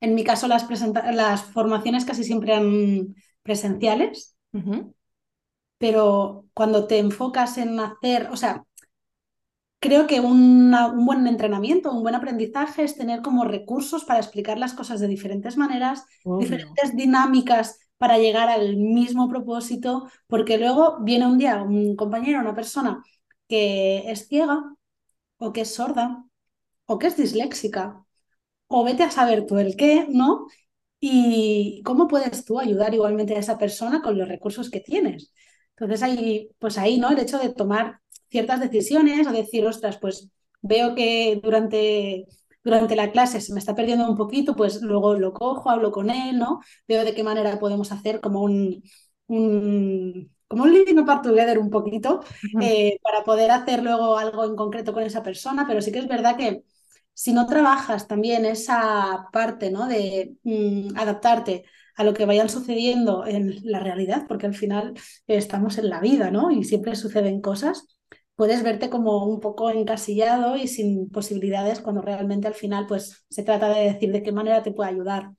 En 0.00 0.14
mi 0.14 0.22
caso, 0.22 0.46
las, 0.46 0.68
las 1.12 1.42
formaciones 1.42 2.04
casi 2.04 2.22
siempre 2.22 2.52
eran 2.52 3.14
presenciales, 3.42 4.36
pero 5.78 6.46
cuando 6.54 6.86
te 6.86 6.98
enfocas 6.98 7.58
en 7.58 7.78
hacer, 7.80 8.28
o 8.32 8.36
sea, 8.36 8.64
creo 9.80 10.06
que 10.06 10.20
un 10.20 10.72
buen 11.06 11.26
entrenamiento, 11.26 11.92
un 11.92 12.02
buen 12.02 12.14
aprendizaje 12.14 12.82
es 12.84 12.96
tener 12.96 13.22
como 13.22 13.44
recursos 13.44 14.04
para 14.04 14.20
explicar 14.20 14.58
las 14.58 14.74
cosas 14.74 15.00
de 15.00 15.08
diferentes 15.08 15.56
maneras, 15.56 16.04
diferentes 16.36 16.96
dinámicas 16.96 17.78
para 17.98 18.18
llegar 18.18 18.48
al 18.48 18.76
mismo 18.76 19.28
propósito, 19.28 20.08
porque 20.26 20.58
luego 20.58 20.98
viene 21.02 21.26
un 21.26 21.38
día 21.38 21.62
un 21.62 21.96
compañero, 21.96 22.40
una 22.40 22.54
persona 22.54 23.02
que 23.48 24.10
es 24.10 24.28
ciega 24.28 24.74
o 25.38 25.52
que 25.52 25.62
es 25.62 25.74
sorda 25.74 26.24
o 26.86 26.98
que 26.98 27.08
es 27.08 27.16
disléxica 27.16 28.04
o 28.68 28.84
vete 28.84 29.02
a 29.04 29.10
saber 29.10 29.46
tú 29.46 29.58
el 29.58 29.76
qué, 29.76 30.06
¿no? 30.10 30.46
Y 31.00 31.82
cómo 31.84 32.08
puedes 32.08 32.44
tú 32.44 32.60
ayudar 32.60 32.94
igualmente 32.94 33.34
a 33.36 33.38
esa 33.40 33.58
persona 33.58 34.02
con 34.02 34.18
los 34.18 34.28
recursos 34.28 34.70
que 34.70 34.80
tienes. 34.80 35.32
Entonces 35.76 36.02
ahí, 36.02 36.50
pues 36.58 36.78
ahí, 36.78 36.98
¿no? 36.98 37.10
El 37.10 37.18
hecho 37.18 37.38
de 37.38 37.50
tomar 37.52 38.00
ciertas 38.30 38.60
decisiones 38.60 39.26
o 39.26 39.32
decir, 39.32 39.66
ostras, 39.66 39.98
pues 39.98 40.28
veo 40.62 40.94
que 40.94 41.40
durante 41.42 42.26
durante 42.64 42.96
la 42.96 43.12
clase 43.12 43.40
se 43.40 43.52
me 43.52 43.60
está 43.60 43.76
perdiendo 43.76 44.08
un 44.10 44.16
poquito, 44.16 44.56
pues 44.56 44.82
luego 44.82 45.14
lo 45.14 45.32
cojo, 45.32 45.70
hablo 45.70 45.92
con 45.92 46.10
él, 46.10 46.36
¿no? 46.38 46.60
Veo 46.88 47.04
de 47.04 47.14
qué 47.14 47.22
manera 47.22 47.58
podemos 47.60 47.92
hacer 47.92 48.20
como 48.20 48.40
un, 48.42 48.82
un 49.28 50.32
como 50.48 50.64
un 50.64 50.72
living 50.72 50.98
apart 50.98 51.22
together 51.24 51.58
un 51.58 51.70
poquito, 51.70 52.20
eh, 52.60 52.98
para 53.02 53.22
poder 53.24 53.50
hacer 53.52 53.82
luego 53.82 54.16
algo 54.18 54.44
en 54.44 54.56
concreto 54.56 54.92
con 54.92 55.02
esa 55.04 55.22
persona, 55.22 55.64
pero 55.66 55.80
sí 55.82 55.92
que 55.92 55.98
es 56.00 56.08
verdad 56.08 56.36
que 56.36 56.62
si 57.12 57.32
no 57.32 57.46
trabajas 57.46 58.06
también 58.08 58.44
esa 58.44 59.28
parte, 59.32 59.70
¿no? 59.70 59.86
De 59.88 60.36
mm, 60.44 60.96
adaptarte 60.98 61.64
a 61.96 62.04
lo 62.04 62.14
que 62.14 62.26
vayan 62.26 62.48
sucediendo 62.48 63.26
en 63.26 63.58
la 63.62 63.80
realidad, 63.80 64.26
porque 64.28 64.46
al 64.46 64.54
final 64.54 64.94
estamos 65.26 65.78
en 65.78 65.88
la 65.88 66.00
vida, 66.00 66.30
¿no? 66.30 66.50
Y 66.50 66.64
siempre 66.64 66.94
suceden 66.94 67.40
cosas 67.40 67.96
puedes 68.36 68.62
verte 68.62 68.90
como 68.90 69.24
un 69.24 69.40
poco 69.40 69.70
encasillado 69.70 70.56
y 70.56 70.68
sin 70.68 71.08
posibilidades 71.08 71.80
cuando 71.80 72.02
realmente 72.02 72.46
al 72.46 72.54
final 72.54 72.86
pues 72.86 73.24
se 73.28 73.42
trata 73.42 73.70
de 73.70 73.92
decir 73.92 74.12
de 74.12 74.22
qué 74.22 74.30
manera 74.30 74.62
te 74.62 74.72
puede 74.72 74.90
ayudar 74.90 75.30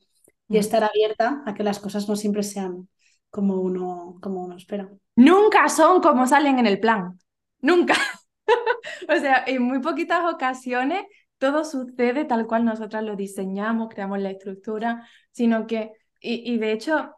y 0.50 0.56
mm. 0.56 0.60
estar 0.60 0.84
abierta 0.84 1.44
a 1.46 1.54
que 1.54 1.64
las 1.64 1.80
cosas 1.80 2.10
no 2.10 2.16
siempre 2.16 2.44
sean 2.44 2.90
como 3.30 3.62
uno, 3.62 4.18
como 4.22 4.42
uno 4.44 4.58
espera. 4.58 4.90
Nunca 5.16 5.70
son 5.70 6.02
como 6.02 6.26
salen 6.28 6.60
en 6.60 6.66
el 6.66 6.80
plan, 6.80 7.20
nunca. 7.62 7.94
o 9.10 9.20
sea, 9.20 9.44
en 9.46 9.62
muy 9.62 9.80
poquitas 9.80 10.34
ocasiones 10.34 11.04
todo 11.38 11.64
sucede 11.64 12.26
tal 12.26 12.48
cual 12.48 12.66
nosotras 12.66 13.04
lo 13.04 13.16
diseñamos, 13.16 13.90
creamos 13.90 14.20
la 14.20 14.32
estructura, 14.32 15.08
sino 15.32 15.68
que, 15.68 15.92
y, 16.30 16.58
de 16.58 16.72
hecho, 16.72 17.16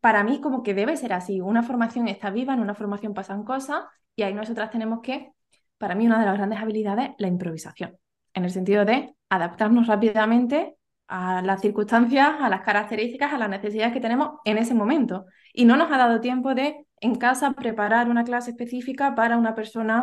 para 0.00 0.24
mí 0.24 0.40
como 0.40 0.62
que 0.62 0.74
debe 0.74 0.96
ser 0.96 1.12
así, 1.12 1.40
una 1.40 1.62
formación 1.62 2.08
está 2.08 2.30
viva, 2.30 2.54
en 2.54 2.60
una 2.60 2.74
formación 2.74 3.14
pasan 3.14 3.44
cosas 3.44 3.84
y 4.16 4.22
ahí 4.22 4.34
nosotras 4.34 4.70
tenemos 4.70 5.00
que, 5.00 5.32
para 5.78 5.94
mí, 5.94 6.06
una 6.06 6.20
de 6.20 6.26
las 6.26 6.36
grandes 6.36 6.58
habilidades, 6.60 7.10
la 7.18 7.28
improvisación, 7.28 7.96
en 8.34 8.44
el 8.44 8.50
sentido 8.50 8.84
de 8.84 9.14
adaptarnos 9.28 9.86
rápidamente 9.86 10.76
a 11.08 11.42
las 11.42 11.60
circunstancias, 11.60 12.36
a 12.40 12.48
las 12.48 12.62
características, 12.62 13.32
a 13.32 13.38
las 13.38 13.48
necesidades 13.48 13.92
que 13.92 14.00
tenemos 14.00 14.38
en 14.44 14.58
ese 14.58 14.74
momento. 14.74 15.26
Y 15.52 15.64
no 15.64 15.76
nos 15.76 15.90
ha 15.92 15.98
dado 15.98 16.20
tiempo 16.20 16.54
de, 16.54 16.86
en 17.00 17.14
casa, 17.16 17.52
preparar 17.52 18.08
una 18.08 18.24
clase 18.24 18.50
específica 18.50 19.14
para 19.14 19.36
una 19.36 19.54
persona 19.54 20.02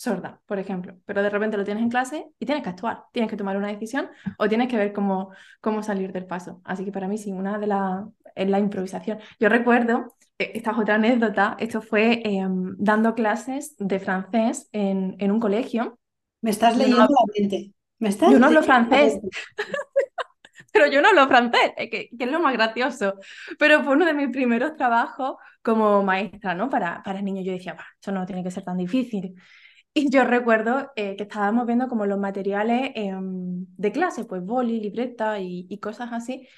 sorda, 0.00 0.40
por 0.46 0.58
ejemplo, 0.58 0.96
pero 1.04 1.22
de 1.22 1.28
repente 1.28 1.58
lo 1.58 1.64
tienes 1.64 1.82
en 1.82 1.90
clase 1.90 2.26
y 2.38 2.46
tienes 2.46 2.64
que 2.64 2.70
actuar, 2.70 3.04
tienes 3.12 3.30
que 3.30 3.36
tomar 3.36 3.58
una 3.58 3.68
decisión 3.68 4.08
o 4.38 4.48
tienes 4.48 4.68
que 4.68 4.78
ver 4.78 4.94
cómo, 4.94 5.30
cómo 5.60 5.82
salir 5.82 6.10
del 6.10 6.24
paso. 6.24 6.62
Así 6.64 6.86
que 6.86 6.92
para 6.92 7.06
mí 7.06 7.18
sí, 7.18 7.32
una 7.32 7.58
de 7.58 7.66
las 7.66 8.06
es 8.34 8.48
la 8.48 8.58
improvisación. 8.58 9.18
Yo 9.38 9.50
recuerdo 9.50 10.16
eh, 10.38 10.52
esta 10.54 10.70
es 10.70 10.78
otra 10.78 10.94
anécdota. 10.94 11.54
Esto 11.60 11.82
fue 11.82 12.22
em, 12.24 12.74
dando 12.78 13.14
clases 13.14 13.76
de 13.76 14.00
francés 14.00 14.70
en, 14.72 15.16
en, 15.18 15.30
un 15.32 15.38
colegio. 15.38 15.98
Me 16.40 16.50
estás 16.50 16.78
leyendo 16.78 17.00
la 17.00 17.08
mente. 17.38 17.74
¿Me 17.98 18.10
yo 18.10 18.38
no 18.38 18.46
hablo 18.46 18.62
francés. 18.62 19.20
Pero 20.72 20.86
yo 20.86 21.02
no 21.02 21.08
hablo 21.08 21.28
francés, 21.28 21.72
que, 21.76 21.90
que, 21.90 22.24
es 22.24 22.30
lo 22.30 22.40
más 22.40 22.54
gracioso. 22.54 23.16
Pero 23.58 23.82
fue 23.82 23.92
uno 23.92 24.06
de 24.06 24.14
mis 24.14 24.30
primeros 24.30 24.76
trabajos 24.76 25.36
como 25.60 26.02
maestra, 26.02 26.54
¿no? 26.54 26.70
Para, 26.70 27.02
para 27.02 27.20
niños. 27.20 27.44
Yo 27.44 27.52
decía, 27.52 27.76
eso 28.00 28.12
no 28.12 28.24
tiene 28.24 28.42
que 28.42 28.50
ser 28.50 28.64
tan 28.64 28.78
difícil. 28.78 29.34
Y 29.92 30.08
yo 30.10 30.24
recuerdo 30.24 30.92
eh, 30.96 31.16
que 31.16 31.24
estábamos 31.24 31.66
viendo 31.66 31.88
como 31.88 32.06
los 32.06 32.18
materiales 32.18 32.92
em, 32.94 33.66
de 33.76 33.92
clase, 33.92 34.24
pues 34.24 34.42
boli, 34.42 34.80
libreta 34.80 35.40
y, 35.40 35.66
y 35.68 35.78
cosas 35.80 36.12
así. 36.12 36.48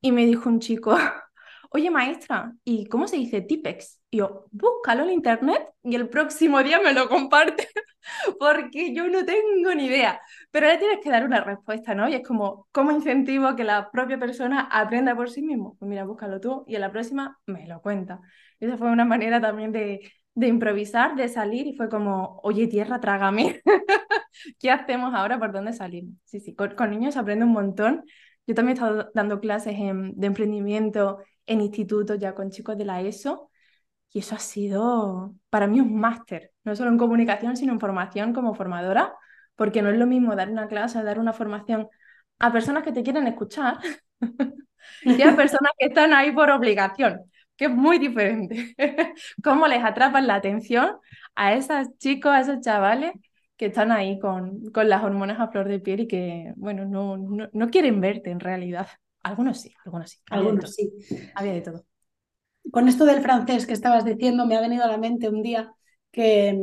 Y 0.00 0.12
me 0.12 0.26
dijo 0.26 0.48
un 0.48 0.60
chico, 0.60 0.94
oye 1.70 1.90
maestra, 1.90 2.52
¿y 2.64 2.86
cómo 2.86 3.08
se 3.08 3.16
dice 3.16 3.40
Tipex? 3.40 4.00
Y 4.10 4.18
yo, 4.18 4.46
búscalo 4.50 5.04
en 5.04 5.10
internet 5.10 5.68
y 5.82 5.94
el 5.96 6.08
próximo 6.08 6.62
día 6.62 6.80
me 6.80 6.92
lo 6.92 7.08
comparte, 7.08 7.66
porque 8.38 8.94
yo 8.94 9.08
no 9.08 9.24
tengo 9.24 9.74
ni 9.74 9.86
idea. 9.86 10.20
Pero 10.50 10.66
le 10.68 10.76
tienes 10.78 11.00
que 11.02 11.10
dar 11.10 11.24
una 11.24 11.42
respuesta, 11.42 11.94
¿no? 11.94 12.08
Y 12.08 12.14
es 12.14 12.26
como, 12.26 12.68
¿cómo 12.72 12.92
incentivo 12.92 13.56
que 13.56 13.64
la 13.64 13.90
propia 13.90 14.18
persona 14.18 14.68
aprenda 14.70 15.14
por 15.16 15.30
sí 15.30 15.40
mismo? 15.42 15.76
Pues 15.78 15.88
mira, 15.88 16.04
búscalo 16.04 16.40
tú 16.40 16.64
y 16.68 16.76
a 16.76 16.78
la 16.78 16.92
próxima 16.92 17.38
me 17.46 17.66
lo 17.66 17.80
cuenta. 17.80 18.20
Esa 18.60 18.76
fue 18.76 18.90
una 18.90 19.04
manera 19.06 19.40
también 19.40 19.72
de, 19.72 20.12
de 20.34 20.48
improvisar, 20.48 21.14
de 21.16 21.28
salir 21.28 21.66
y 21.66 21.74
fue 21.76 21.88
como, 21.88 22.40
oye 22.42 22.66
tierra, 22.66 23.00
trágame. 23.00 23.60
¿Qué 24.58 24.70
hacemos 24.70 25.14
ahora? 25.14 25.38
¿Por 25.38 25.52
dónde 25.52 25.72
salimos? 25.72 26.16
Sí, 26.24 26.40
sí, 26.40 26.54
con, 26.54 26.74
con 26.74 26.90
niños 26.90 27.14
se 27.14 27.20
aprende 27.20 27.44
un 27.44 27.52
montón. 27.52 28.04
Yo 28.46 28.54
también 28.54 28.76
he 28.76 28.80
estado 28.80 29.10
dando 29.14 29.40
clases 29.40 29.76
de 29.78 30.26
emprendimiento 30.26 31.18
en 31.46 31.60
institutos 31.60 32.18
ya 32.18 32.34
con 32.34 32.50
chicos 32.50 32.76
de 32.78 32.84
la 32.84 33.00
ESO 33.02 33.50
y 34.12 34.20
eso 34.20 34.34
ha 34.34 34.38
sido 34.38 35.34
para 35.50 35.66
mí 35.66 35.80
un 35.80 35.98
máster, 35.98 36.52
no 36.64 36.76
solo 36.76 36.90
en 36.90 36.98
comunicación, 36.98 37.56
sino 37.56 37.72
en 37.72 37.80
formación 37.80 38.32
como 38.34 38.54
formadora, 38.54 39.14
porque 39.56 39.82
no 39.82 39.90
es 39.90 39.98
lo 39.98 40.06
mismo 40.06 40.36
dar 40.36 40.50
una 40.50 40.68
clase, 40.68 41.02
dar 41.02 41.18
una 41.18 41.32
formación 41.32 41.88
a 42.38 42.52
personas 42.52 42.82
que 42.82 42.92
te 42.92 43.02
quieren 43.02 43.26
escuchar 43.26 43.78
y 45.02 45.22
a 45.22 45.36
personas 45.36 45.72
que 45.78 45.86
están 45.86 46.12
ahí 46.12 46.32
por 46.32 46.50
obligación, 46.50 47.20
que 47.56 47.66
es 47.66 47.70
muy 47.70 47.98
diferente. 47.98 48.74
Cómo 49.42 49.66
les 49.66 49.84
atrapan 49.84 50.26
la 50.26 50.36
atención 50.36 50.96
a 51.34 51.54
esos 51.54 51.96
chicos, 51.98 52.32
a 52.32 52.40
esos 52.40 52.60
chavales 52.60 53.12
que 53.56 53.66
están 53.66 53.92
ahí 53.92 54.18
con, 54.18 54.70
con 54.72 54.88
las 54.88 55.04
hormonas 55.04 55.38
a 55.38 55.48
flor 55.48 55.68
de 55.68 55.78
piel 55.78 56.00
y 56.00 56.08
que, 56.08 56.52
bueno, 56.56 56.84
no, 56.84 57.16
no, 57.16 57.48
no 57.52 57.70
quieren 57.70 58.00
verte 58.00 58.30
en 58.30 58.40
realidad. 58.40 58.88
Algunos 59.22 59.60
sí, 59.60 59.72
algunos 59.84 60.10
sí. 60.10 60.18
Algunos 60.30 60.74
sí. 60.74 60.92
Había 61.34 61.52
de 61.52 61.60
todo. 61.60 61.86
Con 62.70 62.88
esto 62.88 63.04
del 63.04 63.22
francés 63.22 63.66
que 63.66 63.72
estabas 63.72 64.04
diciendo, 64.04 64.46
me 64.46 64.56
ha 64.56 64.60
venido 64.60 64.84
a 64.84 64.88
la 64.88 64.98
mente 64.98 65.28
un 65.28 65.42
día 65.42 65.72
que 66.10 66.58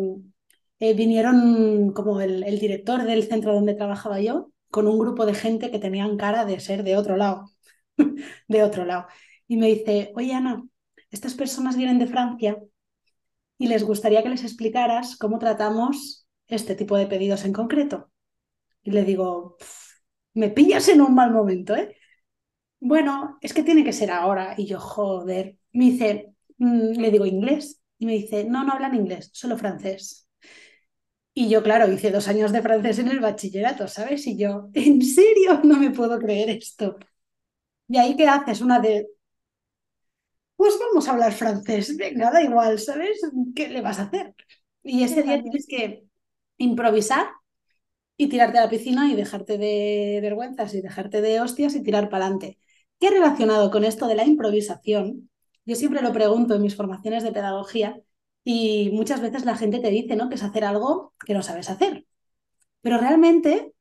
eh, 0.79 0.93
vinieron 0.93 1.91
como 1.93 2.21
el, 2.21 2.43
el, 2.43 2.59
director 2.59 3.03
del 3.03 3.23
centro 3.23 3.53
donde 3.53 3.75
trabajaba 3.75 4.19
yo 4.21 4.51
con 4.69 4.87
un 4.87 4.99
grupo 4.99 5.25
de 5.25 5.33
gente 5.33 5.71
que 5.71 5.79
tenían 5.79 6.17
cara 6.17 6.45
de 6.45 6.59
ser 6.59 6.83
de 6.83 6.95
otro 6.95 7.17
lado, 7.17 7.45
de 8.47 8.63
otro 8.63 8.85
lado. 8.85 9.07
Y 9.47 9.57
me 9.57 9.67
dice, 9.67 10.11
oye 10.15 10.33
Ana, 10.33 10.63
estas 11.11 11.33
personas 11.33 11.77
vienen 11.77 11.99
de 11.99 12.07
Francia 12.07 12.57
y 13.57 13.67
les 13.67 13.83
gustaría 13.83 14.23
que 14.23 14.29
les 14.29 14.43
explicaras 14.43 15.17
cómo 15.17 15.39
tratamos 15.39 16.27
este 16.47 16.75
tipo 16.75 16.97
de 16.97 17.07
pedidos 17.07 17.45
en 17.45 17.53
concreto. 17.53 18.11
Y 18.83 18.91
le 18.91 19.03
digo, 19.03 19.57
me 20.33 20.49
pillas 20.49 20.87
en 20.89 21.01
un 21.01 21.13
mal 21.15 21.31
momento, 21.31 21.75
¿eh? 21.75 21.95
Bueno, 22.79 23.37
es 23.41 23.53
que 23.53 23.63
tiene 23.63 23.83
que 23.83 23.93
ser 23.93 24.11
ahora. 24.11 24.55
Y 24.57 24.65
yo, 24.65 24.79
joder, 24.79 25.57
me 25.73 25.85
dice, 25.85 26.33
mm, 26.57 26.91
le 26.99 27.11
digo 27.11 27.25
inglés. 27.25 27.81
Y 27.97 28.05
me 28.05 28.13
dice, 28.13 28.45
no, 28.45 28.63
no 28.63 28.73
hablan 28.73 28.95
inglés, 28.95 29.29
solo 29.33 29.57
francés. 29.57 30.27
Y 31.33 31.49
yo, 31.49 31.63
claro, 31.63 31.91
hice 31.91 32.11
dos 32.11 32.27
años 32.27 32.51
de 32.51 32.61
francés 32.61 32.99
en 32.99 33.07
el 33.07 33.19
bachillerato, 33.19 33.87
¿sabes? 33.87 34.27
Y 34.27 34.37
yo, 34.37 34.69
¿en 34.73 35.01
serio? 35.01 35.61
No 35.63 35.77
me 35.79 35.91
puedo 35.91 36.19
creer 36.19 36.49
esto. 36.49 36.97
¿Y 37.87 37.97
ahí 37.97 38.15
qué 38.15 38.27
haces? 38.27 38.61
Una 38.61 38.79
de, 38.79 39.07
pues 40.59 40.77
vamos 40.77 41.07
a 41.07 41.11
hablar 41.13 41.31
francés, 41.31 41.95
venga, 41.95 42.31
da 42.31 42.41
igual, 42.43 42.77
¿sabes? 42.79 43.21
¿Qué 43.55 43.69
le 43.69 43.79
vas 43.79 43.97
a 43.99 44.03
hacer? 44.03 44.35
Y 44.83 45.03
ese 45.03 45.23
día 45.23 45.41
tienes 45.41 45.65
que 45.65 46.03
improvisar 46.57 47.27
y 48.17 48.27
tirarte 48.27 48.57
a 48.57 48.63
la 48.63 48.69
piscina 48.69 49.09
y 49.09 49.15
dejarte 49.15 49.57
de 49.57 50.19
vergüenzas 50.21 50.73
y 50.75 50.81
dejarte 50.81 51.21
de 51.21 51.39
hostias 51.39 51.75
y 51.75 51.83
tirar 51.83 52.09
para 52.09 52.25
adelante. 52.25 52.59
¿Qué 52.99 53.09
relacionado 53.09 53.71
con 53.71 53.85
esto 53.85 54.07
de 54.07 54.15
la 54.15 54.25
improvisación? 54.25 55.29
Yo 55.65 55.77
siempre 55.77 56.01
lo 56.01 56.11
pregunto 56.11 56.55
en 56.55 56.61
mis 56.63 56.75
formaciones 56.75 57.23
de 57.23 57.31
pedagogía 57.31 58.01
y 58.43 58.89
muchas 58.91 59.21
veces 59.21 59.45
la 59.45 59.55
gente 59.55 59.79
te 59.79 59.89
dice 59.91 60.17
¿no? 60.17 60.27
que 60.27 60.35
es 60.35 60.43
hacer 60.43 60.65
algo 60.65 61.13
que 61.25 61.33
no 61.33 61.41
sabes 61.41 61.69
hacer. 61.69 62.05
Pero 62.81 62.97
realmente, 62.97 63.73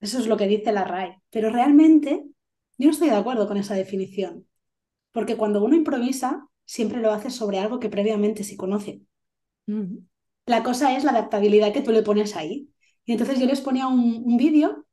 eso 0.00 0.18
es 0.18 0.26
lo 0.28 0.38
que 0.38 0.48
dice 0.48 0.72
la 0.72 0.84
RAE, 0.84 1.22
pero 1.30 1.50
realmente 1.50 2.24
yo 2.78 2.86
no 2.86 2.92
estoy 2.92 3.10
de 3.10 3.16
acuerdo 3.16 3.48
con 3.48 3.58
esa 3.58 3.74
definición. 3.74 4.46
Porque 5.12 5.36
cuando 5.36 5.62
uno 5.64 5.74
improvisa, 5.76 6.48
siempre 6.64 7.00
lo 7.00 7.12
hace 7.12 7.30
sobre 7.30 7.58
algo 7.58 7.80
que 7.80 7.90
previamente 7.90 8.44
se 8.44 8.56
conoce. 8.56 9.02
La 10.46 10.64
cosa 10.64 10.96
es 10.96 11.04
la 11.04 11.12
adaptabilidad 11.12 11.72
que 11.72 11.80
tú 11.82 11.92
le 11.92 12.02
pones 12.02 12.34
ahí. 12.34 12.68
Y 13.04 13.12
entonces 13.12 13.38
yo 13.38 13.46
les 13.46 13.60
ponía 13.60 13.86
un, 13.86 14.22
un 14.24 14.36
vídeo 14.36 14.84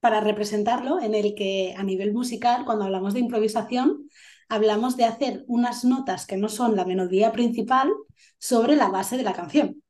para 0.00 0.20
representarlo 0.20 1.00
en 1.00 1.14
el 1.14 1.34
que 1.34 1.74
a 1.76 1.82
nivel 1.82 2.12
musical, 2.12 2.64
cuando 2.64 2.84
hablamos 2.84 3.14
de 3.14 3.20
improvisación, 3.20 4.08
hablamos 4.48 4.96
de 4.96 5.04
hacer 5.04 5.44
unas 5.46 5.84
notas 5.84 6.26
que 6.26 6.36
no 6.36 6.48
son 6.48 6.76
la 6.76 6.84
melodía 6.84 7.32
principal 7.32 7.90
sobre 8.38 8.76
la 8.76 8.90
base 8.90 9.16
de 9.16 9.22
la 9.22 9.32
canción. 9.32 9.82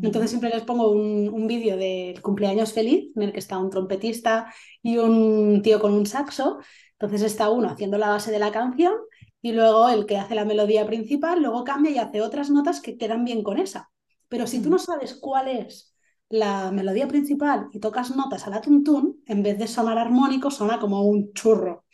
Entonces 0.00 0.30
siempre 0.30 0.50
les 0.50 0.62
pongo 0.62 0.90
un, 0.90 1.28
un 1.28 1.46
vídeo 1.46 1.76
del 1.76 2.22
cumpleaños 2.22 2.72
feliz 2.72 3.10
en 3.16 3.22
el 3.22 3.32
que 3.32 3.40
está 3.40 3.58
un 3.58 3.70
trompetista 3.70 4.52
y 4.82 4.98
un 4.98 5.62
tío 5.62 5.80
con 5.80 5.92
un 5.92 6.06
saxo 6.06 6.58
entonces 7.02 7.32
está 7.32 7.50
uno 7.50 7.68
haciendo 7.68 7.98
la 7.98 8.10
base 8.10 8.30
de 8.30 8.38
la 8.38 8.52
canción 8.52 8.94
y 9.40 9.50
luego 9.50 9.88
el 9.88 10.06
que 10.06 10.18
hace 10.18 10.36
la 10.36 10.44
melodía 10.44 10.86
principal, 10.86 11.42
luego 11.42 11.64
cambia 11.64 11.90
y 11.90 11.98
hace 11.98 12.20
otras 12.20 12.48
notas 12.48 12.80
que 12.80 12.96
quedan 12.96 13.24
bien 13.24 13.42
con 13.42 13.58
esa. 13.58 13.90
Pero 14.28 14.46
si 14.46 14.62
tú 14.62 14.70
no 14.70 14.78
sabes 14.78 15.14
cuál 15.14 15.48
es 15.48 15.96
la 16.28 16.70
melodía 16.70 17.08
principal 17.08 17.66
y 17.72 17.80
tocas 17.80 18.14
notas 18.14 18.46
a 18.46 18.50
la 18.50 18.60
tuntún, 18.60 19.20
en 19.26 19.42
vez 19.42 19.58
de 19.58 19.66
sonar 19.66 19.98
armónico, 19.98 20.48
suena 20.52 20.78
como 20.78 21.02
un 21.02 21.32
churro. 21.32 21.84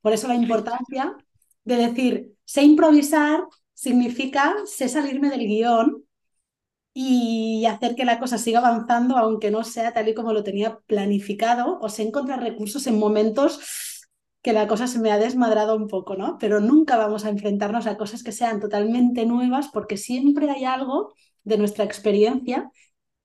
Por 0.00 0.14
eso 0.14 0.26
la 0.26 0.34
importancia 0.36 1.14
de 1.64 1.76
decir, 1.76 2.32
sé 2.46 2.62
improvisar 2.62 3.44
significa 3.74 4.54
sé 4.64 4.88
salirme 4.88 5.28
del 5.28 5.46
guion 5.46 6.02
y 6.94 7.66
hacer 7.66 7.94
que 7.94 8.06
la 8.06 8.18
cosa 8.18 8.38
siga 8.38 8.60
avanzando, 8.60 9.18
aunque 9.18 9.50
no 9.50 9.64
sea 9.64 9.92
tal 9.92 10.08
y 10.08 10.14
como 10.14 10.32
lo 10.32 10.42
tenía 10.42 10.78
planificado, 10.86 11.78
o 11.78 11.90
sé 11.90 12.04
encontrar 12.04 12.40
recursos 12.40 12.86
en 12.86 12.98
momentos 12.98 13.60
que 14.46 14.52
la 14.52 14.68
cosa 14.68 14.86
se 14.86 15.00
me 15.00 15.10
ha 15.10 15.18
desmadrado 15.18 15.74
un 15.74 15.88
poco, 15.88 16.14
¿no? 16.14 16.38
Pero 16.38 16.60
nunca 16.60 16.96
vamos 16.96 17.24
a 17.24 17.30
enfrentarnos 17.30 17.88
a 17.88 17.96
cosas 17.96 18.22
que 18.22 18.30
sean 18.30 18.60
totalmente 18.60 19.26
nuevas 19.26 19.70
porque 19.72 19.96
siempre 19.96 20.48
hay 20.48 20.64
algo 20.64 21.12
de 21.42 21.58
nuestra 21.58 21.82
experiencia 21.82 22.70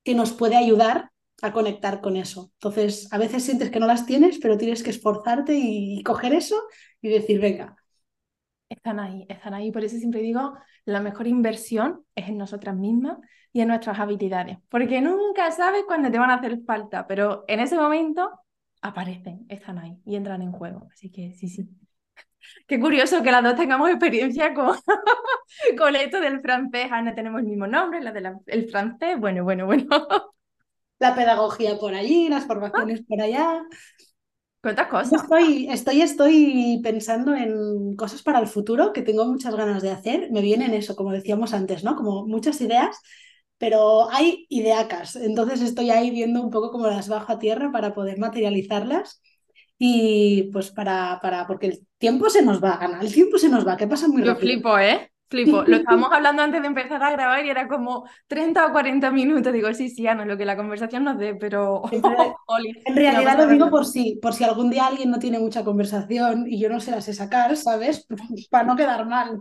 que 0.03 0.15
nos 0.15 0.34
puede 0.34 0.55
ayudar 0.55 1.11
a 1.43 1.53
conectar 1.53 2.01
con 2.01 2.17
eso. 2.17 2.49
Entonces, 2.53 3.07
a 3.13 3.19
veces 3.19 3.43
sientes 3.43 3.69
que 3.69 3.80
no 3.80 3.86
las 3.86 4.07
tienes, 4.07 4.39
pero 4.39 4.57
tienes 4.57 4.82
que 4.82 4.89
esforzarte 4.89 5.53
y, 5.55 6.01
coger 6.01 6.34
eso 6.34 6.59
y 7.03 7.09
decir, 7.09 7.39
venga. 7.39 7.76
Están 8.67 8.99
ahí, 8.99 9.28
están 9.30 9.53
ahí. 9.53 9.72
Por 9.72 9.84
eso 9.84 9.97
siempre 9.97 10.22
digo, 10.22 10.55
la 10.86 11.01
mejor 11.01 11.28
inversión 11.28 12.03
es 12.15 12.30
en 12.30 12.38
nosotras 12.39 12.76
mismas 12.76 13.19
y 13.53 13.61
en 13.61 13.67
nuestras 13.67 13.99
habilidades, 13.99 14.57
porque 14.69 15.01
nunca 15.01 15.51
sabes 15.51 15.84
cuándo 15.86 16.09
te 16.09 16.17
van 16.17 16.32
a 16.32 16.36
hacer 16.38 16.61
falta, 16.65 17.05
pero 17.05 17.45
en 17.47 17.59
ese 17.59 17.76
momento 17.76 18.41
aparecen, 18.82 19.46
están 19.50 19.78
ahí 19.78 19.98
y 20.06 20.16
entran 20.16 20.42
en 20.42 20.52
juego. 20.52 20.88
Así 20.92 21.12
que 21.12 21.34
sí, 21.34 21.48
sí. 21.48 21.70
Qué 22.68 22.80
curioso 22.80 23.22
que 23.22 23.32
las 23.32 23.44
dos 23.44 23.56
tengamos 23.56 23.90
experiencia 23.90 24.54
con, 24.54 24.78
con 25.78 25.96
esto 25.96 26.20
del 26.20 26.42
francés. 26.42 26.88
Ana, 26.92 27.16
tenemos 27.16 27.42
el 27.42 27.48
mismo 27.48 27.68
nombre, 27.68 28.02
la 28.02 28.12
del 28.12 28.70
francés. 28.70 29.20
Bueno, 29.20 29.44
bueno, 29.44 29.66
bueno. 29.66 29.88
La 31.00 31.16
pedagogía 31.16 31.80
por 31.80 31.96
allí, 31.96 32.30
las 32.30 32.46
formaciones 32.46 33.02
por 33.08 33.20
allá. 33.20 33.64
¿Cuántas 34.62 34.88
cosas? 34.88 35.24
Estoy, 35.24 35.68
estoy, 35.68 36.02
estoy 36.04 36.80
pensando 36.84 37.34
en 37.34 37.96
cosas 37.96 38.22
para 38.22 38.40
el 38.40 38.46
futuro 38.46 38.94
que 38.94 39.02
tengo 39.02 39.26
muchas 39.26 39.56
ganas 39.56 39.82
de 39.82 39.90
hacer. 39.90 40.30
Me 40.32 40.42
vienen 40.42 40.76
eso, 40.76 40.96
como 40.96 41.12
decíamos 41.12 41.56
antes, 41.56 41.84
¿no? 41.84 41.96
Como 41.96 42.28
muchas 42.28 42.62
ideas 42.62 43.02
pero 43.62 44.12
hay 44.12 44.47
ideacas, 44.49 45.16
entonces 45.16 45.62
estoy 45.62 45.91
ahí 45.91 46.09
viendo 46.09 46.41
un 46.41 46.49
poco 46.49 46.72
cómo 46.72 46.88
las 46.88 47.07
bajo 47.07 47.32
a 47.32 47.38
tierra 47.38 47.72
para 47.72 47.93
poder 47.93 48.18
materializarlas 48.18 49.22
y 49.78 50.49
pues 50.51 50.72
para, 50.72 51.20
para, 51.22 51.45
porque 51.45 51.68
el 51.68 51.88
tiempo 51.99 52.28
se 52.32 52.41
nos 52.41 52.62
va, 52.62 52.74
a 52.74 52.80
ganar, 52.80 53.05
el 53.05 53.14
tiempo 53.14 53.38
se 53.38 53.49
nos 53.49 53.66
va, 53.66 53.78
¿qué 53.78 53.86
pasa 53.86 54.07
muy 54.07 54.24
rápido. 54.24 54.34
Yo 54.34 54.39
flipo, 54.39 54.80
¿eh? 54.80 55.12
Flipo. 55.30 55.62
Lo 55.68 55.76
estábamos 55.76 56.12
hablando 56.12 56.41
antes 56.41 56.59
de 56.59 56.68
empezar 56.70 57.03
a 57.03 57.12
grabar 57.12 57.45
y 57.45 57.51
era 57.51 57.68
como 57.68 58.09
30 58.26 58.66
o 58.66 58.72
40 58.72 59.12
minutos. 59.12 59.53
Digo, 59.53 59.72
sí, 59.76 59.91
sí, 59.91 60.07
Ana, 60.07 60.26
lo 60.26 60.38
que 60.38 60.45
la 60.45 60.57
conversación 60.57 61.03
nos 61.03 61.20
dé, 61.20 61.36
pero. 61.36 61.84
en 61.91 62.01
realidad 62.95 63.38
lo 63.38 63.47
digo 63.47 63.70
por 63.70 63.86
si, 63.86 64.16
por 64.16 64.34
si 64.34 64.43
algún 64.43 64.72
día 64.72 64.88
alguien 64.88 65.12
no 65.12 65.20
tiene 65.20 65.38
mucha 65.38 65.64
conversación 65.64 66.47
y 66.47 66.59
yo 66.59 66.68
no 66.68 66.80
se 66.80 66.89
la 66.89 67.01
sé 67.01 67.14
sacar, 67.14 67.55
¿sabes? 67.57 68.07
para 68.49 68.64
no 68.64 68.76
quedar 68.76 69.05
mal. 69.05 69.39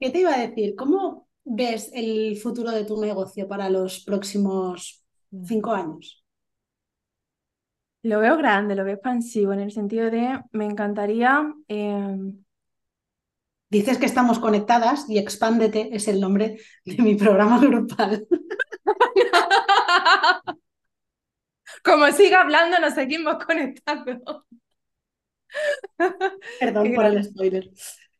¿Qué 0.00 0.08
te 0.08 0.20
iba 0.20 0.34
a 0.34 0.38
decir? 0.38 0.74
¿Cómo, 0.76 1.28
ves 1.44 1.90
el 1.92 2.36
futuro 2.36 2.70
de 2.70 2.84
tu 2.84 3.00
negocio 3.00 3.46
para 3.48 3.70
los 3.70 4.00
próximos 4.04 5.04
cinco 5.46 5.72
años? 5.72 6.24
Lo 8.02 8.20
veo 8.20 8.36
grande, 8.36 8.74
lo 8.74 8.84
veo 8.84 8.94
expansivo, 8.94 9.52
en 9.52 9.60
el 9.60 9.72
sentido 9.72 10.10
de 10.10 10.42
me 10.52 10.66
encantaría. 10.66 11.54
Em, 11.68 12.44
Dices 13.74 13.98
que 13.98 14.06
estamos 14.06 14.38
conectadas 14.38 15.10
y 15.10 15.18
Expándete 15.18 15.96
es 15.96 16.06
el 16.06 16.20
nombre 16.20 16.58
de 16.84 17.02
mi 17.02 17.16
programa 17.16 17.58
grupal. 17.58 18.24
Como 21.82 22.06
siga 22.12 22.42
hablando, 22.42 22.78
nos 22.78 22.94
seguimos 22.94 23.44
conectando. 23.44 24.46
Perdón 26.60 26.94
por 26.94 27.04
el 27.06 27.24
spoiler. 27.24 27.70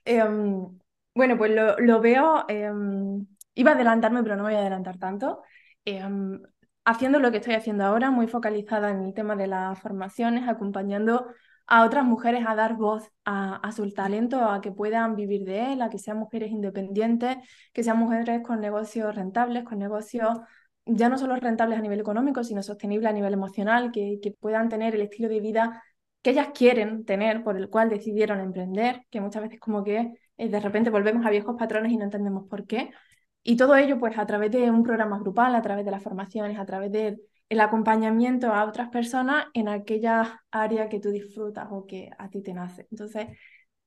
Em, 0.05 0.79
bueno, 1.15 1.39
pues 1.39 1.53
lo, 1.79 2.01
veo, 2.01 2.45
em, 2.49 3.27
iba 3.55 3.73
a 3.73 3.75
adelantarme, 3.75 4.23
pero 4.23 4.37
no 4.37 4.45
voy 4.45 4.55
a 4.55 4.59
adelantar 4.59 4.99
tanto. 4.99 5.43
Em, 5.85 6.41
haciendo 6.85 7.19
lo 7.21 7.31
que 7.31 7.39
estoy 7.39 7.55
haciendo 7.55 7.85
ahora, 7.85 8.11
muy 8.11 8.27
focalizada 8.27 8.91
en 8.91 9.05
el 9.05 9.15
tema 9.15 9.37
de 9.37 9.47
las 9.47 9.81
formaciones, 9.81 10.49
acompañando 10.49 11.27
a 11.67 11.85
otras 11.85 12.05
mujeres 12.05 12.45
a 12.47 12.55
dar 12.55 12.77
voz 12.77 13.11
a, 13.25 13.71
su 13.73 13.91
talento, 13.93 14.45
a 14.45 14.61
que 14.61 14.73
puedan 14.73 15.17
vivir 15.17 15.45
de 15.45 15.73
él, 15.73 15.83
a 15.83 15.89
que 15.89 15.99
sean 15.99 16.19
mujeres 16.19 16.51
independientes, 16.51 17.37
que 17.73 17.83
sean 17.83 17.99
mujeres 17.99 18.43
con 18.43 18.61
negocios 18.61 19.15
rentables, 19.15 19.65
con 19.65 19.79
negocios 19.79 20.39
ya 20.87 21.09
no 21.09 21.17
solo 21.17 21.37
rentables 21.37 21.79
a 21.79 21.83
nivel 21.83 22.01
económico, 22.01 22.45
sino 22.45 22.63
sostenibles 22.63 23.09
a 23.11 23.13
nivel 23.15 23.33
emocional, 23.33 23.91
que, 23.93 24.19
que 24.23 24.33
puedan 24.33 24.69
tener 24.69 24.95
el 24.95 25.03
estilo 25.03 25.29
de 25.29 25.41
vida 25.41 25.83
que 26.23 26.31
ellas 26.31 26.49
quieren 26.55 27.05
tener, 27.05 27.43
por 27.45 27.57
el 27.57 27.71
cual 27.71 27.89
decidieron 27.91 28.41
emprender, 28.41 29.03
que 29.11 29.21
muchas 29.21 29.43
veces 29.43 29.61
como 29.61 29.85
que 29.85 30.13
eh, 30.37 30.49
de 30.49 30.61
repente 30.61 30.91
volvemos 30.91 31.25
a 31.27 31.31
viejos 31.31 31.57
patrones 31.59 31.93
y 31.93 31.97
no 31.97 32.05
entendemos 32.05 32.49
por 32.49 32.67
qué. 32.67 32.91
Y 33.43 33.57
todo 33.57 33.77
ello 33.77 33.99
pues 33.99 34.19
a 34.19 34.27
través 34.27 34.51
de 34.51 34.71
un 34.71 34.83
programa 34.83 35.19
grupal, 35.19 35.55
a 35.55 35.63
través 35.63 35.85
de 35.85 35.91
las 35.91 36.03
formaciones, 36.03 36.59
a 36.59 36.65
través 36.67 36.91
del 36.93 37.21
acompañamiento 37.61 38.53
a 38.53 38.65
otras 38.65 38.89
personas 38.89 39.47
en 39.55 39.69
aquella 39.69 40.43
área 40.51 40.89
que 40.89 41.01
tú 41.01 41.11
disfrutas 41.11 41.69
o 41.71 41.87
que 41.87 42.11
a 42.19 42.31
ti 42.31 42.43
te 42.43 42.55
nace. 42.55 42.87
Entonces, 42.91 43.29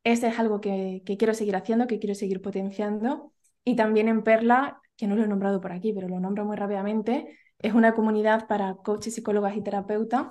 ese 0.03 0.27
es 0.29 0.39
algo 0.39 0.61
que, 0.61 1.03
quiero 1.05 1.33
seguir 1.33 1.55
haciendo, 1.55 1.87
que 1.87 1.99
quiero 1.99 2.15
seguir 2.15 2.41
potenciando. 2.41 3.33
Y 3.63 3.75
también 3.75 4.07
en 4.07 4.23
Perla, 4.23 4.81
que 4.95 5.07
no 5.07 5.15
lo 5.15 5.23
he 5.23 5.27
nombrado 5.27 5.59
por 5.61 5.71
aquí, 5.73 5.91
pero 5.93 6.07
lo 6.07 6.19
nombro 6.19 6.45
muy 6.45 6.55
rápidamente, 6.55 7.37
es 7.59 7.73
una 7.73 7.93
comunidad 7.93 8.47
para 8.47 8.75
coaches, 8.75 9.15
psicólogas 9.15 9.57
y 9.57 9.61
terapeutas. 9.61 10.27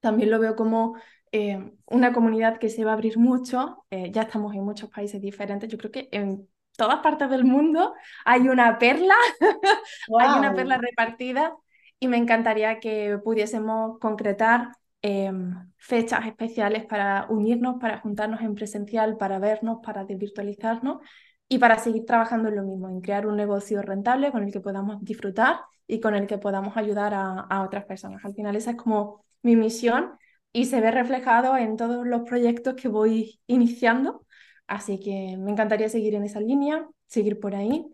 También 0.00 0.30
lo 0.30 0.38
veo 0.38 0.54
como 0.56 0.96
eh, 1.36 1.72
una 1.86 2.14
comunidad 2.14 2.58
que 2.58 2.70
se 2.70 2.84
va 2.84 2.92
a 2.92 2.94
abrir 2.94 3.18
mucho. 3.18 3.84
Eh, 3.90 4.10
ya 4.10 4.22
estamos 4.22 4.54
en 4.54 4.64
muchos 4.64 4.88
países 4.88 5.20
diferentes. 5.20 5.68
Yo 5.68 5.76
creo 5.76 5.92
que 5.92 6.08
en 6.12 6.48
todas 6.78 7.00
partes 7.00 7.28
del 7.28 7.44
mundo 7.44 7.94
hay 8.24 8.48
una 8.48 8.78
perla, 8.78 9.14
hay 10.18 10.38
una 10.38 10.54
perla 10.54 10.78
repartida 10.78 11.54
y 12.00 12.08
me 12.08 12.16
encantaría 12.16 12.80
que 12.80 13.18
pudiésemos 13.22 13.98
concretar 13.98 14.72
em, 15.02 15.52
fechas 15.76 16.26
especiales 16.26 16.86
para 16.86 17.26
unirnos, 17.28 17.76
para 17.80 18.00
juntarnos 18.00 18.40
en 18.40 18.54
presencial, 18.54 19.18
para 19.18 19.38
vernos, 19.38 19.80
para 19.84 20.04
desvirtualizarnos 20.04 21.02
y 21.48 21.58
para 21.58 21.78
seguir 21.78 22.06
trabajando 22.06 22.48
en 22.48 22.56
lo 22.56 22.62
mismo, 22.62 22.88
en 22.88 23.00
crear 23.02 23.26
un 23.26 23.36
negocio 23.36 23.82
rentable 23.82 24.32
con 24.32 24.42
el 24.42 24.52
que 24.52 24.60
podamos 24.60 25.04
disfrutar 25.04 25.60
y 25.86 26.00
con 26.00 26.14
el 26.14 26.26
que 26.26 26.38
podamos 26.38 26.78
ayudar 26.78 27.12
a, 27.12 27.40
a 27.40 27.62
otras 27.62 27.84
personas. 27.84 28.24
Al 28.24 28.34
final 28.34 28.56
esa 28.56 28.70
es 28.70 28.76
como 28.76 29.24
mi 29.42 29.54
misión 29.54 30.18
y 30.52 30.66
se 30.66 30.80
ve 30.80 30.90
reflejado 30.90 31.56
en 31.56 31.76
todos 31.76 32.06
los 32.06 32.22
proyectos 32.22 32.74
que 32.74 32.88
voy 32.88 33.40
iniciando 33.46 34.26
Así 34.66 34.98
que 34.98 35.36
me 35.38 35.50
encantaría 35.52 35.88
seguir 35.88 36.14
en 36.14 36.24
esa 36.24 36.40
línea, 36.40 36.88
seguir 37.06 37.38
por 37.38 37.54
ahí, 37.54 37.86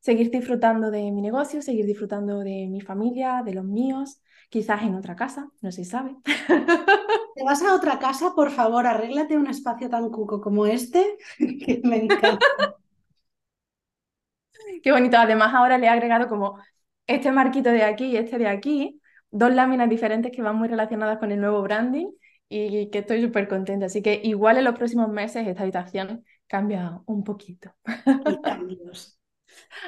seguir 0.00 0.30
disfrutando 0.30 0.90
de 0.90 1.10
mi 1.10 1.22
negocio, 1.22 1.62
seguir 1.62 1.86
disfrutando 1.86 2.40
de 2.40 2.66
mi 2.68 2.80
familia, 2.80 3.42
de 3.44 3.54
los 3.54 3.64
míos, 3.64 4.20
quizás 4.50 4.82
en 4.82 4.94
otra 4.94 5.16
casa, 5.16 5.48
no 5.62 5.72
se 5.72 5.84
sabe. 5.84 6.16
Te 7.34 7.44
vas 7.44 7.62
a 7.62 7.74
otra 7.74 7.98
casa, 7.98 8.34
por 8.34 8.50
favor, 8.50 8.86
arréglate 8.86 9.36
un 9.36 9.46
espacio 9.46 9.88
tan 9.88 10.10
cuco 10.10 10.40
como 10.40 10.66
este, 10.66 11.16
que 11.38 11.80
me 11.84 12.04
encanta. 12.04 12.46
Qué 14.82 14.92
bonito. 14.92 15.16
Además, 15.16 15.54
ahora 15.54 15.78
le 15.78 15.86
he 15.86 15.88
agregado 15.88 16.28
como 16.28 16.58
este 17.06 17.32
marquito 17.32 17.70
de 17.70 17.84
aquí 17.84 18.06
y 18.06 18.16
este 18.16 18.38
de 18.38 18.48
aquí, 18.48 19.00
dos 19.30 19.52
láminas 19.52 19.88
diferentes 19.88 20.32
que 20.32 20.42
van 20.42 20.56
muy 20.56 20.68
relacionadas 20.68 21.18
con 21.18 21.32
el 21.32 21.40
nuevo 21.40 21.62
branding 21.62 22.08
y 22.48 22.88
que 22.90 23.00
estoy 23.00 23.22
súper 23.22 23.48
contenta. 23.48 23.86
Así 23.86 24.02
que 24.02 24.20
igual 24.24 24.58
en 24.58 24.64
los 24.64 24.74
próximos 24.74 25.08
meses 25.08 25.46
esta 25.46 25.62
habitación 25.62 26.24
cambia 26.46 27.00
un 27.06 27.22
poquito. 27.24 27.74
cambios. 28.42 29.18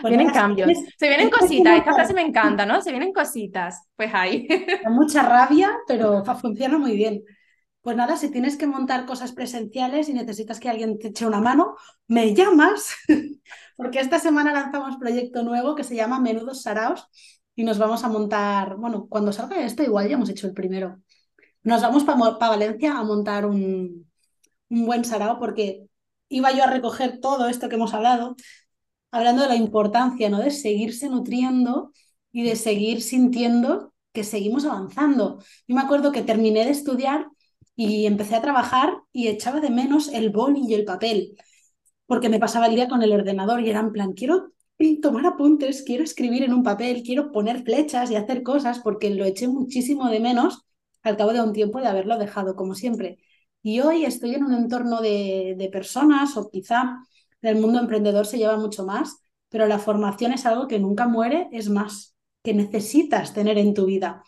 vienen 0.04 0.30
cambios. 0.30 0.70
Se 0.98 1.08
vienen 1.08 1.30
cositas. 1.30 1.78
Esta 1.78 1.94
frase 1.94 2.14
me 2.14 2.22
encanta, 2.22 2.66
¿no? 2.66 2.82
Se 2.82 2.90
vienen 2.90 3.12
cositas. 3.12 3.88
Pues 3.96 4.10
ahí. 4.12 4.46
Con 4.84 4.94
mucha 4.94 5.22
rabia, 5.22 5.76
pero 5.86 6.22
funciona 6.36 6.78
muy 6.78 6.96
bien. 6.96 7.22
Pues 7.82 7.96
nada, 7.96 8.18
si 8.18 8.30
tienes 8.30 8.58
que 8.58 8.66
montar 8.66 9.06
cosas 9.06 9.32
presenciales 9.32 10.10
y 10.10 10.12
necesitas 10.12 10.60
que 10.60 10.68
alguien 10.68 10.98
te 10.98 11.08
eche 11.08 11.24
una 11.24 11.40
mano, 11.40 11.76
me 12.08 12.34
llamas, 12.34 12.94
porque 13.76 14.00
esta 14.00 14.18
semana 14.18 14.52
lanzamos 14.52 14.98
proyecto 14.98 15.42
nuevo 15.42 15.74
que 15.74 15.82
se 15.82 15.96
llama 15.96 16.20
Menudos 16.20 16.60
Saraos 16.60 17.08
y 17.54 17.64
nos 17.64 17.78
vamos 17.78 18.04
a 18.04 18.08
montar, 18.08 18.76
bueno, 18.76 19.06
cuando 19.08 19.32
salga 19.32 19.64
esto 19.64 19.82
igual 19.82 20.08
ya 20.08 20.14
hemos 20.14 20.30
hecho 20.30 20.46
el 20.46 20.54
primero, 20.54 21.00
nos 21.62 21.82
vamos 21.82 22.04
para 22.04 22.50
Valencia 22.50 22.96
a 22.98 23.04
montar 23.04 23.46
un, 23.46 24.10
buen 24.68 25.04
sarao 25.04 25.38
porque 25.38 25.86
iba 26.28 26.52
yo 26.52 26.64
a 26.64 26.68
recoger 26.68 27.20
todo 27.20 27.48
esto 27.48 27.68
que 27.68 27.74
hemos 27.76 27.92
hablado, 27.94 28.36
hablando 29.10 29.42
de 29.42 29.48
la 29.48 29.56
importancia 29.56 30.30
¿no? 30.30 30.38
de 30.38 30.50
seguirse 30.50 31.08
nutriendo 31.08 31.92
y 32.32 32.44
de 32.44 32.56
seguir 32.56 33.02
sintiendo 33.02 33.92
que 34.12 34.24
seguimos 34.24 34.64
avanzando. 34.64 35.38
Yo 35.66 35.74
me 35.74 35.82
acuerdo 35.82 36.12
que 36.12 36.22
terminé 36.22 36.64
de 36.64 36.70
estudiar 36.70 37.26
y 37.76 38.06
empecé 38.06 38.36
a 38.36 38.42
trabajar 38.42 38.94
y 39.12 39.28
echaba 39.28 39.60
de 39.60 39.70
menos 39.70 40.08
el 40.08 40.30
boli 40.30 40.62
y 40.66 40.74
el 40.74 40.84
papel, 40.84 41.36
porque 42.06 42.28
me 42.28 42.38
pasaba 42.38 42.66
el 42.66 42.74
día 42.76 42.88
con 42.88 43.02
el 43.02 43.12
ordenador 43.12 43.60
y 43.60 43.70
era 43.70 43.80
en 43.80 43.92
plan, 43.92 44.12
quiero 44.12 44.52
tomar 45.00 45.26
apuntes, 45.26 45.82
quiero 45.82 46.04
escribir 46.04 46.42
en 46.42 46.54
un 46.54 46.62
papel, 46.62 47.02
quiero 47.02 47.32
poner 47.32 47.62
flechas 47.64 48.10
y 48.10 48.16
hacer 48.16 48.42
cosas, 48.42 48.78
porque 48.80 49.10
lo 49.10 49.24
eché 49.24 49.46
muchísimo 49.48 50.08
de 50.08 50.20
menos 50.20 50.64
al 51.02 51.16
cabo 51.16 51.32
de 51.32 51.42
un 51.42 51.52
tiempo 51.52 51.80
de 51.80 51.86
haberlo 51.86 52.18
dejado, 52.18 52.56
como 52.56 52.74
siempre. 52.74 53.18
Y 53.62 53.80
hoy 53.80 54.04
estoy 54.04 54.34
en 54.34 54.44
un 54.44 54.54
entorno 54.54 55.00
de, 55.02 55.68
personas, 55.72 56.36
o 56.36 56.50
quizá 56.50 56.98
del 57.42 57.56
mundo 57.56 57.78
emprendedor 57.78 58.26
se 58.26 58.38
lleva 58.38 58.56
mucho 58.56 58.86
más, 58.86 59.22
pero 59.50 59.66
la 59.66 59.78
formación 59.78 60.32
es 60.32 60.46
algo 60.46 60.66
que 60.66 60.78
nunca 60.78 61.06
muere, 61.06 61.48
es 61.52 61.68
más, 61.68 62.16
que 62.42 62.54
necesitas 62.54 63.34
tener 63.34 63.58
en 63.58 63.74
tu 63.74 63.86
vida 63.86 64.22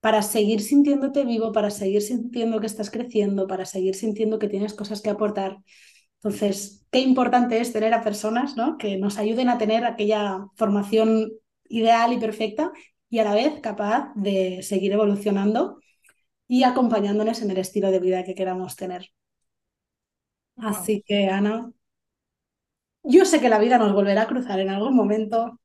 para 0.00 0.22
seguir 0.22 0.60
sintiéndote 0.60 1.24
vivo, 1.24 1.52
para 1.52 1.70
seguir 1.70 2.02
sintiendo 2.02 2.60
que 2.60 2.66
estás 2.66 2.90
creciendo, 2.90 3.46
para 3.46 3.64
seguir 3.64 3.94
sintiendo 3.94 4.38
que 4.38 4.48
tienes 4.48 4.74
cosas 4.74 5.00
que 5.00 5.10
aportar. 5.10 5.58
Entonces, 6.22 6.86
qué 6.90 7.00
importante 7.00 7.60
es 7.60 7.72
tener 7.72 7.94
a 7.94 8.02
personas 8.02 8.56
¿no? 8.56 8.76
que 8.76 8.96
nos 8.96 9.18
ayuden 9.18 9.48
a 9.48 9.58
tener 9.58 9.84
aquella 9.84 10.46
formación 10.56 11.32
ideal 11.68 12.12
y 12.12 12.18
perfecta 12.18 12.72
y 13.08 13.20
a 13.20 13.24
la 13.24 13.34
vez 13.34 13.60
capaz 13.60 14.12
de 14.14 14.62
seguir 14.62 14.92
evolucionando 14.92 15.80
y 16.48 16.64
acompañándonos 16.64 17.42
en 17.42 17.50
el 17.50 17.58
estilo 17.58 17.90
de 17.90 18.00
vida 18.00 18.24
que 18.24 18.34
queramos 18.34 18.74
tener. 18.74 19.10
Así 20.56 21.02
que, 21.06 21.28
Ana, 21.28 21.70
yo 23.02 23.24
sé 23.24 23.40
que 23.40 23.48
la 23.48 23.58
vida 23.58 23.78
nos 23.78 23.92
volverá 23.92 24.22
a 24.22 24.26
cruzar 24.26 24.58
en 24.60 24.70
algún 24.70 24.94
momento. 24.94 25.58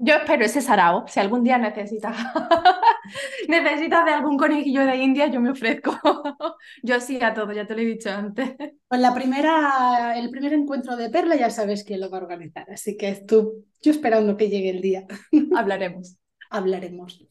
Yo 0.00 0.14
espero 0.14 0.44
ese 0.44 0.60
sarao. 0.60 1.04
Si 1.08 1.18
algún 1.18 1.42
día 1.42 1.58
necesitas, 1.58 2.16
necesitas 3.48 4.04
de 4.04 4.12
algún 4.12 4.38
conejillo 4.38 4.86
de 4.86 4.96
India, 4.96 5.26
yo 5.26 5.40
me 5.40 5.50
ofrezco. 5.50 5.98
yo 6.84 7.00
sí 7.00 7.18
a 7.20 7.34
todo, 7.34 7.52
ya 7.52 7.66
te 7.66 7.74
lo 7.74 7.80
he 7.80 7.84
dicho 7.84 8.10
antes. 8.10 8.54
Pues 8.86 9.00
la 9.00 9.12
primera, 9.12 10.16
el 10.16 10.30
primer 10.30 10.52
encuentro 10.52 10.96
de 10.96 11.10
Perla 11.10 11.34
ya 11.34 11.50
sabes 11.50 11.82
quién 11.82 12.00
lo 12.00 12.10
va 12.10 12.18
a 12.18 12.22
organizar. 12.22 12.70
Así 12.70 12.96
que 12.96 13.12
tú, 13.26 13.64
yo 13.82 13.90
esperando 13.90 14.36
que 14.36 14.48
llegue 14.48 14.70
el 14.70 14.80
día. 14.80 15.04
Hablaremos. 15.56 16.16
Hablaremos. 16.48 17.26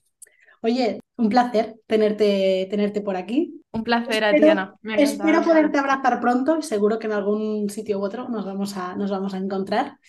Oye, 0.61 0.99
un 1.15 1.29
placer 1.29 1.75
tenerte, 1.87 2.67
tenerte 2.69 2.99
por 2.99 3.15
aquí. 3.15 3.61
Un 3.71 3.83
placer, 3.83 4.23
Adriana. 4.25 4.75
espero 4.97 5.41
poderte 5.41 5.77
abrazar 5.77 6.19
pronto 6.19 6.57
y 6.57 6.63
seguro 6.63 6.99
que 6.99 7.07
en 7.07 7.13
algún 7.13 7.69
sitio 7.69 7.99
u 7.99 8.03
otro 8.03 8.27
nos 8.27 8.45
vamos 8.45 8.75
a, 8.75 8.95
nos 8.95 9.09
vamos 9.09 9.33
a 9.33 9.37
encontrar. 9.37 9.99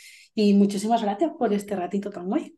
Y 0.41 0.55
muchísimas 0.55 1.03
gracias 1.03 1.32
por 1.36 1.53
este 1.53 1.74
ratito 1.74 2.11
tan 2.11 2.28
guay. 2.28 2.57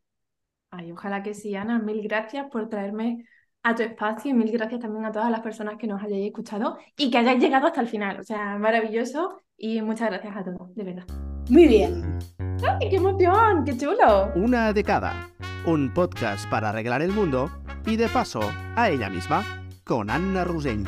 Ay, 0.70 0.92
ojalá 0.92 1.22
que 1.22 1.32
sí, 1.32 1.56
Ana. 1.56 1.78
Mil 1.78 2.02
gracias 2.02 2.46
por 2.52 2.68
traerme 2.68 3.24
a 3.62 3.74
tu 3.74 3.82
espacio 3.82 4.30
y 4.30 4.34
mil 4.34 4.52
gracias 4.52 4.82
también 4.82 5.06
a 5.06 5.12
todas 5.12 5.30
las 5.30 5.40
personas 5.40 5.78
que 5.78 5.86
nos 5.86 6.02
hayáis 6.02 6.26
escuchado 6.26 6.76
y 6.94 7.10
que 7.10 7.16
hayáis 7.16 7.42
llegado 7.42 7.68
hasta 7.68 7.80
el 7.80 7.88
final. 7.88 8.20
O 8.20 8.22
sea, 8.22 8.58
maravilloso 8.58 9.40
y 9.56 9.80
muchas 9.80 10.10
gracias 10.10 10.36
a 10.36 10.44
todos, 10.44 10.74
de 10.74 10.84
verdad. 10.84 11.06
Muy 11.48 11.68
bien. 11.68 12.18
¡Ay, 12.38 12.90
qué 12.90 12.96
emoción! 12.96 13.64
¡Qué 13.64 13.74
chulo! 13.74 14.30
Una 14.36 14.74
de 14.74 14.84
cada. 14.84 15.30
Un 15.64 15.90
podcast 15.94 16.50
para 16.50 16.68
arreglar 16.68 17.00
el 17.00 17.12
mundo 17.12 17.50
y 17.86 17.96
de 17.96 18.08
paso 18.08 18.42
a 18.76 18.90
ella 18.90 19.08
misma 19.08 19.64
con 19.84 20.10
Anna 20.10 20.44
Rusell. 20.44 20.84